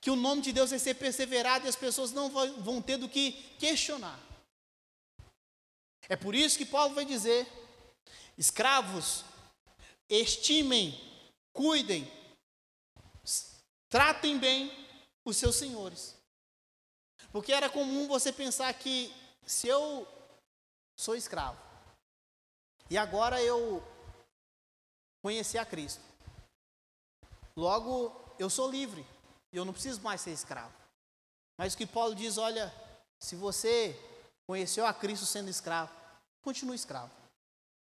que 0.00 0.12
o 0.12 0.16
nome 0.16 0.42
de 0.42 0.52
Deus 0.52 0.70
vai 0.70 0.78
ser 0.78 0.94
perseverado 0.94 1.66
e 1.66 1.68
as 1.68 1.74
pessoas 1.74 2.12
não 2.12 2.30
vão 2.30 2.80
ter 2.80 2.98
do 2.98 3.08
que 3.08 3.32
questionar. 3.58 4.33
É 6.08 6.16
por 6.16 6.34
isso 6.34 6.58
que 6.58 6.66
Paulo 6.66 6.94
vai 6.94 7.04
dizer: 7.04 7.46
escravos, 8.36 9.24
estimem, 10.08 10.98
cuidem, 11.52 12.10
tratem 13.88 14.38
bem 14.38 14.70
os 15.24 15.36
seus 15.36 15.56
senhores. 15.56 16.16
Porque 17.32 17.52
era 17.52 17.70
comum 17.70 18.06
você 18.06 18.32
pensar 18.32 18.72
que 18.74 19.12
se 19.44 19.66
eu 19.66 20.06
sou 20.96 21.16
escravo 21.16 21.60
e 22.88 22.96
agora 22.96 23.42
eu 23.42 23.82
conheci 25.22 25.58
a 25.58 25.64
Cristo, 25.64 26.02
logo 27.56 28.34
eu 28.38 28.48
sou 28.48 28.70
livre 28.70 29.04
e 29.52 29.56
eu 29.56 29.64
não 29.64 29.72
preciso 29.72 30.00
mais 30.02 30.20
ser 30.20 30.30
escravo. 30.30 30.74
Mas 31.56 31.74
o 31.74 31.76
que 31.76 31.86
Paulo 31.86 32.14
diz, 32.14 32.36
olha, 32.36 32.72
se 33.18 33.36
você 33.36 33.98
conheceu 34.46 34.86
a 34.86 34.92
Cristo 34.92 35.26
sendo 35.26 35.48
escravo, 35.48 35.92
continue 36.42 36.76
escravo. 36.76 37.10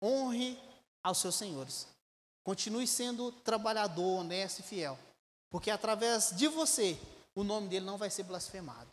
Honre 0.02 0.59
aos 1.02 1.18
seus 1.18 1.34
senhores. 1.34 1.86
Continue 2.42 2.86
sendo 2.86 3.32
trabalhador, 3.32 4.20
honesto 4.20 4.61
e 4.61 4.62
fiel. 4.62 4.98
Porque 5.50 5.70
através 5.70 6.32
de 6.36 6.48
você, 6.48 6.98
o 7.34 7.44
nome 7.44 7.68
dele 7.68 7.84
não 7.84 7.96
vai 7.96 8.11
ser 8.11 8.24
blasfemado. 8.24 8.90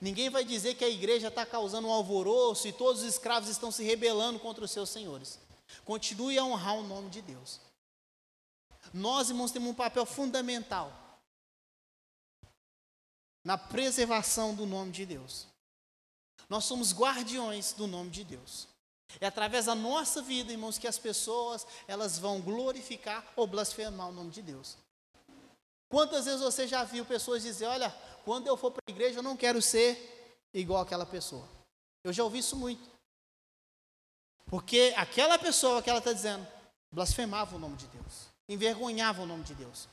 Ninguém 0.00 0.30
vai 0.30 0.44
dizer 0.44 0.74
que 0.74 0.84
a 0.84 0.88
igreja 0.88 1.28
está 1.28 1.44
causando 1.44 1.88
um 1.88 1.92
alvoroço 1.92 2.68
e 2.68 2.72
todos 2.72 3.02
os 3.02 3.08
escravos 3.08 3.48
estão 3.48 3.72
se 3.72 3.82
rebelando 3.82 4.38
contra 4.38 4.64
os 4.64 4.70
seus 4.70 4.90
senhores. 4.90 5.38
Continue 5.84 6.38
a 6.38 6.44
honrar 6.44 6.76
o 6.76 6.82
nome 6.82 7.10
de 7.10 7.20
Deus. 7.22 7.60
Nós, 8.92 9.28
irmãos, 9.28 9.50
temos 9.50 9.70
um 9.70 9.74
papel 9.74 10.06
fundamental 10.06 10.92
na 13.44 13.58
preservação 13.58 14.54
do 14.54 14.66
nome 14.66 14.92
de 14.92 15.04
Deus. 15.04 15.47
Nós 16.48 16.64
somos 16.64 16.92
guardiões 16.92 17.72
do 17.72 17.86
nome 17.86 18.10
de 18.10 18.24
Deus. 18.24 18.68
É 19.20 19.26
através 19.26 19.66
da 19.66 19.74
nossa 19.74 20.20
vida, 20.20 20.52
irmãos, 20.52 20.78
que 20.78 20.86
as 20.86 20.98
pessoas 20.98 21.66
elas 21.86 22.18
vão 22.18 22.40
glorificar 22.40 23.24
ou 23.36 23.46
blasfemar 23.46 24.08
o 24.08 24.12
nome 24.12 24.30
de 24.30 24.42
Deus. 24.42 24.76
Quantas 25.88 26.26
vezes 26.26 26.40
você 26.40 26.66
já 26.66 26.84
viu 26.84 27.04
pessoas 27.04 27.42
dizer, 27.42 27.66
olha, 27.66 27.90
quando 28.24 28.46
eu 28.46 28.56
for 28.56 28.70
para 28.70 28.82
a 28.86 28.90
igreja 28.90 29.18
eu 29.18 29.22
não 29.22 29.36
quero 29.36 29.62
ser 29.62 30.46
igual 30.52 30.82
aquela 30.82 31.06
pessoa. 31.06 31.48
Eu 32.04 32.12
já 32.12 32.22
ouvi 32.22 32.38
isso 32.38 32.56
muito. 32.56 32.88
Porque 34.46 34.94
aquela 34.96 35.38
pessoa 35.38 35.82
que 35.82 35.88
ela 35.88 35.98
está 35.98 36.12
dizendo 36.12 36.46
blasfemava 36.90 37.56
o 37.56 37.58
nome 37.58 37.76
de 37.76 37.86
Deus, 37.88 38.28
envergonhava 38.48 39.22
o 39.22 39.26
nome 39.26 39.44
de 39.44 39.54
Deus. 39.54 39.88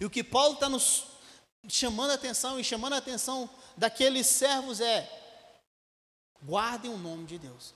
E 0.00 0.04
o 0.04 0.10
que 0.10 0.24
Paulo 0.24 0.54
está 0.54 0.68
nos 0.68 1.06
chamando 1.68 2.10
a 2.10 2.14
atenção 2.14 2.58
e 2.58 2.64
chamando 2.64 2.94
a 2.94 2.98
atenção 2.98 3.48
daqueles 3.76 4.26
servos 4.26 4.80
é 4.80 5.23
guardem 6.44 6.90
o 6.90 6.98
nome 6.98 7.24
de 7.24 7.38
Deus. 7.38 7.74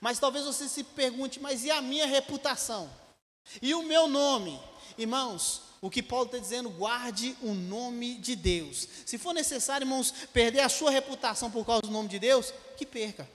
Mas 0.00 0.18
talvez 0.18 0.44
você 0.44 0.68
se 0.68 0.82
pergunte, 0.82 1.40
mas 1.40 1.64
e 1.64 1.70
a 1.70 1.82
minha 1.82 2.06
reputação? 2.06 2.90
E 3.60 3.74
o 3.74 3.82
meu 3.82 4.08
nome? 4.08 4.58
Irmãos, 4.96 5.62
o 5.80 5.90
que 5.90 6.02
Paulo 6.02 6.26
está 6.26 6.38
dizendo, 6.38 6.70
guarde 6.70 7.36
o 7.42 7.52
nome 7.52 8.14
de 8.14 8.34
Deus. 8.34 8.88
Se 9.04 9.18
for 9.18 9.34
necessário, 9.34 9.84
irmãos, 9.84 10.12
perder 10.32 10.60
a 10.60 10.68
sua 10.68 10.90
reputação 10.90 11.50
por 11.50 11.66
causa 11.66 11.82
do 11.82 11.90
nome 11.90 12.08
de 12.08 12.18
Deus, 12.18 12.54
que 12.76 12.86
perca. 12.86 13.28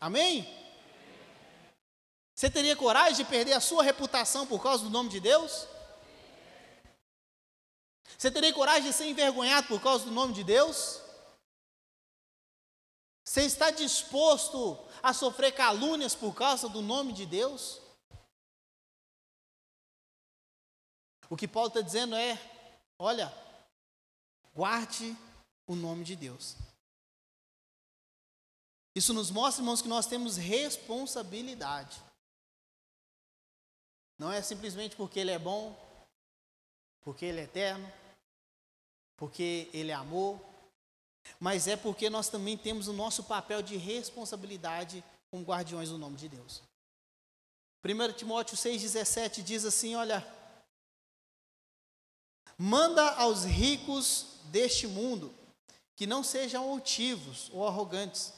Amém? 0.00 0.44
Você 2.34 2.50
teria 2.50 2.74
coragem 2.74 3.14
de 3.14 3.24
perder 3.24 3.52
a 3.52 3.60
sua 3.60 3.84
reputação 3.84 4.44
por 4.44 4.60
causa 4.60 4.82
do 4.82 4.90
nome 4.90 5.08
de 5.08 5.20
Deus? 5.20 5.68
Você 8.18 8.30
teria 8.30 8.52
coragem 8.52 8.90
de 8.90 8.92
ser 8.92 9.06
envergonhado 9.06 9.68
por 9.68 9.80
causa 9.80 10.04
do 10.04 10.10
nome 10.10 10.32
de 10.32 10.42
Deus? 10.42 11.03
Você 13.24 13.42
está 13.42 13.70
disposto 13.70 14.78
a 15.02 15.14
sofrer 15.14 15.52
calúnias 15.52 16.14
por 16.14 16.34
causa 16.34 16.68
do 16.68 16.82
nome 16.82 17.12
de 17.14 17.24
Deus? 17.24 17.80
O 21.30 21.36
que 21.36 21.48
Paulo 21.48 21.68
está 21.68 21.80
dizendo 21.80 22.14
é: 22.14 22.38
olha, 22.98 23.32
guarde 24.54 25.16
o 25.66 25.74
nome 25.74 26.04
de 26.04 26.14
Deus. 26.14 26.54
Isso 28.94 29.12
nos 29.14 29.30
mostra, 29.30 29.62
irmãos, 29.62 29.80
que 29.80 29.88
nós 29.88 30.06
temos 30.06 30.36
responsabilidade. 30.36 32.00
Não 34.18 34.30
é 34.30 34.40
simplesmente 34.42 34.94
porque 34.94 35.18
Ele 35.18 35.32
é 35.32 35.38
bom, 35.38 35.74
porque 37.00 37.24
Ele 37.24 37.40
é 37.40 37.44
eterno, 37.44 37.90
porque 39.16 39.68
Ele 39.72 39.90
é 39.90 39.94
amor, 39.94 40.38
mas 41.40 41.66
é 41.66 41.76
porque 41.76 42.08
nós 42.10 42.28
também 42.28 42.56
temos 42.56 42.88
o 42.88 42.92
nosso 42.92 43.24
papel 43.24 43.62
de 43.62 43.76
responsabilidade 43.76 45.04
como 45.30 45.44
guardiões 45.44 45.88
do 45.88 45.98
nome 45.98 46.16
de 46.16 46.28
Deus. 46.28 46.62
1 47.84 48.12
Timóteo 48.12 48.56
6,17 48.56 49.42
diz 49.42 49.64
assim: 49.64 49.94
Olha, 49.94 50.26
manda 52.56 53.02
aos 53.16 53.44
ricos 53.44 54.26
deste 54.44 54.86
mundo 54.86 55.34
que 55.96 56.06
não 56.06 56.24
sejam 56.24 56.68
altivos 56.70 57.50
ou 57.52 57.66
arrogantes, 57.66 58.32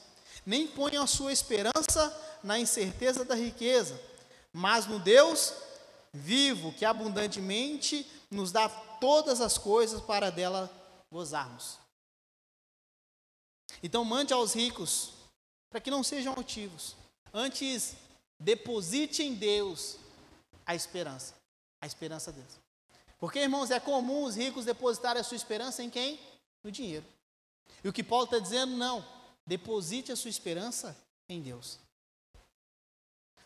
nem 0.44 0.66
ponham 0.66 1.04
a 1.04 1.06
sua 1.06 1.32
esperança 1.32 2.38
na 2.42 2.58
incerteza 2.58 3.24
da 3.24 3.34
riqueza, 3.34 4.00
mas 4.52 4.86
no 4.86 4.98
Deus 4.98 5.52
vivo, 6.12 6.72
que 6.72 6.84
abundantemente 6.84 8.06
nos 8.30 8.50
dá 8.50 8.68
todas 8.68 9.40
as 9.40 9.58
coisas 9.58 10.00
para 10.00 10.30
dela 10.30 10.70
gozarmos. 11.10 11.78
Então, 13.86 14.04
mande 14.04 14.32
aos 14.32 14.52
ricos, 14.52 15.12
para 15.70 15.80
que 15.80 15.92
não 15.92 16.02
sejam 16.02 16.34
altivos. 16.34 16.96
Antes, 17.32 17.94
deposite 18.36 19.22
em 19.22 19.32
Deus 19.32 19.94
a 20.66 20.74
esperança. 20.74 21.34
A 21.80 21.86
esperança 21.86 22.32
deles. 22.32 22.58
Porque, 23.16 23.38
irmãos, 23.38 23.70
é 23.70 23.78
comum 23.78 24.24
os 24.24 24.34
ricos 24.34 24.64
depositarem 24.64 25.20
a 25.20 25.24
sua 25.24 25.36
esperança 25.36 25.84
em 25.84 25.88
quem? 25.88 26.18
No 26.64 26.72
dinheiro. 26.72 27.06
E 27.84 27.88
o 27.88 27.92
que 27.92 28.02
Paulo 28.02 28.24
está 28.24 28.40
dizendo, 28.40 28.76
não. 28.76 29.06
Deposite 29.46 30.10
a 30.10 30.16
sua 30.16 30.30
esperança 30.30 30.96
em 31.28 31.40
Deus. 31.40 31.78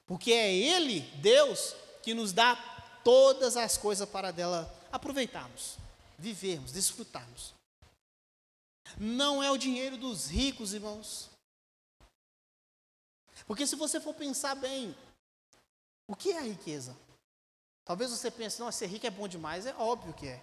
Porque 0.06 0.32
é 0.32 0.50
Ele, 0.54 1.02
Deus, 1.16 1.74
que 2.02 2.14
nos 2.14 2.32
dá 2.32 2.56
todas 3.04 3.58
as 3.58 3.76
coisas 3.76 4.08
para 4.08 4.30
dela 4.30 4.74
aproveitarmos, 4.90 5.76
vivermos, 6.18 6.72
desfrutarmos. 6.72 7.59
Não 8.98 9.42
é 9.42 9.50
o 9.50 9.56
dinheiro 9.56 9.96
dos 9.96 10.28
ricos, 10.28 10.74
irmãos. 10.74 11.30
Porque 13.46 13.66
se 13.66 13.76
você 13.76 14.00
for 14.00 14.14
pensar 14.14 14.54
bem, 14.54 14.96
o 16.06 16.14
que 16.14 16.32
é 16.32 16.38
a 16.38 16.42
riqueza? 16.42 16.96
Talvez 17.84 18.10
você 18.10 18.30
pense, 18.30 18.60
não, 18.60 18.70
ser 18.70 18.86
rico 18.86 19.06
é 19.06 19.10
bom 19.10 19.26
demais, 19.26 19.66
é 19.66 19.74
óbvio 19.74 20.14
que 20.14 20.28
é. 20.28 20.42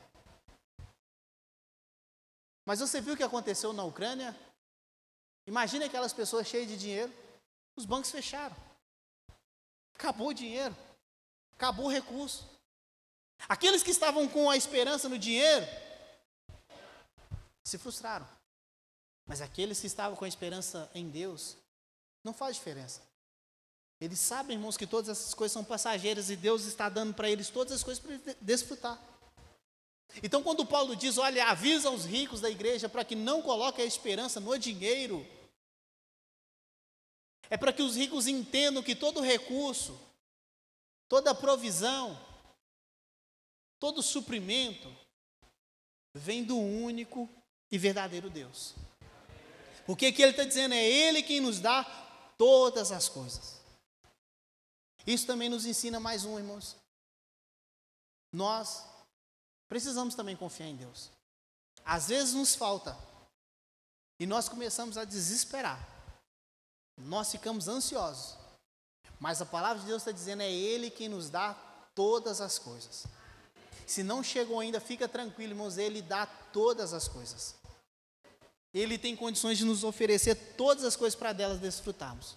Mas 2.65 2.79
você 2.79 2.99
viu 2.99 3.13
o 3.13 3.17
que 3.17 3.23
aconteceu 3.23 3.71
na 3.71 3.83
Ucrânia? 3.83 4.35
Imagine 5.45 5.85
aquelas 5.85 6.11
pessoas 6.11 6.47
cheias 6.47 6.67
de 6.67 6.77
dinheiro, 6.77 7.13
os 7.77 7.85
bancos 7.85 8.11
fecharam. 8.11 8.55
Acabou 9.95 10.27
o 10.27 10.33
dinheiro, 10.33 10.75
acabou 11.53 11.85
o 11.85 11.91
recurso. 11.91 12.45
Aqueles 13.47 13.83
que 13.83 13.91
estavam 13.91 14.27
com 14.27 14.49
a 14.49 14.57
esperança 14.57 15.07
no 15.07 15.17
dinheiro 15.17 15.65
se 17.63 17.77
frustraram. 17.77 18.27
Mas 19.27 19.41
aqueles 19.41 19.79
que 19.79 19.87
estavam 19.87 20.15
com 20.15 20.25
a 20.25 20.27
esperança 20.27 20.89
em 20.95 21.09
Deus, 21.09 21.57
não 22.23 22.33
faz 22.33 22.55
diferença. 22.55 23.01
Eles 23.99 24.19
sabem, 24.19 24.55
irmãos, 24.55 24.77
que 24.77 24.87
todas 24.87 25.09
essas 25.09 25.33
coisas 25.33 25.53
são 25.53 25.63
passageiras 25.63 26.29
e 26.29 26.35
Deus 26.35 26.65
está 26.65 26.87
dando 26.87 27.13
para 27.13 27.29
eles 27.29 27.49
todas 27.49 27.73
as 27.73 27.83
coisas 27.83 28.03
para 28.03 28.35
desfrutar. 28.39 29.01
Então, 30.23 30.41
quando 30.41 30.65
Paulo 30.65 30.95
diz, 30.95 31.17
olha, 31.17 31.45
avisa 31.47 31.89
os 31.89 32.05
ricos 32.05 32.39
da 32.39 32.49
igreja 32.49 32.87
para 32.87 33.03
que 33.03 33.15
não 33.15 33.41
coloquem 33.41 33.83
a 33.83 33.87
esperança 33.87 34.39
no 34.39 34.57
dinheiro, 34.57 35.25
é 37.49 37.57
para 37.57 37.73
que 37.73 37.81
os 37.81 37.95
ricos 37.95 38.27
entendam 38.27 38.83
que 38.83 38.95
todo 38.95 39.21
recurso, 39.21 39.99
toda 41.07 41.35
provisão, 41.35 42.19
todo 43.79 44.03
suprimento 44.03 44.93
vem 46.13 46.43
do 46.43 46.57
único 46.57 47.29
e 47.71 47.77
verdadeiro 47.77 48.29
Deus. 48.29 48.75
Porque 49.87 50.11
que 50.11 50.21
ele 50.21 50.31
está 50.31 50.43
dizendo 50.43 50.73
é 50.73 50.85
Ele 50.85 51.23
quem 51.23 51.39
nos 51.39 51.61
dá 51.61 51.85
todas 52.37 52.91
as 52.91 53.07
coisas. 53.07 53.55
Isso 55.07 55.25
também 55.25 55.47
nos 55.47 55.65
ensina 55.65 55.97
mais 55.97 56.25
um, 56.25 56.37
irmãos. 56.37 56.75
Nós 58.33 58.83
precisamos 59.69 60.13
também 60.13 60.35
confiar 60.35 60.67
em 60.67 60.75
Deus. 60.75 61.09
Às 61.85 62.09
vezes 62.09 62.33
nos 62.33 62.53
falta. 62.53 62.97
E 64.19 64.25
nós 64.25 64.49
começamos 64.49 64.97
a 64.97 65.05
desesperar. 65.05 65.79
Nós 66.97 67.31
ficamos 67.31 67.69
ansiosos. 67.69 68.35
Mas 69.21 69.41
a 69.41 69.45
palavra 69.45 69.79
de 69.79 69.85
Deus 69.87 70.01
está 70.01 70.11
dizendo 70.11 70.41
é 70.43 70.51
Ele 70.51 70.89
quem 70.89 71.07
nos 71.07 71.29
dá 71.29 71.53
todas 71.95 72.41
as 72.41 72.59
coisas. 72.59 73.05
Se 73.85 74.03
não 74.03 74.21
chegou 74.21 74.59
ainda, 74.59 74.81
fica 74.81 75.07
tranquilo, 75.07 75.53
irmãos, 75.53 75.77
Ele 75.77 76.01
dá 76.01 76.25
todas 76.25 76.91
as 76.91 77.07
coisas. 77.07 77.55
Ele 78.73 78.97
tem 78.97 79.15
condições 79.15 79.57
de 79.57 79.65
nos 79.65 79.83
oferecer 79.83 80.35
todas 80.55 80.83
as 80.83 80.95
coisas 80.95 81.17
para 81.17 81.33
delas 81.33 81.59
desfrutarmos. 81.59 82.35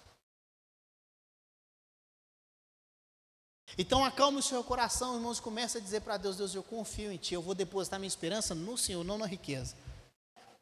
Então 3.78 4.05
acalme 4.05 4.39
o 4.39 4.43
seu 4.43 4.62
coração, 4.64 5.14
irmãos, 5.14 5.39
comece 5.39 5.78
a 5.78 5.81
dizer 5.81 6.01
para 6.01 6.16
Deus, 6.16 6.37
Deus, 6.37 6.55
eu 6.55 6.62
confio 6.62 7.12
em 7.12 7.16
Ti, 7.16 7.35
eu 7.35 7.43
vou 7.43 7.55
depositar 7.55 8.01
minha 8.01 8.09
esperança 8.09 8.55
no 8.55 8.76
Senhor, 8.76 9.05
não 9.05 9.16
na 9.16 9.26
riqueza. 9.26 9.76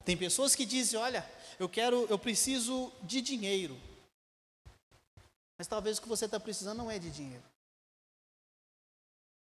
Tem 0.05 0.16
pessoas 0.16 0.55
que 0.55 0.66
dizem, 0.66 0.99
olha, 0.99 1.29
eu 1.59 1.69
quero, 1.69 2.07
eu 2.09 2.19
preciso 2.19 2.93
de 3.03 3.21
dinheiro. 3.21 3.79
Mas 5.59 5.66
talvez 5.66 5.99
o 5.99 6.03
que 6.03 6.09
você 6.09 6.27
está 6.27 6.39
precisando 6.39 6.79
não 6.79 6.91
é 6.91 6.99
de 6.99 7.11
dinheiro. 7.11 7.43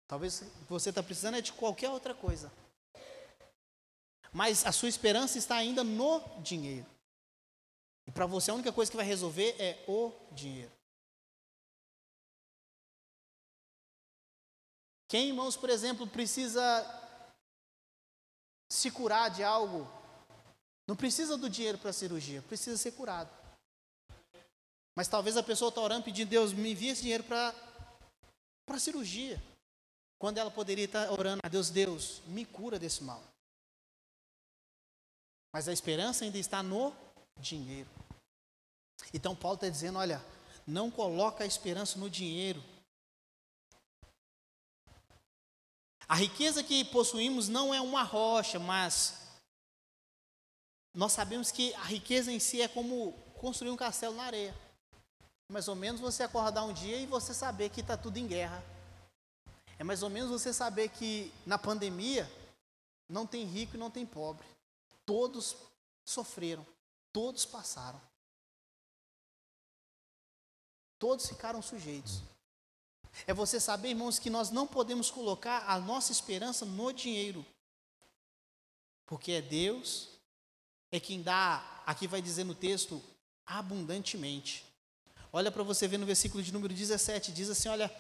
Talvez 0.08 0.42
o 0.42 0.66
que 0.66 0.70
você 0.70 0.90
está 0.90 1.02
precisando 1.02 1.38
é 1.38 1.42
de 1.42 1.52
qualquer 1.52 1.90
outra 1.90 2.14
coisa 2.14 2.52
mas 4.36 4.66
a 4.66 4.72
sua 4.74 4.90
esperança 4.90 5.38
está 5.38 5.56
ainda 5.56 5.82
no 5.82 6.20
dinheiro. 6.42 6.86
E 8.06 8.12
para 8.12 8.26
você 8.26 8.52
a 8.52 8.54
única 8.54 8.74
coisa 8.74 8.92
que 8.92 8.98
vai 8.98 9.06
resolver 9.06 9.56
é 9.58 9.82
o 9.88 10.12
dinheiro. 10.34 10.74
Quem, 15.08 15.30
irmãos, 15.30 15.56
por 15.56 15.70
exemplo, 15.70 16.06
precisa 16.06 16.62
se 18.70 18.92
curar 18.92 19.30
de 19.30 19.42
algo, 19.42 19.88
não 20.86 20.98
precisa 20.98 21.38
do 21.38 21.50
dinheiro 21.50 21.78
para 21.78 21.92
a 21.92 21.94
cirurgia, 21.94 22.42
precisa 22.42 22.78
ser 22.78 22.92
curado. 22.92 23.32
Mas 24.98 25.08
talvez 25.08 25.38
a 25.38 25.44
pessoa 25.44 25.70
está 25.70 25.80
orando 25.80 26.04
pedindo, 26.04 26.28
Deus, 26.28 26.52
me 26.52 26.74
envie 26.74 26.90
esse 26.90 27.04
dinheiro 27.04 27.24
para 27.24 27.56
a 28.68 28.80
cirurgia. 28.80 29.42
Quando 30.20 30.40
ela 30.40 30.52
poderia 30.52 30.84
estar 30.84 31.10
orando 31.10 31.40
a 31.42 31.48
Deus, 31.48 31.70
Deus, 31.70 32.22
me 32.28 32.44
cura 32.44 32.78
desse 32.78 33.02
mal. 33.02 33.24
Mas 35.56 35.70
a 35.70 35.72
esperança 35.72 36.26
ainda 36.26 36.38
está 36.38 36.62
no 36.62 36.94
dinheiro. 37.40 37.90
Então 39.14 39.34
Paulo 39.34 39.56
está 39.56 39.70
dizendo, 39.70 39.98
olha, 39.98 40.22
não 40.68 40.92
coloca 40.92 41.46
a 41.46 41.48
esperança 41.48 41.98
no 41.98 42.10
dinheiro. 42.10 42.62
A 46.10 46.16
riqueza 46.16 46.62
que 46.62 46.84
possuímos 46.84 47.48
não 47.48 47.74
é 47.74 47.80
uma 47.80 48.04
rocha, 48.04 48.60
mas 48.60 49.14
nós 50.94 51.14
sabemos 51.14 51.52
que 51.52 51.74
a 51.76 51.84
riqueza 51.84 52.34
em 52.34 52.40
si 52.42 52.62
é 52.62 52.68
como 52.68 53.14
construir 53.40 53.72
um 53.72 53.78
castelo 53.78 54.14
na 54.14 54.24
areia. 54.24 54.54
Mais 55.50 55.70
ou 55.70 55.76
menos 55.76 56.02
você 56.02 56.24
acordar 56.24 56.66
um 56.66 56.74
dia 56.74 56.98
e 56.98 57.06
você 57.06 57.34
saber 57.34 57.70
que 57.70 57.80
está 57.80 57.96
tudo 57.96 58.18
em 58.18 58.28
guerra. 58.28 58.62
É 59.80 59.86
mais 59.86 60.04
ou 60.04 60.10
menos 60.10 60.30
você 60.30 60.52
saber 60.52 60.90
que 60.90 61.32
na 61.46 61.58
pandemia 61.58 62.30
não 63.08 63.26
tem 63.26 63.46
rico 63.46 63.78
e 63.78 63.80
não 63.80 63.90
tem 63.90 64.06
pobre. 64.06 64.55
Todos 65.06 65.56
sofreram, 66.04 66.66
todos 67.12 67.46
passaram. 67.46 68.02
Todos 70.98 71.28
ficaram 71.28 71.62
sujeitos. 71.62 72.22
É 73.28 73.34
você 73.34 73.60
saber, 73.60 73.90
irmãos, 73.90 74.20
que 74.20 74.30
nós 74.30 74.50
não 74.50 74.68
podemos 74.68 75.10
colocar 75.10 75.66
a 75.70 75.80
nossa 75.80 76.12
esperança 76.12 76.66
no 76.66 76.92
dinheiro. 76.92 77.46
Porque 79.06 79.34
é 79.34 79.42
Deus, 79.42 80.10
é 80.92 81.00
quem 81.00 81.22
dá, 81.22 81.84
aqui 81.86 82.08
vai 82.08 82.22
dizer 82.22 82.44
no 82.44 82.56
texto, 82.56 83.02
abundantemente. 83.46 84.66
Olha 85.32 85.52
para 85.52 85.64
você 85.64 85.88
ver 85.88 85.98
no 85.98 86.06
versículo 86.06 86.42
de 86.42 86.52
número 86.52 86.74
17, 86.74 87.32
diz 87.32 87.50
assim: 87.50 87.70
olha, 87.70 87.94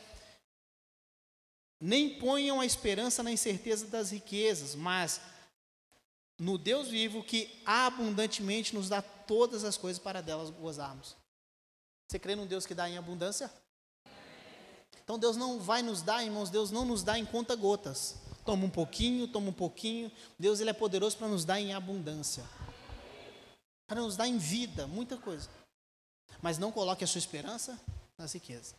nem 1.80 2.18
ponham 2.18 2.60
a 2.60 2.66
esperança 2.66 3.22
na 3.22 3.32
incerteza 3.32 3.86
das 3.88 4.12
riquezas, 4.12 4.74
mas 4.74 5.22
no 6.38 6.58
Deus 6.58 6.90
vivo 6.90 7.24
que 7.24 7.62
abundantemente 7.66 8.76
nos 8.76 8.90
dá 8.90 9.02
todas 9.02 9.64
as 9.64 9.78
coisas 9.78 10.02
para 10.02 10.22
delas 10.22 10.50
gozarmos. 10.50 11.16
Você 12.08 12.20
crê 12.20 12.36
num 12.36 12.46
Deus 12.46 12.66
que 12.66 12.76
dá 12.76 12.90
em 12.90 12.98
abundância? 12.98 13.52
Então 15.04 15.18
Deus 15.18 15.38
não 15.38 15.60
vai 15.60 15.82
nos 15.82 16.02
dar, 16.02 16.24
irmãos, 16.24 16.50
Deus 16.50 16.72
não 16.72 16.84
nos 16.84 17.04
dá 17.04 17.18
em 17.18 17.26
conta 17.26 17.56
gotas. 17.56 18.16
Toma 18.44 18.66
um 18.66 18.70
pouquinho, 18.70 19.28
toma 19.28 19.50
um 19.50 19.54
pouquinho. 19.54 20.12
Deus 20.38 20.60
ele 20.60 20.70
é 20.70 20.74
poderoso 20.74 21.18
para 21.18 21.28
nos 21.28 21.46
dar 21.46 21.60
em 21.60 21.74
abundância. 21.74 22.44
Para 23.88 24.02
nos 24.02 24.18
dar 24.18 24.28
em 24.28 24.38
vida, 24.38 24.88
muita 24.88 25.18
coisa. 25.18 25.50
Mas 26.42 26.58
não 26.58 26.72
coloque 26.72 27.04
a 27.04 27.08
sua 27.08 27.20
esperança 27.20 27.80
nas 28.18 28.34
riquezas. 28.34 28.76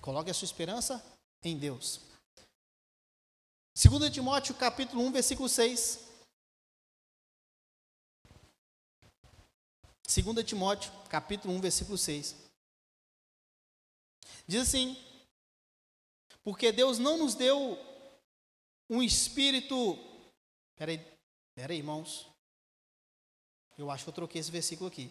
Coloque 0.00 0.30
a 0.30 0.34
sua 0.34 0.46
esperança 0.46 1.02
em 1.42 1.58
Deus. 1.58 2.00
2 3.74 4.10
Timóteo 4.10 4.54
capítulo 4.54 5.02
1, 5.04 5.12
versículo 5.12 5.48
6. 5.48 6.11
2 10.06 10.44
Timóteo, 10.44 10.92
capítulo 11.08 11.54
1, 11.54 11.60
versículo 11.60 11.96
6. 11.96 12.36
Diz 14.46 14.62
assim: 14.62 14.96
Porque 16.42 16.72
Deus 16.72 16.98
não 16.98 17.18
nos 17.18 17.34
deu 17.34 17.78
um 18.90 19.02
espírito. 19.02 19.98
Peraí, 20.76 20.98
peraí, 21.54 21.78
irmãos. 21.78 22.26
Eu 23.78 23.90
acho 23.90 24.04
que 24.04 24.10
eu 24.10 24.14
troquei 24.14 24.40
esse 24.40 24.50
versículo 24.50 24.88
aqui. 24.88 25.10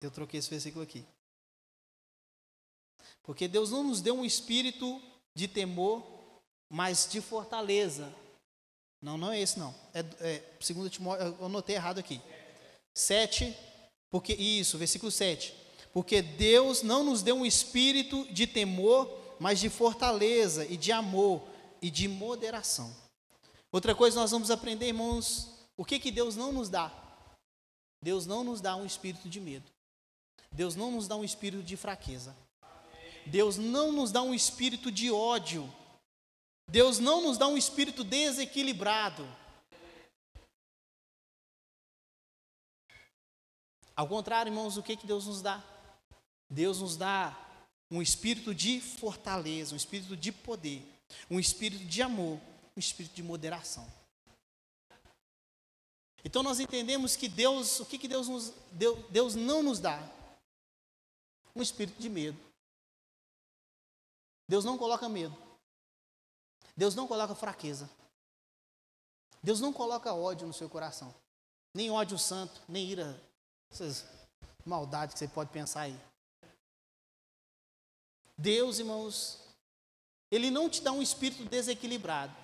Eu 0.00 0.10
troquei 0.10 0.38
esse 0.38 0.50
versículo 0.50 0.82
aqui. 0.82 1.04
Porque 3.22 3.48
Deus 3.48 3.70
não 3.70 3.82
nos 3.84 4.00
deu 4.00 4.14
um 4.14 4.24
espírito 4.24 5.00
de 5.34 5.46
temor, 5.46 6.04
mas 6.68 7.08
de 7.10 7.20
fortaleza. 7.20 8.14
Não, 9.00 9.16
não 9.16 9.32
é 9.32 9.40
esse 9.40 9.58
não. 9.58 9.74
É, 9.94 10.00
é 10.20 10.56
segundo 10.60 10.90
Timóteo, 10.90 11.36
eu 11.38 11.46
anotei 11.46 11.76
errado 11.76 11.98
aqui. 11.98 12.20
7, 12.94 13.56
porque 14.10 14.32
isso, 14.32 14.78
versículo 14.78 15.10
7. 15.10 15.54
Porque 15.92 16.22
Deus 16.22 16.82
não 16.82 17.02
nos 17.04 17.22
deu 17.22 17.36
um 17.36 17.46
espírito 17.46 18.26
de 18.32 18.46
temor, 18.46 19.10
mas 19.38 19.58
de 19.58 19.68
fortaleza 19.68 20.64
e 20.66 20.76
de 20.76 20.92
amor 20.92 21.42
e 21.80 21.90
de 21.90 22.06
moderação. 22.06 22.94
Outra 23.72 23.94
coisa 23.94 24.20
nós 24.20 24.30
vamos 24.30 24.50
aprender, 24.50 24.86
irmãos, 24.86 25.48
o 25.76 25.84
que 25.84 25.98
que 25.98 26.10
Deus 26.10 26.36
não 26.36 26.52
nos 26.52 26.68
dá? 26.68 26.92
Deus 28.02 28.26
não 28.26 28.42
nos 28.42 28.60
dá 28.60 28.76
um 28.76 28.84
espírito 28.84 29.28
de 29.28 29.40
medo. 29.40 29.70
Deus 30.52 30.74
não 30.74 30.90
nos 30.90 31.06
dá 31.06 31.16
um 31.16 31.24
espírito 31.24 31.62
de 31.62 31.76
fraqueza. 31.76 32.36
Deus 33.26 33.56
não 33.56 33.92
nos 33.92 34.10
dá 34.10 34.22
um 34.22 34.34
espírito 34.34 34.90
de 34.90 35.10
ódio. 35.10 35.72
Deus 36.68 36.98
não 36.98 37.20
nos 37.22 37.38
dá 37.38 37.46
um 37.46 37.56
espírito 37.56 38.02
desequilibrado. 38.02 39.26
Ao 43.96 44.08
contrário, 44.08 44.50
irmãos, 44.50 44.76
o 44.76 44.82
que, 44.82 44.96
que 44.96 45.06
Deus 45.06 45.26
nos 45.26 45.42
dá? 45.42 45.62
Deus 46.48 46.80
nos 46.80 46.96
dá 46.96 47.36
um 47.90 48.00
espírito 48.00 48.54
de 48.54 48.80
fortaleza, 48.80 49.74
um 49.74 49.76
espírito 49.76 50.16
de 50.16 50.32
poder, 50.32 50.82
um 51.30 51.38
espírito 51.38 51.84
de 51.84 52.02
amor, 52.02 52.40
um 52.76 52.80
espírito 52.80 53.14
de 53.14 53.22
moderação. 53.22 53.86
Então 56.24 56.42
nós 56.42 56.60
entendemos 56.60 57.16
que 57.16 57.28
Deus, 57.28 57.80
o 57.80 57.86
que, 57.86 57.98
que 57.98 58.08
Deus, 58.08 58.28
nos, 58.28 58.52
Deus, 58.72 58.98
Deus 59.10 59.34
não 59.34 59.62
nos 59.62 59.80
dá? 59.80 60.00
um 61.54 61.62
espírito 61.62 62.00
de 62.00 62.08
medo. 62.08 62.38
Deus 64.48 64.64
não 64.64 64.76
coloca 64.76 65.08
medo. 65.08 65.36
Deus 66.76 66.94
não 66.94 67.06
coloca 67.06 67.34
fraqueza. 67.34 67.88
Deus 69.42 69.60
não 69.60 69.72
coloca 69.72 70.14
ódio 70.14 70.46
no 70.46 70.52
seu 70.52 70.68
coração. 70.68 71.14
Nem 71.74 71.90
ódio 71.90 72.18
santo, 72.18 72.60
nem 72.68 72.86
ira, 72.86 73.20
essas 73.70 74.04
maldades 74.64 75.14
que 75.14 75.18
você 75.18 75.28
pode 75.28 75.50
pensar 75.50 75.82
aí. 75.82 75.98
Deus, 78.36 78.78
irmãos, 78.78 79.38
Ele 80.30 80.50
não 80.50 80.68
te 80.68 80.82
dá 80.82 80.92
um 80.92 81.02
espírito 81.02 81.44
desequilibrado. 81.44 82.34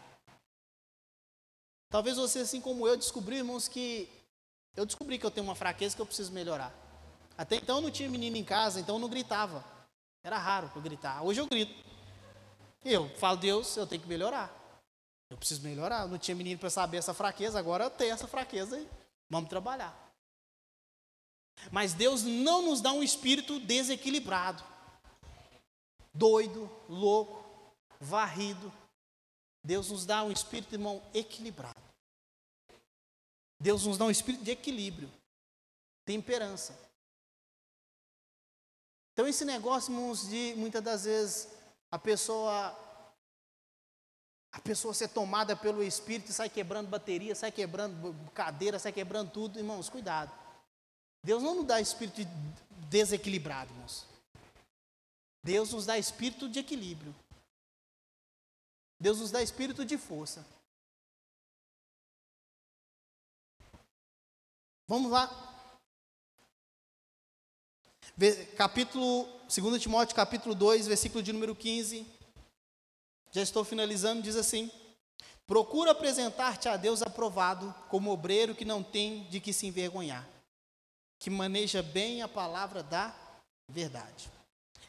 Talvez 1.88 2.16
você, 2.16 2.40
assim 2.40 2.60
como 2.60 2.86
eu, 2.86 2.96
descobri, 2.96 3.36
irmãos, 3.36 3.68
que 3.68 4.08
eu 4.76 4.84
descobri 4.84 5.18
que 5.18 5.24
eu 5.24 5.30
tenho 5.30 5.46
uma 5.46 5.54
fraqueza 5.54 5.96
que 5.96 6.02
eu 6.02 6.06
preciso 6.06 6.32
melhorar. 6.32 6.72
Até 7.38 7.56
então 7.56 7.80
não 7.80 7.90
tinha 7.90 8.08
menino 8.08 8.36
em 8.36 8.44
casa, 8.44 8.80
então 8.80 8.96
eu 8.96 9.00
não 9.00 9.08
gritava. 9.08 9.64
Era 10.22 10.38
raro 10.38 10.70
eu 10.74 10.82
gritar. 10.82 11.22
Hoje 11.22 11.40
eu 11.40 11.46
grito. 11.46 11.84
Eu 12.84 13.08
falo, 13.16 13.36
Deus, 13.36 13.76
eu 13.76 13.86
tenho 13.86 14.02
que 14.02 14.08
melhorar. 14.08 14.54
Eu 15.30 15.36
preciso 15.36 15.62
melhorar. 15.62 16.02
Eu 16.02 16.08
não 16.08 16.18
tinha 16.18 16.34
menino 16.34 16.58
para 16.58 16.70
saber 16.70 16.98
essa 16.98 17.14
fraqueza, 17.14 17.58
agora 17.58 17.84
eu 17.84 17.90
tenho 17.90 18.12
essa 18.12 18.26
fraqueza 18.26 18.78
e 18.78 18.88
vamos 19.30 19.48
trabalhar. 19.48 20.05
Mas 21.70 21.94
Deus 21.94 22.22
não 22.22 22.62
nos 22.62 22.80
dá 22.80 22.92
um 22.92 23.02
espírito 23.02 23.59
desequilibrado, 23.61 24.62
doido, 26.12 26.70
louco, 26.88 27.44
varrido. 28.00 28.72
Deus 29.64 29.90
nos 29.90 30.07
dá 30.07 30.22
um 30.22 30.30
espírito, 30.30 30.74
irmão, 30.74 31.02
equilibrado. 31.12 31.74
Deus 33.61 33.84
nos 33.84 33.98
dá 33.98 34.04
um 34.04 34.11
espírito 34.11 34.44
de 34.44 34.50
equilíbrio, 34.50 35.11
temperança. 36.04 36.78
Então, 39.12 39.26
esse 39.26 39.44
negócio, 39.44 39.92
irmãos, 39.92 40.28
de 40.28 40.54
muitas 40.57 40.82
das 40.82 41.04
vezes 41.04 41.48
a 41.90 41.98
pessoa 41.98 42.76
a 44.52 44.61
pessoa 44.61 44.94
ser 44.94 45.09
tomada 45.09 45.54
pelo 45.54 45.82
Espírito 45.82 46.32
sai 46.32 46.48
quebrando 46.48 46.88
bateria, 46.88 47.34
sai 47.34 47.52
quebrando 47.52 48.16
cadeira, 48.32 48.78
sai 48.78 48.90
quebrando 48.90 49.30
tudo, 49.30 49.59
irmãos, 49.59 49.90
cuidado. 49.90 50.32
Deus 51.26 51.42
não 51.42 51.56
nos 51.56 51.64
dá 51.66 51.80
espírito 51.80 52.24
de 52.24 52.28
desequilibrado, 52.88 53.72
irmãos. 53.72 54.06
Deus 55.42 55.72
nos 55.72 55.84
dá 55.84 55.98
espírito 55.98 56.48
de 56.48 56.60
equilíbrio. 56.60 57.12
Deus 59.00 59.18
nos 59.18 59.32
dá 59.32 59.42
espírito 59.42 59.84
de 59.84 59.98
força. 59.98 60.46
Vamos 64.86 65.10
lá 65.10 65.28
capítulo, 68.56 69.26
2 69.52 69.82
Timóteo, 69.82 70.14
capítulo 70.14 70.54
2, 70.54 70.86
versículo 70.86 71.24
de 71.24 71.32
número 71.32 71.56
15. 71.56 72.06
Já 73.32 73.42
estou 73.42 73.64
finalizando, 73.64 74.22
diz 74.22 74.36
assim: 74.36 74.70
Procura 75.44 75.90
apresentar-te 75.90 76.68
a 76.68 76.76
Deus 76.76 77.02
aprovado, 77.02 77.74
como 77.90 78.12
obreiro 78.12 78.54
que 78.54 78.64
não 78.64 78.80
tem 78.80 79.24
de 79.24 79.40
que 79.40 79.52
se 79.52 79.66
envergonhar, 79.66 80.24
que 81.18 81.30
maneja 81.30 81.82
bem 81.82 82.22
a 82.22 82.28
palavra 82.28 82.82
da 82.82 83.14
verdade. 83.68 84.30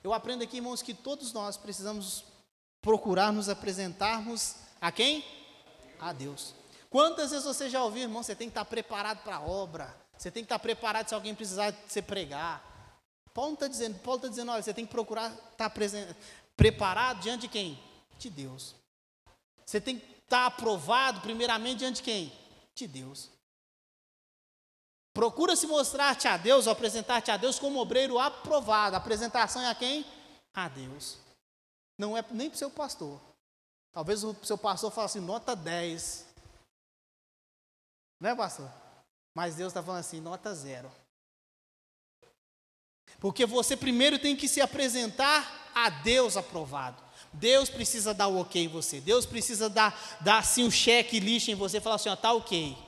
Eu 0.03 0.13
aprendo 0.13 0.43
aqui, 0.43 0.57
irmãos, 0.57 0.82
que 0.82 0.93
todos 0.93 1.34
nós 1.34 1.57
precisamos 1.57 2.23
procurar 2.82 3.34
nos 3.34 3.49
apresentarmos 3.49 4.55
a 4.80 4.91
quem? 4.91 5.25
A 5.99 6.13
Deus. 6.13 6.53
Quantas 6.89 7.32
vezes 7.32 7.45
você 7.45 7.69
já 7.69 7.84
ouviu, 7.84 8.03
irmão, 8.03 8.23
você 8.23 8.36
tem 8.36 8.47
que 8.47 8.51
estar 8.51 8.65
preparado 8.65 9.23
para 9.23 9.38
a 9.38 9.41
obra, 9.41 9.95
você 10.17 10.32
tem 10.32 10.43
que 10.43 10.45
estar 10.45 10.59
preparado 10.59 11.09
se 11.09 11.15
alguém 11.15 11.36
precisar 11.36 11.71
de 11.71 11.78
você 11.88 12.01
pregar. 12.01 12.63
Paulo 13.34 13.53
está 13.53 13.67
dizendo, 13.67 13.99
Paulo 13.99 14.17
está 14.17 14.30
dizendo, 14.30 14.51
olha, 14.51 14.61
você 14.61 14.73
tem 14.73 14.86
que 14.86 14.91
procurar 14.91 15.32
estar 15.51 15.71
preparado 16.55 17.19
diante 17.19 17.41
de 17.41 17.47
quem? 17.49 17.80
De 18.17 18.30
Deus. 18.30 18.75
Você 19.65 19.82
tem 19.82 19.99
que 19.99 20.19
estar 20.23 20.45
aprovado 20.45 21.21
primeiramente 21.21 21.80
diante 21.80 21.97
de 21.97 22.03
quem? 22.03 22.34
De 22.73 22.88
Deus. 22.88 23.30
Procura 25.18 25.55
se 25.55 25.65
mostrar-te 25.65 26.28
a 26.28 26.38
Deus, 26.38 26.68
apresentar-te 26.68 27.32
a 27.32 27.38
Deus 27.38 27.57
como 27.57 27.80
obreiro 27.80 28.20
aprovado. 28.20 28.95
A 28.95 28.99
apresentação 28.99 29.63
é 29.63 29.68
a 29.68 29.74
quem? 29.74 30.05
A 30.53 30.70
Deus. 30.70 31.18
Não 31.97 32.15
é 32.15 32.24
nem 32.30 32.51
para 32.51 32.55
o 32.55 32.59
seu 32.59 32.70
pastor. 32.70 33.20
Talvez 33.91 34.24
o 34.24 34.36
seu 34.43 34.59
pastor 34.59 34.91
fale 34.91 35.05
assim, 35.07 35.20
nota 35.20 35.55
10. 35.55 36.28
Não 38.22 38.30
é, 38.30 38.36
pastor? 38.36 38.72
Mas 39.34 39.55
Deus 39.55 39.72
está 39.72 39.82
falando 39.82 40.01
assim, 40.01 40.22
nota 40.22 40.53
zero. 40.53 40.91
Porque 43.20 43.43
você 43.43 43.76
primeiro 43.76 44.20
tem 44.20 44.36
que 44.36 44.47
se 44.47 44.61
apresentar 44.61 45.72
a 45.74 45.89
Deus 45.89 46.38
aprovado. 46.38 47.01
Deus 47.34 47.72
precisa 47.72 48.13
dar 48.13 48.28
o 48.28 48.39
ok 48.39 48.65
em 48.65 48.68
você. 48.68 49.01
Deus 49.01 49.26
precisa 49.26 49.68
dar, 49.68 49.99
dar 50.22 50.38
assim 50.38 50.63
um 50.63 50.70
cheque 50.70 51.18
em 51.18 51.55
você 51.55 51.78
e 51.78 51.82
falar 51.82 51.95
assim, 51.95 52.09
ó, 52.09 52.15
tá 52.15 52.34
ok. 52.34 52.86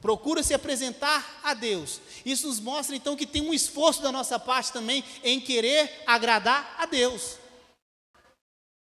Procura 0.00 0.42
se 0.42 0.54
apresentar 0.54 1.40
a 1.42 1.54
Deus. 1.54 2.00
Isso 2.24 2.46
nos 2.46 2.60
mostra 2.60 2.94
então 2.94 3.16
que 3.16 3.26
tem 3.26 3.42
um 3.42 3.52
esforço 3.52 4.00
da 4.00 4.12
nossa 4.12 4.38
parte 4.38 4.72
também 4.72 5.04
em 5.24 5.40
querer 5.40 6.02
agradar 6.06 6.76
a 6.78 6.86
Deus. 6.86 7.36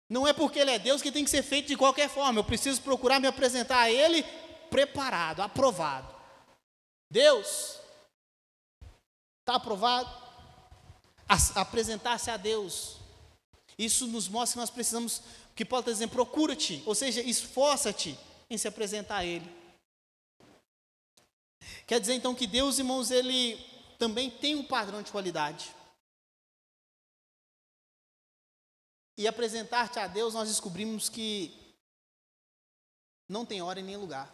Não 0.10 0.28
é 0.28 0.32
porque 0.32 0.60
Ele 0.60 0.72
é 0.72 0.80
Deus 0.80 1.02
que 1.02 1.12
tem 1.12 1.24
que 1.24 1.30
ser 1.30 1.44
feito 1.44 1.68
de 1.68 1.76
qualquer 1.76 2.10
forma. 2.10 2.40
Eu 2.40 2.44
preciso 2.44 2.82
procurar 2.82 3.20
me 3.20 3.28
apresentar 3.28 3.80
a 3.80 3.92
Ele 3.92 4.24
preparado, 4.70 5.42
aprovado. 5.42 6.16
Deus, 7.10 7.80
está 9.40 9.56
aprovado? 9.56 10.10
Apresentar-se 11.56 12.30
a 12.30 12.38
Deus. 12.38 12.98
Isso 13.78 14.08
nos 14.08 14.28
mostra 14.28 14.54
que 14.54 14.60
nós 14.60 14.70
precisamos, 14.70 15.22
que 15.56 15.66
Paulo 15.66 15.82
está 15.82 15.92
dizendo, 15.92 16.12
procura-te, 16.12 16.82
ou 16.86 16.96
seja, 16.96 17.22
esforça-te 17.22 18.18
em 18.50 18.58
se 18.58 18.68
apresentar 18.68 19.18
a 19.18 19.26
Ele. 19.26 19.57
Quer 21.88 22.02
dizer 22.02 22.16
então 22.16 22.36
que 22.36 22.46
Deus, 22.46 22.78
irmãos, 22.78 23.10
Ele 23.10 23.56
também 23.98 24.30
tem 24.30 24.56
um 24.56 24.68
padrão 24.68 25.02
de 25.02 25.10
qualidade. 25.10 25.74
E 29.18 29.26
apresentar-te 29.26 29.98
a 29.98 30.06
Deus, 30.06 30.34
nós 30.34 30.50
descobrimos 30.50 31.08
que 31.08 31.76
não 33.28 33.46
tem 33.46 33.62
hora 33.62 33.80
e 33.80 33.84
nem 33.84 33.96
lugar. 33.96 34.32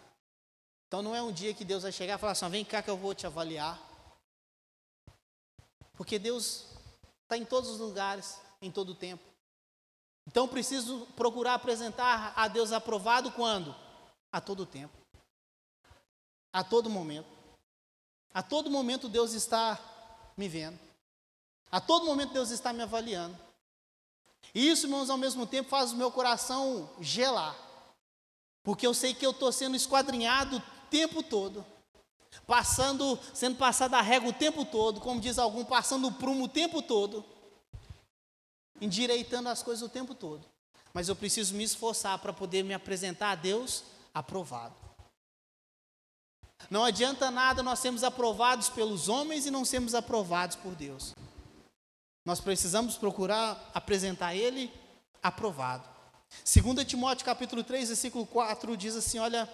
Então 0.87 1.01
não 1.01 1.15
é 1.15 1.21
um 1.21 1.31
dia 1.31 1.53
que 1.53 1.63
Deus 1.63 1.83
vai 1.83 1.91
chegar 1.91 2.15
e 2.15 2.19
falar 2.19 2.33
assim: 2.33 2.49
vem 2.49 2.65
cá 2.65 2.81
que 2.81 2.89
eu 2.89 2.97
vou 2.97 3.15
te 3.15 3.25
avaliar. 3.25 3.79
Porque 5.93 6.17
Deus 6.19 6.65
está 7.21 7.37
em 7.37 7.45
todos 7.45 7.69
os 7.69 7.79
lugares, 7.79 8.41
em 8.61 8.71
todo 8.71 8.89
o 8.89 8.95
tempo. 8.95 9.23
Então 10.27 10.47
preciso 10.47 11.05
procurar 11.15 11.53
apresentar 11.53 12.33
a 12.35 12.47
Deus 12.47 12.71
aprovado 12.71 13.31
quando? 13.31 13.75
A 14.31 14.41
todo 14.41 14.65
tempo. 14.65 14.97
A 16.51 16.63
todo 16.63 16.89
momento. 16.89 17.32
A 18.33 18.41
todo 18.41 18.69
momento 18.69 19.07
Deus 19.07 19.33
está 19.33 19.79
me 20.35 20.47
vendo. 20.47 20.79
A 21.71 21.79
todo 21.79 22.05
momento 22.05 22.33
Deus 22.33 22.49
está 22.49 22.73
me 22.73 22.81
avaliando. 22.81 23.37
E 24.53 24.69
isso, 24.69 24.85
irmãos, 24.85 25.09
ao 25.09 25.17
mesmo 25.17 25.45
tempo 25.45 25.69
faz 25.69 25.91
o 25.91 25.95
meu 25.95 26.11
coração 26.11 26.89
gelar. 26.99 27.55
Porque 28.63 28.87
eu 28.87 28.93
sei 28.93 29.13
que 29.13 29.25
eu 29.25 29.31
estou 29.31 29.51
sendo 29.51 29.75
esquadrinhado 29.75 30.57
o 30.57 30.63
tempo 30.89 31.21
todo. 31.21 31.65
Passando, 32.47 33.19
sendo 33.33 33.57
passado 33.57 33.93
a 33.93 34.01
régua 34.01 34.29
o 34.29 34.33
tempo 34.33 34.65
todo, 34.65 34.99
como 34.99 35.21
diz 35.21 35.37
algum, 35.37 35.63
passando 35.63 36.07
o 36.07 36.11
prumo 36.11 36.45
o 36.45 36.49
tempo 36.49 36.81
todo. 36.81 37.23
Endireitando 38.81 39.49
as 39.49 39.61
coisas 39.61 39.83
o 39.83 39.89
tempo 39.89 40.15
todo. 40.15 40.43
Mas 40.93 41.09
eu 41.09 41.15
preciso 41.15 41.55
me 41.55 41.63
esforçar 41.63 42.17
para 42.19 42.33
poder 42.33 42.63
me 42.63 42.73
apresentar 42.73 43.31
a 43.31 43.35
Deus 43.35 43.83
aprovado. 44.13 44.82
Não 46.69 46.83
adianta 46.83 47.29
nada 47.29 47.61
nós 47.61 47.79
sermos 47.79 48.03
aprovados 48.03 48.69
pelos 48.69 49.09
homens 49.09 49.45
e 49.45 49.51
não 49.51 49.65
sermos 49.65 49.93
aprovados 49.93 50.55
por 50.55 50.73
Deus. 50.75 51.13
Nós 52.25 52.39
precisamos 52.39 52.97
procurar 52.97 53.71
apresentar 53.73 54.35
Ele 54.35 54.71
aprovado. 55.21 55.87
2 56.43 56.85
Timóteo 56.85 57.25
capítulo 57.25 57.63
3, 57.63 57.89
versículo 57.89 58.25
4 58.25 58.75
diz 58.77 58.95
assim: 58.95 59.19
olha, 59.19 59.47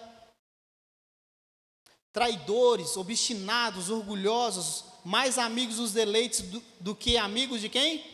traidores, 2.12 2.96
obstinados, 2.96 3.90
orgulhosos, 3.90 4.84
mais 5.04 5.38
amigos 5.38 5.76
dos 5.76 5.92
deleites 5.92 6.42
do, 6.42 6.62
do 6.80 6.94
que 6.94 7.16
amigos 7.16 7.60
de 7.60 7.68
quem? 7.68 8.04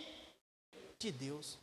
De 0.98 1.12
Deus. 1.12 1.58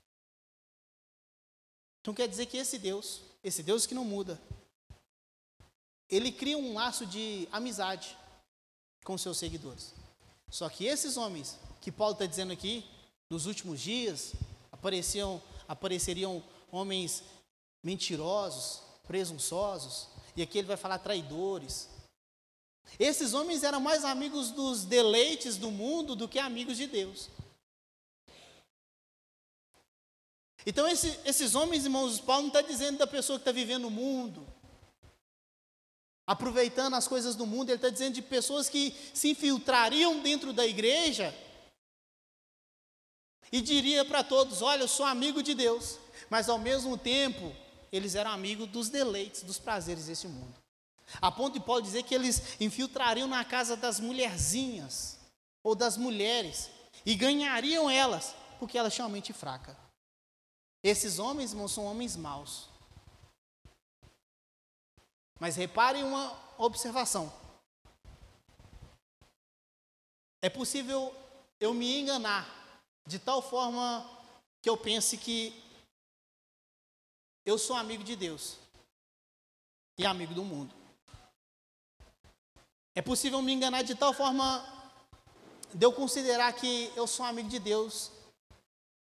Então 2.02 2.14
quer 2.14 2.28
dizer 2.28 2.46
que 2.48 2.58
esse 2.58 2.78
Deus, 2.78 3.22
esse 3.44 3.64
Deus 3.64 3.86
que 3.86 3.96
não 3.96 4.04
muda, 4.04 4.40
ele 6.16 6.32
cria 6.32 6.58
um 6.58 6.74
laço 6.74 7.06
de 7.06 7.48
amizade 7.52 8.18
com 9.04 9.18
seus 9.18 9.38
seguidores. 9.38 9.94
Só 10.50 10.70
que 10.70 10.86
esses 10.86 11.18
homens 11.18 11.58
que 11.82 11.92
Paulo 11.92 12.14
está 12.14 12.26
dizendo 12.26 12.54
aqui, 12.54 12.86
nos 13.30 13.46
últimos 13.46 13.82
dias, 13.82 14.34
apareciam, 14.72 15.42
apareceriam 15.68 16.44
homens 16.72 17.24
mentirosos, 17.84 18.82
presunçosos, 19.08 20.08
e 20.36 20.42
aqui 20.42 20.60
ele 20.60 20.68
vai 20.68 20.78
falar 20.78 21.00
traidores. 21.00 21.90
Esses 23.00 23.34
homens 23.34 23.64
eram 23.64 23.80
mais 23.80 24.06
amigos 24.06 24.52
dos 24.52 24.86
deleites 24.86 25.58
do 25.58 25.72
mundo 25.72 26.16
do 26.16 26.28
que 26.28 26.38
amigos 26.38 26.78
de 26.78 26.88
Deus. 26.88 27.30
Então, 30.66 30.88
esse, 30.88 31.20
esses 31.26 31.56
homens, 31.56 31.84
irmãos, 31.84 32.20
Paulo 32.22 32.44
não 32.44 32.48
está 32.48 32.62
dizendo 32.62 33.00
da 33.00 33.08
pessoa 33.08 33.38
que 33.38 33.42
está 33.42 33.52
vivendo 33.52 33.86
o 33.86 33.92
mundo, 33.92 34.48
aproveitando 36.26 36.96
as 36.96 37.08
coisas 37.08 37.36
do 37.36 37.46
mundo, 37.46 37.70
ele 37.70 37.76
está 37.76 37.90
dizendo 37.90 38.16
de 38.16 38.22
pessoas 38.22 38.70
que 38.70 38.96
se 39.14 39.30
infiltrariam 39.30 40.20
dentro 40.22 40.54
da 40.54 40.66
igreja 40.66 41.34
e 43.52 43.62
diria 43.62 44.04
para 44.04 44.24
todos: 44.24 44.62
Olha, 44.62 44.82
eu 44.82 44.88
sou 44.88 45.06
amigo 45.06 45.44
de 45.44 45.54
Deus, 45.54 46.00
mas 46.30 46.50
ao 46.50 46.58
mesmo 46.58 46.98
tempo 46.98 47.54
eles 47.92 48.16
eram 48.16 48.32
amigos 48.32 48.68
dos 48.68 48.90
deleites, 48.90 49.44
dos 49.44 49.60
prazeres 49.60 50.08
desse 50.08 50.28
mundo. 50.28 50.56
A 51.22 51.32
ponto 51.32 51.60
de 51.60 51.64
Paulo 51.64 51.82
dizer 51.82 52.04
que 52.04 52.16
eles 52.16 52.60
infiltrariam 52.60 53.28
na 53.28 53.46
casa 53.46 53.78
das 53.78 54.00
mulherzinhas 54.00 55.20
ou 55.64 55.76
das 55.76 55.96
mulheres 55.98 56.72
e 57.06 57.14
ganhariam 57.14 57.90
elas, 57.90 58.34
porque 58.58 58.78
elas 58.78 58.94
tinham 58.96 59.06
a 59.06 59.12
mente 59.12 59.32
fraca. 59.32 59.78
Esses 60.84 61.20
homens, 61.20 61.52
irmãos, 61.52 61.72
são 61.72 61.86
homens 61.86 62.16
maus. 62.16 62.73
Mas 65.44 65.58
reparem 65.58 66.06
uma 66.06 66.40
observação. 66.58 67.30
É 70.42 70.50
possível 70.50 71.14
eu 71.60 71.74
me 71.74 72.00
enganar 72.00 72.48
de 73.06 73.20
tal 73.20 73.42
forma 73.42 74.10
que 74.62 74.70
eu 74.70 74.78
pense 74.78 75.18
que 75.18 75.54
eu 77.46 77.58
sou 77.58 77.76
amigo 77.76 78.06
de 78.06 78.16
Deus 78.16 78.56
e 79.98 80.06
amigo 80.06 80.34
do 80.34 80.46
mundo. 80.46 80.74
É 82.96 83.02
possível 83.02 83.42
me 83.42 83.52
enganar 83.52 83.82
de 83.82 83.96
tal 83.96 84.14
forma 84.14 84.66
de 85.74 85.86
eu 85.86 85.92
considerar 85.92 86.54
que 86.54 86.90
eu 86.96 87.06
sou 87.06 87.26
amigo 87.26 87.50
de 87.50 87.60
Deus, 87.60 88.14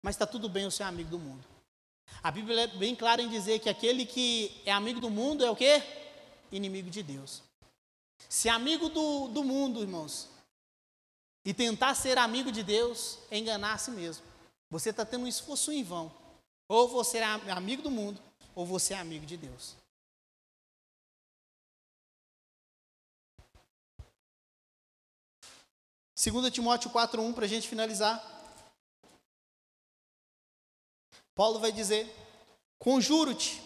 mas 0.03 0.17
está 0.17 0.27
tudo 0.27 0.49
bem 0.49 0.65
eu 0.65 0.73
ser 0.73 0.83
amigo 0.83 1.09
do 1.09 1.21
mundo. 1.21 1.45
A 2.21 2.33
Bíblia 2.33 2.63
é 2.63 2.67
bem 2.67 2.97
clara 2.97 3.23
em 3.23 3.29
dizer 3.29 3.61
que 3.61 3.69
aquele 3.69 4.05
que 4.05 4.61
é 4.67 4.73
amigo 4.73 4.99
do 4.99 5.09
mundo 5.09 5.45
é 5.45 5.51
o 5.53 5.55
quê? 5.55 6.05
Inimigo 6.53 6.91
de 6.91 7.03
Deus. 7.03 7.43
Se 8.29 8.49
amigo 8.49 8.89
do, 8.89 9.29
do 9.29 9.45
mundo, 9.45 9.83
irmãos, 9.83 10.29
e 11.45 11.55
tentar 11.55 11.95
ser 11.95 12.19
amigo 12.19 12.51
de 12.51 12.63
Deus 12.63 13.19
é 13.31 13.39
enganar 13.39 13.75
a 13.75 13.79
si 13.79 13.91
mesmo. 13.91 14.25
Você 14.71 14.91
está 14.91 15.05
tendo 15.05 15.25
um 15.25 15.29
esforço 15.29 15.71
em 15.71 15.85
vão. 15.85 16.13
Ou 16.69 16.89
você 16.89 17.19
é 17.19 17.25
amigo 17.53 17.83
do 17.83 17.91
mundo, 17.91 18.21
ou 18.55 18.67
você 18.67 18.95
é 18.95 18.99
amigo 18.99 19.25
de 19.25 19.37
Deus. 19.37 19.77
Segunda 26.17 26.51
Timóteo 26.51 26.91
4:1 26.91 27.33
para 27.33 27.45
a 27.45 27.49
gente 27.49 27.69
finalizar. 27.69 28.21
Paulo 31.33 31.61
vai 31.61 31.71
dizer: 31.71 32.13
Conjuro-te, 32.81 33.63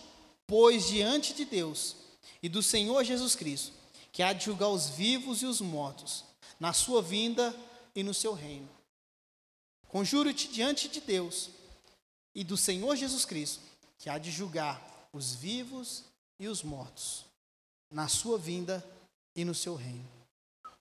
pois 0.47 0.87
diante 0.87 1.33
de 1.33 1.47
Deus 1.47 2.00
e 2.43 2.49
do 2.49 2.63
Senhor 2.63 3.05
Jesus 3.05 3.35
Cristo, 3.35 3.73
que 4.13 4.23
há 4.23 4.33
de 4.33 4.45
julgar 4.45 4.69
os 4.69 4.89
vivos 4.89 5.43
e 5.43 5.47
os 5.47 5.61
mortos, 5.61 6.25
na 6.59 6.73
sua 6.73 7.03
vinda 7.03 7.55
e 7.95 8.03
no 8.03 8.15
seu 8.15 8.33
reino. 8.33 8.69
Conjuro-te 9.89 10.49
diante 10.49 10.89
de 10.89 11.01
Deus 11.01 11.51
e 12.35 12.45
do 12.45 12.57
Senhor 12.57 12.97
Jesus 12.97 13.25
Cristo, 13.25 13.63
que 13.99 14.09
há 14.09 14.19
de 14.19 14.31
julgar 14.31 15.09
os 15.13 15.35
vivos 15.35 16.05
e 16.39 16.49
os 16.49 16.63
mortos, 16.63 17.25
na 17.91 18.09
sua 18.09 18.39
vinda 18.39 18.85
e 19.35 19.45
no 19.45 19.55
seu 19.55 19.75
reino. 19.75 20.09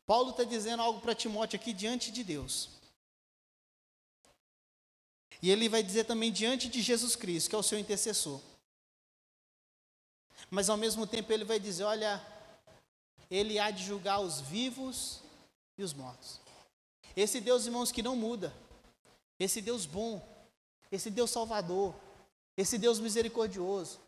Paulo 0.05 0.31
está 0.31 0.43
dizendo 0.43 0.81
algo 0.81 1.01
para 1.01 1.13
Timóteo 1.13 1.59
aqui 1.59 1.73
diante 1.73 2.11
de 2.11 2.23
Deus. 2.23 2.69
E 5.41 5.49
ele 5.49 5.69
vai 5.69 5.81
dizer 5.81 6.05
também 6.05 6.31
diante 6.31 6.67
de 6.67 6.81
Jesus 6.81 7.15
Cristo, 7.15 7.49
que 7.49 7.55
é 7.55 7.59
o 7.59 7.63
seu 7.63 7.79
intercessor. 7.79 8.41
Mas 10.49 10.69
ao 10.69 10.77
mesmo 10.77 11.05
tempo 11.05 11.31
ele 11.31 11.43
vai 11.43 11.59
dizer: 11.59 11.83
olha, 11.83 12.21
ele 13.29 13.59
há 13.59 13.69
de 13.71 13.83
julgar 13.83 14.19
os 14.19 14.41
vivos 14.41 15.21
e 15.77 15.83
os 15.83 15.93
mortos. 15.93 16.39
Esse 17.15 17.39
Deus, 17.39 17.65
irmãos, 17.65 17.91
que 17.91 18.01
não 18.01 18.15
muda. 18.15 18.53
Esse 19.39 19.61
Deus 19.61 19.85
bom, 19.85 20.21
esse 20.91 21.09
Deus 21.09 21.29
salvador, 21.29 21.95
esse 22.57 22.77
Deus 22.77 22.99
misericordioso, 22.99 23.99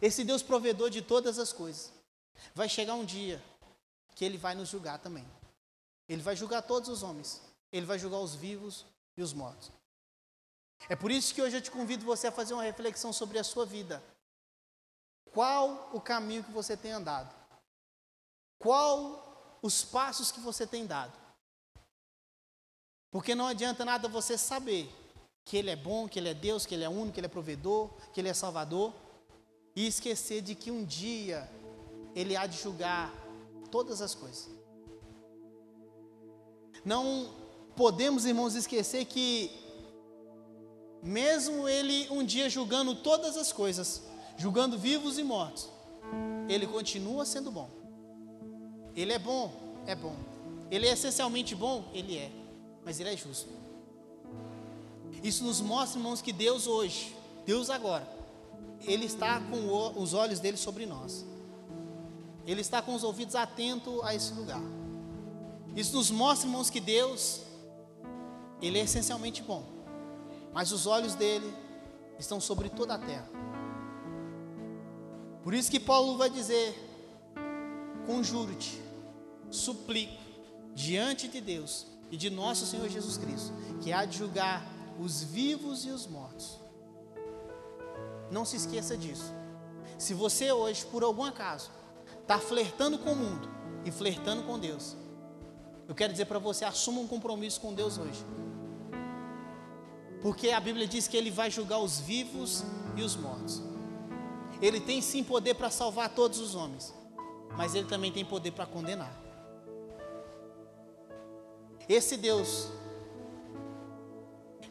esse 0.00 0.24
Deus 0.24 0.42
provedor 0.42 0.90
de 0.90 1.00
todas 1.00 1.38
as 1.38 1.52
coisas. 1.52 1.92
Vai 2.54 2.68
chegar 2.68 2.94
um 2.94 3.04
dia 3.04 3.42
que 4.14 4.24
ele 4.24 4.36
vai 4.36 4.54
nos 4.54 4.68
julgar 4.68 4.98
também. 4.98 5.26
Ele 6.08 6.22
vai 6.22 6.36
julgar 6.36 6.62
todos 6.62 6.88
os 6.88 7.02
homens. 7.02 7.40
Ele 7.72 7.86
vai 7.86 7.98
julgar 7.98 8.18
os 8.18 8.34
vivos 8.34 8.84
e 9.16 9.22
os 9.22 9.32
mortos. 9.32 9.70
É 10.88 10.94
por 10.94 11.10
isso 11.10 11.34
que 11.34 11.40
hoje 11.40 11.56
eu 11.56 11.62
te 11.62 11.70
convido 11.70 12.04
você 12.04 12.26
a 12.26 12.32
fazer 12.32 12.52
uma 12.52 12.62
reflexão 12.62 13.12
sobre 13.12 13.38
a 13.38 13.44
sua 13.44 13.64
vida. 13.64 14.02
Qual 15.34 15.90
o 15.92 16.00
caminho 16.00 16.44
que 16.44 16.52
você 16.52 16.76
tem 16.76 16.92
andado? 16.92 17.34
Qual 18.56 19.58
os 19.60 19.84
passos 19.84 20.30
que 20.30 20.38
você 20.38 20.64
tem 20.64 20.86
dado? 20.86 21.12
Porque 23.10 23.34
não 23.34 23.48
adianta 23.48 23.84
nada 23.84 24.08
você 24.08 24.38
saber 24.38 24.88
que 25.44 25.56
Ele 25.56 25.70
é 25.70 25.76
bom, 25.76 26.08
que 26.08 26.20
Ele 26.20 26.28
é 26.28 26.34
Deus, 26.34 26.64
que 26.64 26.74
Ele 26.74 26.84
é 26.84 26.88
único, 26.88 27.14
que 27.14 27.20
Ele 27.20 27.26
é 27.26 27.28
provedor, 27.28 27.90
que 28.12 28.20
Ele 28.20 28.28
é 28.28 28.34
salvador, 28.34 28.94
e 29.74 29.88
esquecer 29.88 30.40
de 30.40 30.54
que 30.54 30.70
um 30.70 30.84
dia 30.84 31.50
Ele 32.14 32.36
há 32.36 32.46
de 32.46 32.56
julgar 32.56 33.12
todas 33.72 34.00
as 34.00 34.14
coisas. 34.14 34.48
Não 36.84 37.34
podemos, 37.74 38.24
irmãos, 38.24 38.54
esquecer 38.54 39.04
que, 39.06 39.50
mesmo 41.02 41.68
Ele 41.68 42.08
um 42.10 42.24
dia 42.24 42.48
julgando 42.48 42.94
todas 42.94 43.36
as 43.36 43.52
coisas, 43.52 44.13
julgando 44.36 44.78
vivos 44.78 45.18
e 45.18 45.22
mortos, 45.22 45.68
Ele 46.48 46.66
continua 46.66 47.24
sendo 47.24 47.50
bom. 47.50 47.68
Ele 48.94 49.12
é 49.12 49.18
bom, 49.18 49.52
é 49.86 49.94
bom. 49.94 50.14
Ele 50.70 50.86
é 50.86 50.92
essencialmente 50.92 51.54
bom, 51.54 51.84
Ele 51.92 52.16
é, 52.16 52.30
mas 52.84 53.00
Ele 53.00 53.10
é 53.10 53.16
justo. 53.16 53.48
Isso 55.22 55.44
nos 55.44 55.60
mostra, 55.60 55.98
irmãos, 55.98 56.20
que 56.20 56.32
Deus 56.32 56.66
hoje, 56.66 57.14
Deus 57.46 57.70
agora, 57.70 58.06
Ele 58.82 59.06
está 59.06 59.40
com 59.40 60.00
os 60.00 60.14
olhos 60.14 60.40
dele 60.40 60.56
sobre 60.56 60.86
nós. 60.86 61.24
Ele 62.46 62.60
está 62.60 62.82
com 62.82 62.94
os 62.94 63.02
ouvidos 63.02 63.34
atentos 63.34 64.02
a 64.02 64.14
esse 64.14 64.34
lugar. 64.34 64.60
Isso 65.74 65.96
nos 65.96 66.10
mostra, 66.10 66.46
irmãos, 66.46 66.70
que 66.70 66.80
Deus, 66.80 67.40
Ele 68.60 68.78
é 68.78 68.82
essencialmente 68.82 69.42
bom, 69.42 69.64
mas 70.52 70.70
os 70.72 70.86
olhos 70.86 71.14
dele 71.14 71.52
estão 72.18 72.40
sobre 72.40 72.68
toda 72.68 72.94
a 72.94 72.98
terra. 72.98 73.28
Por 75.44 75.52
isso 75.52 75.70
que 75.70 75.78
Paulo 75.78 76.16
vai 76.16 76.30
dizer: 76.30 76.74
conjuro-te, 78.06 78.80
suplico 79.50 80.24
diante 80.74 81.28
de 81.28 81.40
Deus 81.40 81.86
e 82.10 82.16
de 82.16 82.30
nosso 82.30 82.64
Senhor 82.64 82.88
Jesus 82.88 83.18
Cristo, 83.18 83.52
que 83.82 83.92
há 83.92 84.06
de 84.06 84.16
julgar 84.16 84.66
os 84.98 85.22
vivos 85.22 85.84
e 85.84 85.90
os 85.90 86.06
mortos. 86.06 86.58
Não 88.30 88.46
se 88.46 88.56
esqueça 88.56 88.96
disso. 88.96 89.30
Se 89.98 90.14
você 90.14 90.50
hoje, 90.50 90.84
por 90.86 91.02
algum 91.02 91.24
acaso, 91.24 91.70
está 92.22 92.38
flertando 92.38 92.98
com 92.98 93.12
o 93.12 93.16
mundo 93.16 93.48
e 93.84 93.90
flertando 93.90 94.44
com 94.44 94.58
Deus, 94.58 94.96
eu 95.86 95.94
quero 95.94 96.12
dizer 96.12 96.24
para 96.24 96.38
você: 96.38 96.64
assuma 96.64 97.02
um 97.02 97.06
compromisso 97.06 97.60
com 97.60 97.74
Deus 97.74 97.98
hoje. 97.98 98.24
Porque 100.22 100.48
a 100.52 100.58
Bíblia 100.58 100.86
diz 100.86 101.06
que 101.06 101.18
Ele 101.18 101.30
vai 101.30 101.50
julgar 101.50 101.80
os 101.80 102.00
vivos 102.00 102.64
e 102.96 103.02
os 103.02 103.14
mortos. 103.14 103.73
Ele 104.60 104.80
tem 104.80 105.00
sim 105.00 105.22
poder 105.22 105.54
para 105.54 105.70
salvar 105.70 106.14
todos 106.14 106.38
os 106.40 106.54
homens, 106.54 106.94
mas 107.56 107.74
Ele 107.74 107.86
também 107.86 108.12
tem 108.12 108.24
poder 108.24 108.52
para 108.52 108.66
condenar. 108.66 109.14
Esse 111.88 112.16
Deus 112.16 112.68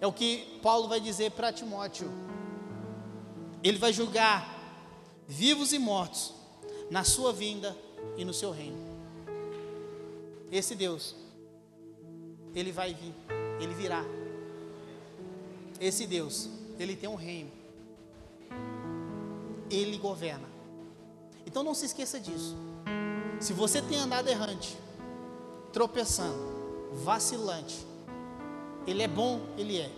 é 0.02 0.08
o 0.08 0.12
que 0.12 0.60
Paulo 0.62 0.88
vai 0.88 1.00
dizer 1.00 1.32
para 1.32 1.54
Timóteo. 1.54 2.10
Ele 3.64 3.78
vai 3.78 3.94
julgar 3.94 4.54
vivos 5.28 5.72
e 5.72 5.80
mortos 5.80 6.34
na 6.90 7.04
sua 7.04 7.32
vinda 7.32 7.76
e 8.18 8.26
no 8.26 8.34
seu 8.34 8.52
reino. 8.52 8.78
Esse 10.52 10.76
Deus, 10.76 11.16
ele 12.54 12.72
vai 12.72 12.94
vir, 12.94 13.14
ele 13.60 13.74
virá. 13.74 14.04
Esse 15.80 16.06
Deus, 16.06 16.50
ele 16.78 16.96
tem 16.96 17.10
um 17.10 17.16
reino. 17.16 17.63
Ele 19.76 19.98
governa. 19.98 20.48
Então 21.46 21.64
não 21.64 21.74
se 21.74 21.86
esqueça 21.86 22.20
disso. 22.20 22.56
Se 23.40 23.54
você 23.54 23.82
tem 23.82 23.98
andado 23.98 24.30
errante, 24.30 24.78
tropeçando, 25.72 26.92
vacilante, 27.04 27.86
ele 28.86 29.02
é 29.02 29.08
bom, 29.08 29.42
Ele 29.58 29.80
é. 29.80 29.90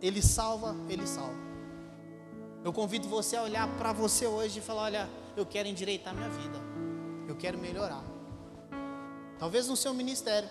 Ele 0.00 0.22
salva, 0.22 0.76
Ele 0.88 1.06
salva. 1.06 1.48
Eu 2.64 2.72
convido 2.72 3.08
você 3.08 3.36
a 3.36 3.42
olhar 3.42 3.68
para 3.76 3.92
você 3.92 4.26
hoje 4.26 4.58
e 4.58 4.62
falar: 4.62 4.82
olha, 4.82 5.10
eu 5.36 5.44
quero 5.44 5.68
endireitar 5.68 6.14
minha 6.14 6.28
vida. 6.28 6.58
Eu 7.26 7.36
quero 7.36 7.58
melhorar. 7.58 8.02
Talvez 9.38 9.68
no 9.68 9.76
seu 9.76 9.92
ministério 9.92 10.48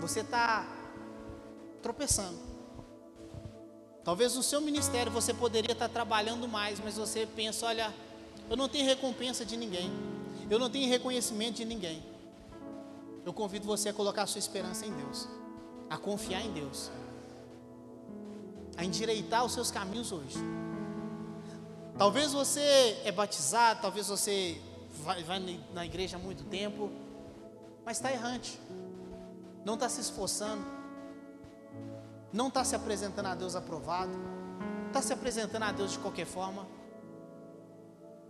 você 0.00 0.20
está 0.20 0.66
tropeçando. 1.82 2.51
Talvez 4.04 4.34
no 4.34 4.42
seu 4.42 4.60
ministério 4.60 5.12
você 5.12 5.32
poderia 5.32 5.72
estar 5.72 5.88
trabalhando 5.88 6.48
mais, 6.48 6.80
mas 6.80 6.96
você 6.96 7.26
pensa: 7.26 7.66
olha, 7.66 7.92
eu 8.50 8.56
não 8.56 8.68
tenho 8.68 8.84
recompensa 8.84 9.44
de 9.44 9.56
ninguém, 9.56 9.90
eu 10.50 10.58
não 10.58 10.68
tenho 10.68 10.88
reconhecimento 10.88 11.56
de 11.56 11.64
ninguém. 11.64 12.02
Eu 13.24 13.32
convido 13.32 13.66
você 13.66 13.90
a 13.90 13.92
colocar 13.92 14.22
a 14.22 14.26
sua 14.26 14.40
esperança 14.40 14.84
em 14.84 14.92
Deus 14.92 15.28
a 15.92 15.98
confiar 15.98 16.40
em 16.40 16.50
Deus, 16.52 16.90
a 18.78 18.82
endireitar 18.82 19.44
os 19.44 19.52
seus 19.52 19.70
caminhos 19.70 20.10
hoje. 20.10 20.38
Talvez 21.98 22.32
você 22.32 22.98
é 23.04 23.12
batizado, 23.12 23.82
talvez 23.82 24.08
você 24.08 24.58
vai, 25.04 25.22
vai 25.22 25.60
na 25.74 25.84
igreja 25.84 26.16
há 26.16 26.18
muito 26.18 26.44
tempo, 26.44 26.90
mas 27.84 27.98
está 27.98 28.10
errante, 28.10 28.58
não 29.66 29.74
está 29.74 29.86
se 29.86 30.00
esforçando, 30.00 30.64
não 32.32 32.48
está 32.48 32.64
se 32.64 32.74
apresentando 32.74 33.26
a 33.26 33.34
Deus 33.34 33.54
aprovado, 33.54 34.12
está 34.88 35.02
se 35.02 35.12
apresentando 35.12 35.64
a 35.64 35.72
Deus 35.72 35.92
de 35.92 35.98
qualquer 35.98 36.26
forma. 36.26 36.66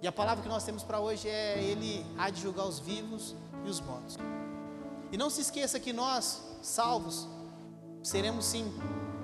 E 0.01 0.07
a 0.07 0.13
palavra 0.13 0.43
que 0.43 0.49
nós 0.49 0.65
temos 0.65 0.83
para 0.83 0.99
hoje 0.99 1.29
é: 1.29 1.63
Ele 1.63 2.05
há 2.19 2.29
de 2.29 2.41
julgar 2.41 2.67
os 2.67 2.79
vivos 2.79 3.37
e 3.65 3.71
os 3.71 3.81
mortos. 3.81 4.19
E 5.13 5.17
não 5.17 5.31
se 5.31 5.41
esqueça 5.43 5.79
que 5.79 5.93
nós, 5.93 6.43
salvos, 6.63 7.29
seremos 8.03 8.45
sim 8.47 8.73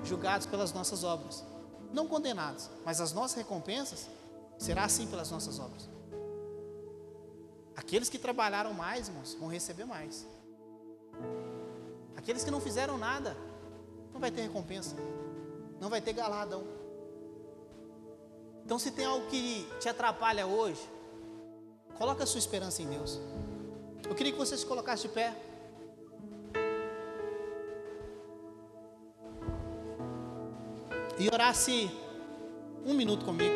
julgados 0.03 0.47
pelas 0.47 0.71
nossas 0.71 1.03
obras. 1.03 1.43
Não 1.91 2.07
condenados, 2.07 2.69
mas 2.85 3.01
as 3.01 3.11
nossas 3.11 3.37
recompensas 3.37 4.07
será 4.57 4.85
assim 4.85 5.07
pelas 5.07 5.31
nossas 5.31 5.59
obras. 5.59 5.89
Aqueles 7.75 8.09
que 8.09 8.19
trabalharam 8.19 8.73
mais, 8.73 9.07
irmãos, 9.07 9.33
vão 9.39 9.49
receber 9.49 9.85
mais. 9.85 10.27
Aqueles 12.15 12.43
que 12.43 12.51
não 12.51 12.61
fizeram 12.61 12.97
nada, 12.97 13.35
não 14.19 14.21
vai 14.21 14.31
ter 14.31 14.41
recompensa. 14.41 14.97
Não 15.79 15.89
vai 15.89 16.01
ter 16.01 16.11
galadão. 16.11 16.67
Então, 18.65 18.77
se 18.77 18.91
tem 18.91 19.05
algo 19.05 19.25
que 19.27 19.65
te 19.79 19.87
atrapalha 19.87 20.45
hoje, 20.45 20.81
coloca 21.97 22.25
a 22.25 22.27
sua 22.27 22.39
esperança 22.39 22.81
em 22.81 22.89
Deus. 22.89 23.17
Eu 24.03 24.13
queria 24.13 24.33
que 24.33 24.37
você 24.37 24.57
se 24.57 24.65
colocasse 24.65 25.03
de 25.03 25.09
pé. 25.09 25.33
e 31.21 31.27
orasse 31.27 31.91
um 32.85 32.93
minuto 32.93 33.25
comigo. 33.25 33.53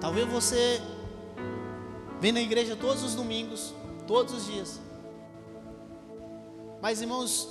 Talvez 0.00 0.26
você 0.26 0.80
vem 2.18 2.32
na 2.32 2.40
igreja 2.40 2.74
todos 2.74 3.02
os 3.02 3.14
domingos, 3.14 3.74
todos 4.06 4.32
os 4.32 4.46
dias. 4.46 4.80
Mas 6.80 7.00
irmãos, 7.00 7.48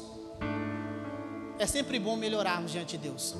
é 1.57 1.65
sempre 1.65 1.99
bom 1.99 2.15
melhorarmos 2.15 2.71
diante 2.71 2.97
de 2.97 3.09
Deus. 3.09 3.35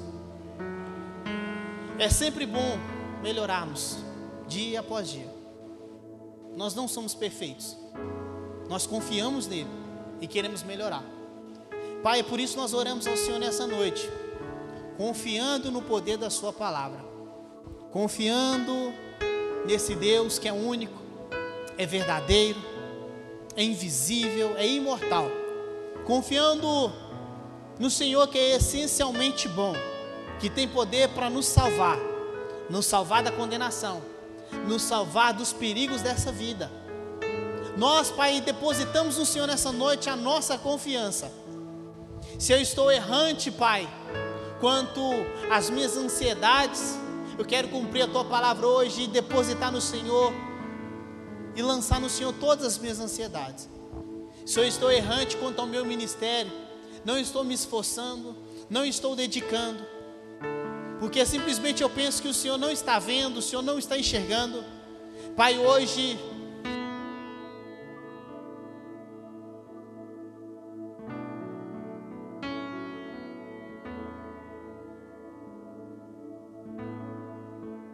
É 1.98 2.10
sempre 2.10 2.45
bom 2.45 2.78
melhorarmos 3.22 3.98
dia 4.48 4.80
após 4.80 5.10
dia. 5.10 5.34
Nós 6.56 6.76
não 6.76 6.88
somos 6.88 7.14
perfeitos. 7.14 7.78
Nós 8.68 8.86
confiamos 8.86 9.48
nele 9.48 9.70
e 10.22 10.28
queremos 10.28 10.64
melhorar. 10.64 11.03
Pai, 12.03 12.20
é 12.20 12.24
por 12.24 12.40
isso 12.40 12.57
nós 12.57 12.74
oramos 12.74 13.07
ao 13.07 13.18
Senhor 13.18 13.40
nessa 13.40 13.66
noite. 13.68 14.10
confiando 14.99 15.72
no 15.72 15.82
poder 15.82 16.18
da 16.18 16.30
Sua 16.30 16.52
palavra, 16.52 16.99
confiando 17.90 18.94
nesse 19.66 19.95
Deus 19.95 20.38
que 20.38 20.45
é 20.45 20.52
único, 20.52 21.02
é 21.78 21.86
verdadeiro, 21.86 22.60
é 23.56 23.64
invisível, 23.64 24.57
é 24.57 24.68
imortal, 24.68 25.32
confiando 26.10 26.91
no 27.77 27.88
Senhor 27.88 28.27
que 28.30 28.40
é 28.40 28.56
essencialmente 28.56 29.48
bom, 29.48 29.76
que 30.40 30.49
tem 30.49 30.68
poder 30.68 31.10
para 31.10 31.30
nos 31.30 31.45
salvar, 31.45 31.99
nos 32.68 32.88
salvar 32.88 33.22
da 33.22 33.31
condenação, 33.31 34.02
nos 34.68 34.81
salvar 34.81 35.34
dos 35.34 35.53
perigos 35.53 36.02
dessa 36.02 36.31
vida. 36.31 36.72
Nós, 37.77 38.10
Pai, 38.10 38.41
depositamos 38.41 39.19
no 39.19 39.26
Senhor 39.26 39.45
nessa 39.45 39.72
noite 39.72 40.10
a 40.10 40.15
nossa 40.15 40.57
confiança. 40.57 41.31
Se 42.40 42.52
eu 42.52 42.60
estou 42.60 42.91
errante, 42.91 43.52
Pai, 43.52 43.88
quanto 44.60 44.99
às 45.52 45.69
minhas 45.69 45.95
ansiedades, 45.95 46.98
eu 47.38 47.45
quero 47.45 47.68
cumprir 47.68 48.02
a 48.02 48.07
tua 48.07 48.26
palavra 48.26 48.65
hoje 48.65 49.03
e 49.03 49.07
depositar 49.07 49.72
no 49.72 49.80
Senhor 49.80 50.34
e 51.56 51.61
lançar 51.61 52.02
no 52.02 52.10
Senhor 52.10 52.34
todas 52.34 52.65
as 52.65 52.80
minhas 52.80 52.99
ansiedades. 52.99 53.69
Se 54.45 54.60
eu 54.60 54.66
estou 54.66 54.91
errante 54.91 55.38
quanto 55.38 55.60
ao 55.60 55.68
meu 55.68 55.86
ministério, 55.86 56.52
não 57.06 57.18
estou 57.18 57.44
me 57.44 57.53
esforçando, 57.53 58.36
não 58.70 58.86
estou 58.86 59.16
dedicando, 59.16 59.86
porque 60.99 61.26
simplesmente 61.26 61.82
eu 61.82 61.90
penso 61.90 62.22
que 62.22 62.28
o 62.28 62.34
Senhor 62.34 62.57
não 62.57 62.70
está 62.70 62.99
vendo, 62.99 63.38
o 63.38 63.41
Senhor 63.41 63.61
não 63.61 63.80
está 63.80 63.98
enxergando. 63.98 64.64
Pai, 65.36 65.57
hoje 65.57 66.20